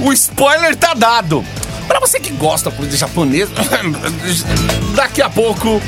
O 0.00 0.12
spoiler 0.12 0.76
tá 0.76 0.94
dado. 0.94 1.44
Pra 1.88 1.98
você 1.98 2.20
que 2.20 2.30
gosta 2.30 2.70
de 2.70 2.76
coisa 2.76 2.96
japonesa, 2.96 3.50
daqui 4.94 5.20
a 5.20 5.28
pouco 5.28 5.80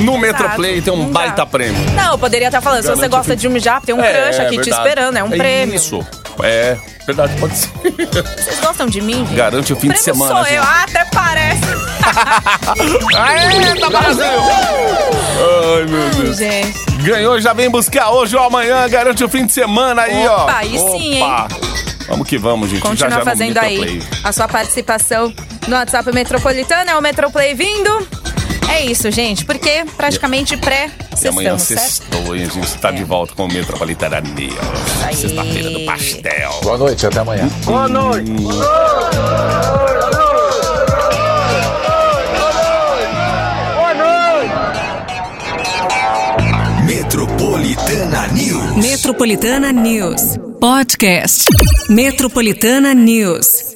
no 0.00 0.18
Metroplay 0.18 0.82
tem 0.82 0.92
um 0.92 1.06
baita 1.06 1.46
prêmio. 1.46 1.78
Não, 1.94 2.12
eu 2.12 2.18
poderia 2.18 2.48
estar 2.48 2.60
falando. 2.60 2.82
Se 2.82 2.88
você 2.88 3.02
Garante 3.02 3.16
gosta 3.16 3.36
de 3.36 3.46
um 3.48 3.58
Jap, 3.58 3.86
tem 3.86 3.94
um 3.94 3.98
crush 3.98 4.40
aqui 4.40 4.58
te 4.58 4.64
verdade. 4.64 4.70
esperando. 4.70 5.16
É 5.18 5.22
um 5.24 5.32
É 5.32 5.36
prêmio. 5.36 5.74
Isso. 5.76 6.04
É, 6.42 6.76
verdade, 7.06 7.34
pode 7.40 7.56
ser. 7.56 7.70
Vocês 8.36 8.60
gostam 8.60 8.86
de 8.86 9.00
mim, 9.00 9.24
gente? 9.26 9.34
Garante 9.34 9.72
o 9.72 9.76
fim 9.76 9.88
de 9.88 9.94
prêmio 9.94 10.04
semana. 10.04 10.34
sou 10.34 10.44
gente. 10.44 10.56
eu. 10.56 10.62
Ah, 10.62 10.82
até 10.82 11.04
parece. 11.06 11.60
Eita, 13.74 13.90
Brasil! 13.90 14.24
Ai, 14.24 15.84
meu 15.88 16.08
Deus. 16.10 16.36
gente. 16.36 16.86
Ganhou, 17.02 17.40
já 17.40 17.52
vem 17.52 17.70
buscar 17.70 18.10
hoje 18.10 18.36
ou 18.36 18.42
amanhã, 18.42 18.88
garante 18.88 19.22
o 19.24 19.28
fim 19.28 19.46
de 19.46 19.52
semana 19.52 20.02
aí, 20.02 20.26
ó. 20.26 20.44
Opa, 20.44 20.56
aí 20.56 20.78
sim, 20.78 21.22
Opa. 21.22 21.48
Vamos 22.08 22.28
que 22.28 22.38
vamos, 22.38 22.70
gente. 22.70 22.80
Continua 22.80 23.10
já, 23.10 23.18
já 23.18 23.24
fazendo 23.24 23.58
aí 23.58 24.00
a 24.22 24.32
sua 24.32 24.46
participação 24.46 25.32
no 25.66 25.74
WhatsApp 25.74 26.12
Metropolitana. 26.12 26.92
É 26.92 26.96
o 26.96 27.02
Metroplay 27.02 27.54
vindo. 27.54 28.06
É 28.70 28.84
isso, 28.84 29.10
gente. 29.10 29.44
Porque 29.44 29.84
praticamente 29.96 30.54
E 30.54 30.56
pré-sessão, 30.56 31.30
amanhã 31.32 31.58
sextou, 31.58 32.34
hein? 32.34 32.44
A 32.44 32.48
gente 32.48 32.78
tá 32.78 32.90
de 32.90 33.04
volta 33.04 33.34
com 33.34 33.44
o 33.44 33.48
Metropolitana 33.52 34.20
News. 34.20 34.54
Sexta-feira 35.18 35.70
do 35.70 35.80
pastel. 35.84 36.60
Boa 36.62 36.78
noite, 36.78 37.06
até 37.06 37.20
amanhã. 37.20 37.48
Boa 37.64 37.88
noite! 37.88 38.30
Boa 38.30 38.74
noite! 43.94 44.56
Metropolitana 46.86 48.26
News. 48.28 48.76
Metropolitana 48.76 49.72
News. 49.72 50.38
Podcast. 50.60 51.44
Metropolitana 51.88 52.94
News. 52.94 53.75